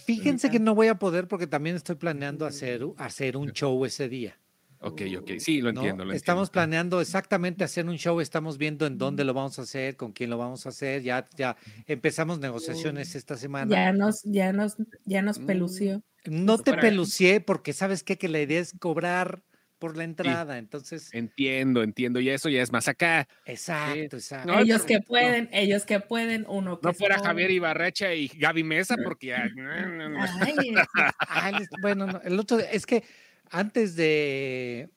Fíjense 0.06 0.52
que 0.52 0.60
no 0.60 0.76
voy 0.76 0.88
a 0.88 0.96
poder 0.96 1.30
porque 1.30 1.48
también 1.48 1.78
estoy 1.78 1.96
planeando 1.96 2.46
hacer, 2.46 2.86
hacer 2.98 3.38
un 3.38 3.52
show 3.54 3.86
ese 3.86 4.10
día. 4.10 4.38
Ok, 4.82 5.02
ok, 5.18 5.32
sí, 5.40 5.60
lo 5.60 5.72
entiendo. 5.72 6.10
estamos 6.14 6.50
planeando 6.50 7.02
exactamente 7.02 7.66
hacer 7.66 7.86
un 7.86 7.98
show, 7.98 8.22
estamos 8.22 8.58
viendo 8.58 8.86
en 8.86 8.98
dónde 8.98 9.26
lo 9.26 9.34
vamos 9.34 9.60
a 9.60 9.64
hacer, 9.64 9.98
con 9.98 10.14
quién 10.14 10.30
lo 10.30 10.38
vamos 10.38 10.66
a 10.66 10.70
hacer, 10.70 11.02
ya, 11.02 11.28
ya 11.36 11.58
empezamos 11.86 12.40
negociaciones 12.40 13.14
esta 13.16 13.36
semana. 13.36 13.70
Ya 13.70 13.92
nos, 13.92 14.24
ya 14.24 14.54
nos, 14.54 14.78
ya 15.04 15.22
nos 15.22 15.40
pelució. 15.40 15.98
Mm, 16.26 16.46
no 16.46 16.58
te 16.58 16.74
pelucié 16.76 17.42
porque 17.42 17.74
sabes 17.74 18.04
qué? 18.04 18.18
que 18.18 18.30
la 18.30 18.40
idea 18.40 18.62
es 18.62 18.74
cobrar 18.80 19.44
por 19.80 19.98
la 19.98 20.04
entrada, 20.04 20.58
entonces. 20.58 21.10
Entiendo, 21.14 21.84
entiendo, 21.84 22.20
y 22.20 22.30
eso 22.30 22.50
ya 22.50 22.62
es 22.62 22.72
más 22.72 22.88
acá. 22.88 23.28
Exacto, 23.46 24.18
exacto. 24.18 24.60
ellos 24.60 24.84
que 24.84 25.02
pueden, 25.02 25.50
ellos 25.52 25.86
que 25.86 26.00
pueden, 26.00 26.46
uno 26.48 26.80
que 26.80 26.88
No 26.88 26.94
fuera 26.94 27.20
Javier 27.20 27.52
Ibarrecha 27.52 28.14
y 28.14 28.28
Gaby 28.28 28.64
Mesa, 28.64 28.96
porque 29.04 29.36
bueno, 31.82 32.22
el 32.24 32.40
otro, 32.40 32.60
es 32.60 32.86
que 32.86 33.04
antes 33.50 33.96
de 33.96 34.90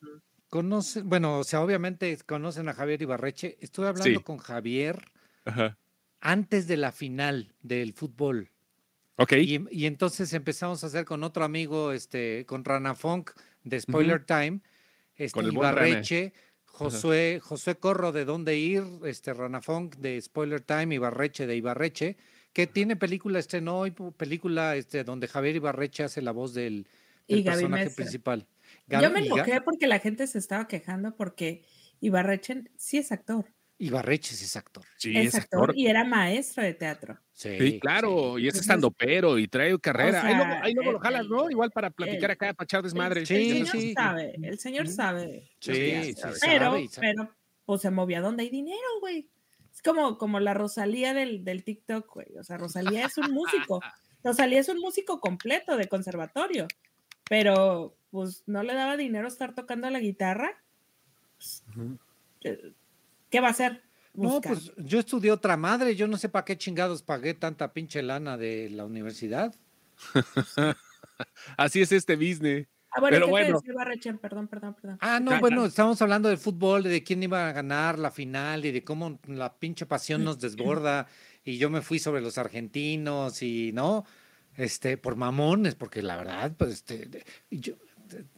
conocer, 0.49 1.03
bueno, 1.03 1.39
o 1.39 1.43
sea, 1.43 1.61
obviamente 1.61 2.17
conocen 2.25 2.69
a 2.69 2.73
Javier 2.73 3.01
Ibarreche. 3.01 3.57
Estuve 3.59 3.87
hablando 3.87 4.23
con 4.23 4.37
Javier 4.37 5.11
antes 6.19 6.67
de 6.67 6.77
la 6.77 6.91
final 6.91 7.53
del 7.61 7.93
fútbol. 7.93 8.51
Ok. 9.17 9.33
Y, 9.33 9.85
entonces 9.85 10.33
empezamos 10.33 10.83
a 10.83 10.87
hacer 10.87 11.05
con 11.05 11.23
otro 11.23 11.43
amigo, 11.43 11.91
este, 11.91 12.45
con 12.45 12.63
Rana 12.65 12.95
Funk 12.95 13.31
de 13.63 13.79
Spoiler 13.79 14.25
Time, 14.25 14.61
este, 15.15 15.43
Ibarreche, 15.43 16.33
Josué, 16.65 17.39
Josué 17.41 17.75
Corro 17.75 18.11
de 18.11 18.25
Dónde 18.25 18.57
Ir, 18.57 18.83
este, 19.05 19.33
Rana 19.33 19.61
Funk 19.61 19.97
de 19.97 20.19
Spoiler 20.21 20.61
Time, 20.61 20.95
Ibarreche 20.95 21.45
de 21.45 21.55
Ibarreche, 21.55 22.17
que 22.51 22.67
tiene 22.67 22.95
película, 22.95 23.39
estrenó 23.39 23.79
hoy 23.79 23.91
película 24.17 24.75
este, 24.75 25.03
donde 25.03 25.27
Javier 25.27 25.55
Ibarreche 25.55 26.03
hace 26.03 26.21
la 26.21 26.31
voz 26.31 26.53
del, 26.53 26.87
y 27.27 27.43
personaje 27.43 27.89
principal. 27.89 28.47
Yo 28.87 29.09
me 29.09 29.25
enojé 29.25 29.61
porque 29.61 29.87
la 29.87 29.99
gente 29.99 30.27
se 30.27 30.39
estaba 30.39 30.67
quejando 30.67 31.15
porque 31.15 31.65
Ibarrechen 31.99 32.69
sí 32.75 32.97
es 32.97 33.11
actor. 33.11 33.45
Ibarreche 33.77 34.35
sí 34.35 34.45
es 34.45 34.55
actor. 34.55 34.85
Sí, 34.97 35.17
es, 35.17 35.35
actor, 35.35 35.73
Y 35.75 35.87
era 35.87 36.03
maestro 36.03 36.63
de 36.63 36.73
teatro. 36.73 37.19
Sí, 37.31 37.79
claro, 37.79 38.37
y 38.37 38.47
es 38.47 38.55
estando 38.55 38.91
pero 38.91 39.37
y 39.39 39.47
trae 39.47 39.77
carrera. 39.79 40.61
ahí, 40.61 40.73
luego, 40.73 40.93
lo 40.93 40.99
jalas, 40.99 41.27
¿no? 41.27 41.49
Igual 41.49 41.71
para 41.71 41.89
platicar 41.89 42.31
acá, 42.31 42.53
para 42.53 42.65
echar 42.65 42.83
desmadre. 42.83 43.25
Sí, 43.25 43.51
el 43.51 43.67
señor 43.67 43.93
sabe, 43.93 44.35
el 44.41 44.59
señor 44.59 44.87
sabe. 44.87 45.51
Sí, 45.59 46.15
pero, 46.41 46.77
pero, 46.99 47.35
pues 47.65 47.81
se 47.81 47.91
movía 47.91 48.21
donde 48.21 48.43
hay 48.43 48.49
dinero, 48.49 48.79
güey. 49.01 49.29
Es 49.73 49.81
como, 49.81 50.17
como 50.17 50.39
la 50.39 50.53
Rosalía 50.53 51.13
del, 51.13 51.43
del 51.43 51.63
TikTok, 51.63 52.13
güey. 52.13 52.37
O 52.37 52.43
sea, 52.43 52.57
Rosalía 52.57 53.05
es 53.05 53.17
un 53.17 53.31
músico. 53.31 53.81
Rosalía 54.23 54.59
es 54.59 54.69
un 54.69 54.79
músico 54.79 55.19
completo 55.19 55.75
de 55.75 55.87
conservatorio 55.87 56.67
pero 57.29 57.95
pues 58.11 58.43
no 58.45 58.63
le 58.63 58.73
daba 58.73 58.97
dinero 58.97 59.27
estar 59.27 59.55
tocando 59.55 59.89
la 59.89 59.99
guitarra. 59.99 60.61
Pues, 61.37 61.63
eh, 62.41 62.73
¿Qué 63.29 63.39
va 63.39 63.47
a 63.47 63.51
hacer? 63.51 63.81
No, 64.13 64.39
pues 64.41 64.71
yo 64.77 64.99
estudié 64.99 65.31
otra 65.31 65.57
madre, 65.57 65.95
yo 65.95 66.07
no 66.07 66.17
sé 66.17 66.29
para 66.29 66.45
qué 66.45 66.55
chingados 66.55 67.01
pagué 67.01 67.33
tanta 67.33 67.73
pinche 67.73 68.03
lana 68.03 68.37
de 68.37 68.69
la 68.69 68.85
universidad. 68.85 69.55
Así 71.57 71.81
es 71.81 71.91
este 71.91 72.15
business. 72.15 72.67
Ah, 72.91 72.99
bueno, 72.99 73.15
Pero 73.15 73.27
bueno. 73.27 73.59
Perdón, 74.21 74.47
perdón, 74.47 74.75
perdón. 74.75 74.97
Ah, 75.01 75.19
no, 75.19 75.39
bueno, 75.39 75.65
estamos 75.65 75.99
hablando 76.03 76.29
de 76.29 76.37
fútbol, 76.37 76.83
de 76.83 77.03
quién 77.03 77.23
iba 77.23 77.49
a 77.49 77.51
ganar 77.51 77.97
la 77.97 78.11
final 78.11 78.65
y 78.65 78.71
de 78.71 78.83
cómo 78.83 79.19
la 79.25 79.57
pinche 79.57 79.87
pasión 79.87 80.23
nos 80.23 80.39
desborda 80.39 81.07
y 81.43 81.57
yo 81.57 81.71
me 81.71 81.81
fui 81.81 81.97
sobre 81.97 82.21
los 82.21 82.37
argentinos 82.37 83.41
y 83.41 83.71
no, 83.73 84.05
este, 84.57 84.97
por 84.97 85.15
mamones, 85.15 85.75
porque 85.75 86.01
la 86.01 86.17
verdad, 86.17 86.53
pues, 86.57 86.71
este, 86.71 87.25
yo, 87.49 87.73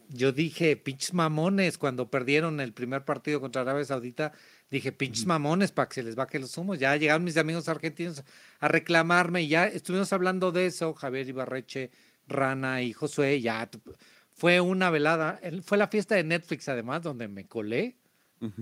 yo 0.08 0.32
dije, 0.32 0.76
pinches 0.76 1.14
mamones, 1.14 1.78
cuando 1.78 2.10
perdieron 2.10 2.60
el 2.60 2.72
primer 2.72 3.04
partido 3.04 3.40
contra 3.40 3.62
Arabia 3.62 3.84
Saudita, 3.84 4.32
dije, 4.70 4.92
pinches 4.92 5.26
mamones, 5.26 5.72
para 5.72 5.88
que 5.88 5.96
se 5.96 6.02
les 6.02 6.14
baje 6.14 6.38
los 6.38 6.56
humos. 6.56 6.78
Ya 6.78 6.96
llegaron 6.96 7.24
mis 7.24 7.36
amigos 7.36 7.68
argentinos 7.68 8.22
a 8.60 8.68
reclamarme 8.68 9.42
y 9.42 9.48
ya 9.48 9.66
estuvimos 9.66 10.12
hablando 10.12 10.52
de 10.52 10.66
eso, 10.66 10.94
Javier 10.94 11.28
Ibarreche, 11.28 11.90
Rana 12.28 12.82
y 12.82 12.92
Josué, 12.92 13.40
ya 13.40 13.68
fue 14.36 14.60
una 14.60 14.90
velada, 14.90 15.40
fue 15.62 15.78
la 15.78 15.88
fiesta 15.88 16.14
de 16.14 16.24
Netflix 16.24 16.68
además, 16.68 17.02
donde 17.02 17.28
me 17.28 17.46
colé. 17.46 17.96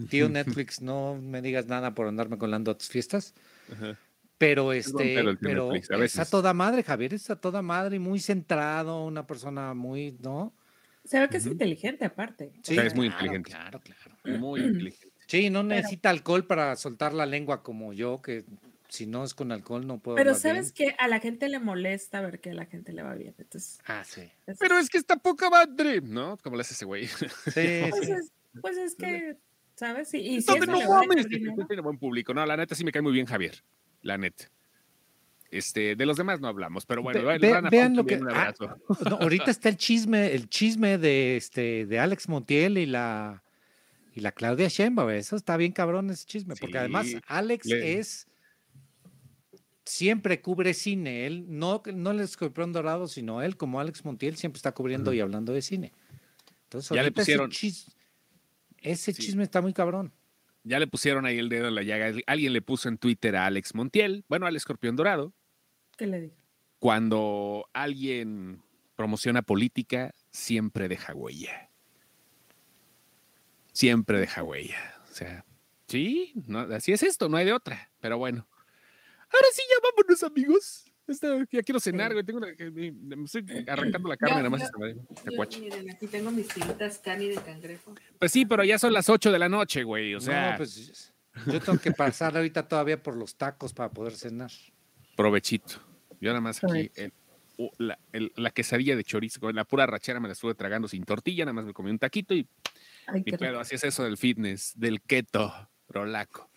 Tío 0.09 0.29
Netflix, 0.31 0.81
no 0.81 1.19
me 1.21 1.43
digas 1.43 1.67
nada 1.67 1.95
por 1.95 2.07
andarme 2.07 2.39
colando 2.39 2.71
a 2.71 2.79
tus 2.79 2.89
fiestas. 2.89 3.35
Pero 4.39 4.73
este, 4.73 5.23
pero, 5.41 5.73
está 5.73 6.25
toda 6.25 6.53
madre, 6.53 6.83
Javier 6.83 7.15
está 7.15 7.37
toda 7.37 7.63
madre 7.63 7.97
y 7.97 7.99
muy 7.99 8.19
centrado, 8.19 9.05
una 9.05 9.27
persona 9.27 9.75
muy, 9.75 10.17
¿no? 10.21 10.53
Se 11.05 11.21
ve 11.21 11.29
que 11.29 11.37
es 11.37 11.47
inteligente 11.47 12.05
aparte. 12.05 12.53
Sí, 12.63 12.77
es 12.77 12.95
muy 12.95 13.07
inteligente. 13.07 13.51
Claro, 13.51 13.81
claro. 13.81 14.39
Muy 14.41 14.61
inteligente. 14.61 15.13
Sí, 15.27 15.51
no 15.51 15.63
necesita 15.63 16.11
alcohol 16.11 16.47
para 16.47 16.75
soltar 16.77 17.13
la 17.13 17.27
lengua 17.27 17.63
como 17.63 17.93
yo, 17.93 18.23
que 18.23 18.45
si 18.89 19.07
no 19.07 19.25
es 19.25 19.35
con 19.35 19.53
alcohol 19.53 19.87
no 19.87 19.99
puedo. 19.99 20.17
Pero 20.17 20.35
sabes 20.35 20.73
que 20.73 20.95
a 20.99 21.09
la 21.09 21.21
gente 21.21 21.49
le 21.49 21.59
molesta 21.59 22.21
ver 22.21 22.41
que 22.41 22.51
a 22.51 22.55
la 22.55 22.67
gente 22.67 22.93
le 22.93 23.03
va 23.03 23.15
bien. 23.15 23.35
Entonces, 23.39 23.79
ah, 23.87 24.03
sí. 24.05 24.23
Pero 24.59 24.79
es 24.79 24.89
que 24.89 24.99
está 24.99 25.17
poca 25.17 25.51
madre, 25.51 26.01
¿no? 26.01 26.37
Como 26.39 26.57
le 26.57 26.63
hace 26.63 26.75
ese 26.75 26.85
güey. 26.85 27.07
Sí, 27.55 27.83
pues, 27.91 28.09
Es, 28.09 28.33
pues 28.61 28.77
es 28.79 28.95
que, 28.95 29.37
¿sabes? 29.75 30.13
Y, 30.15 30.19
y 30.19 30.43
si 30.43 30.59
no 30.59 30.89
mames, 30.89 31.27
tiene 31.29 31.83
buen 31.83 31.99
público. 31.99 32.33
No, 32.33 32.45
la 32.47 32.57
neta 32.57 32.75
sí 32.75 32.85
me 32.85 32.93
cae 32.93 33.03
muy 33.03 33.13
bien 33.13 33.27
Javier. 33.27 33.63
La 34.05 34.19
neta. 34.19 34.51
Este, 35.51 35.95
de 35.97 36.07
los 36.07 36.17
demás 36.17 36.41
no 36.41 36.49
hablamos, 36.49 36.85
pero 36.85 37.03
bueno, 37.03 37.23
vean 37.71 37.97
lo 37.97 38.05
que 38.05 38.21
ah, 38.29 38.53
ahorita 39.21 39.51
está 39.51 39.69
el 39.69 39.77
chisme, 39.77 40.33
el 40.35 40.49
chisme 40.49 40.99
de 40.99 41.37
este 41.37 41.87
de 41.87 42.01
Alex 42.01 42.29
Montiel 42.29 42.77
y 42.77 42.87
la 42.87 43.43
y 44.15 44.21
la 44.21 44.33
Claudia 44.33 44.69
Sheinbaum, 44.69 45.11
eso 45.11 45.37
está 45.37 45.57
bien 45.57 45.71
cabrón 45.71 46.11
ese 46.11 46.27
chisme, 46.27 46.57
porque 46.57 46.79
además 46.79 47.07
Alex 47.29 47.71
es 47.71 48.27
siempre 49.85 50.41
cubre 50.41 50.75
cine, 50.75 51.27
él 51.27 51.45
no 51.49 51.83
no 51.95 52.11
el 52.11 52.21
escorpión 52.21 52.73
dorado, 52.73 53.07
sino 53.07 53.41
él 53.41 53.57
como 53.57 53.79
Alex 53.79 54.05
Montiel 54.05 54.37
siempre 54.37 54.59
está 54.59 54.73
cubriendo 54.73 55.13
y 55.13 55.21
hablando 55.21 55.53
de 55.53 55.63
cine. 55.63 55.93
Entonces, 56.65 56.97
ya 56.97 57.03
le 57.05 57.13
pusieron 57.13 57.51
ese, 58.85 59.15
chisme, 59.15 59.45
está 59.45 59.63
muy 59.63 59.73
cabrón. 59.73 60.13
Ya 60.65 60.79
le 60.79 60.87
pusieron 60.87 61.27
ahí 61.27 61.39
el 61.39 61.49
dedo 61.49 61.69
en 61.69 61.75
la 61.75 61.83
llaga. 61.83 62.13
Alguien 62.27 62.53
le 62.53 62.63
puso 62.63 62.89
en 62.89 62.99
Twitter 62.99 63.37
a 63.37 63.47
Alex 63.47 63.75
Montiel, 63.75 64.25
bueno, 64.29 64.47
al 64.47 64.57
escorpión 64.57 64.97
dorado, 64.97 65.35
¿Qué 65.97 66.07
le 66.07 66.21
dijo? 66.21 66.37
Cuando 66.79 67.69
alguien 67.73 68.63
promociona 68.97 69.43
política, 69.43 70.15
siempre 70.31 70.89
deja 70.89 71.15
huella. 71.15 71.71
Siempre 73.73 74.19
deja 74.19 74.43
huella. 74.43 75.01
O 75.11 75.15
sea, 75.15 75.45
sí, 75.89 76.33
no, 76.47 76.61
así 76.61 76.93
es 76.93 77.03
esto, 77.03 77.29
no 77.29 77.37
hay 77.37 77.47
de 77.47 77.53
otra. 77.53 77.91
Pero 78.01 78.19
bueno. 78.19 78.47
Ahora 79.33 79.47
sí, 79.53 79.63
ya 79.69 79.91
vámonos, 79.91 80.23
amigos. 80.23 80.93
Ya 81.51 81.63
quiero 81.63 81.81
cenar, 81.81 82.13
güey. 82.13 82.25
Tengo 82.25 82.41
me 82.41 83.25
estoy 83.25 83.45
arrancando 83.69 84.09
la 84.09 84.17
carne, 84.17 84.37
nada 84.37 84.51
más. 84.51 84.71
miren, 85.61 85.91
aquí 85.91 86.07
tengo 86.07 86.31
mis 86.31 86.49
tiritas 86.49 86.99
cani 86.99 87.29
de 87.29 87.37
cangrejo. 87.37 87.95
Pues 88.19 88.33
sí, 88.33 88.47
pero 88.47 88.65
ya 88.65 88.79
son 88.79 88.93
las 88.93 89.09
8 89.09 89.33
de 89.33 89.39
la 89.39 89.49
noche, 89.49 89.83
güey. 89.83 90.15
O 90.15 90.21
sea. 90.21 90.53
No, 90.53 90.57
pues 90.59 91.13
yo 91.47 91.61
tengo 91.61 91.79
que 91.79 91.93
pasar 91.93 92.37
ahorita 92.37 92.67
todavía 92.69 93.03
por 93.03 93.17
los 93.17 93.37
tacos 93.37 93.73
para 93.73 93.91
poder 93.91 94.15
cenar. 94.15 94.51
Provechito. 95.17 95.81
Yo 96.21 96.31
nada 96.31 96.41
más 96.41 96.63
aquí 96.63 96.91
la, 97.79 98.51
quesadilla 98.51 98.97
de 98.97 99.05
chorizo, 99.05 99.53
la 99.53 99.65
pura 99.65 99.87
rachera 99.87 100.21
me 100.21 100.29
la 100.29 100.33
estuve 100.33 100.55
tragando 100.55 100.89
sin 100.89 101.05
tortilla, 101.05 101.45
nada 101.45 101.53
más 101.53 101.65
me 101.65 101.73
comí 101.73 101.91
un 101.91 101.99
taquito 101.99 102.35
y 102.35 102.49
mi 103.13 103.23
pedo, 103.23 103.61
así 103.61 103.75
es 103.75 103.85
eso 103.85 104.05
del 104.05 104.17
fitness, 104.17 104.73
del 104.77 105.03
keto, 105.03 105.53
rolaco. 105.89 106.51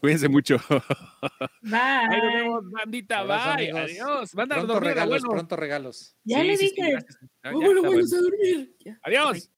Cuídense 0.00 0.28
mucho. 0.28 0.58
Bye. 1.62 1.78
Ahí 1.78 2.22
nos 2.22 2.34
vemos, 2.34 2.70
bandita. 2.70 3.22
Bye. 3.24 3.70
Adiós. 3.70 4.30
pronto 4.32 4.80
regalos, 4.80 5.22
pronto 5.22 5.56
regalos. 5.56 6.16
Ya 6.24 6.42
le 6.42 6.56
dije. 6.56 6.72
Sí, 6.72 6.94
a 7.42 7.50
dormir. 7.50 8.76
Adiós. 9.02 9.50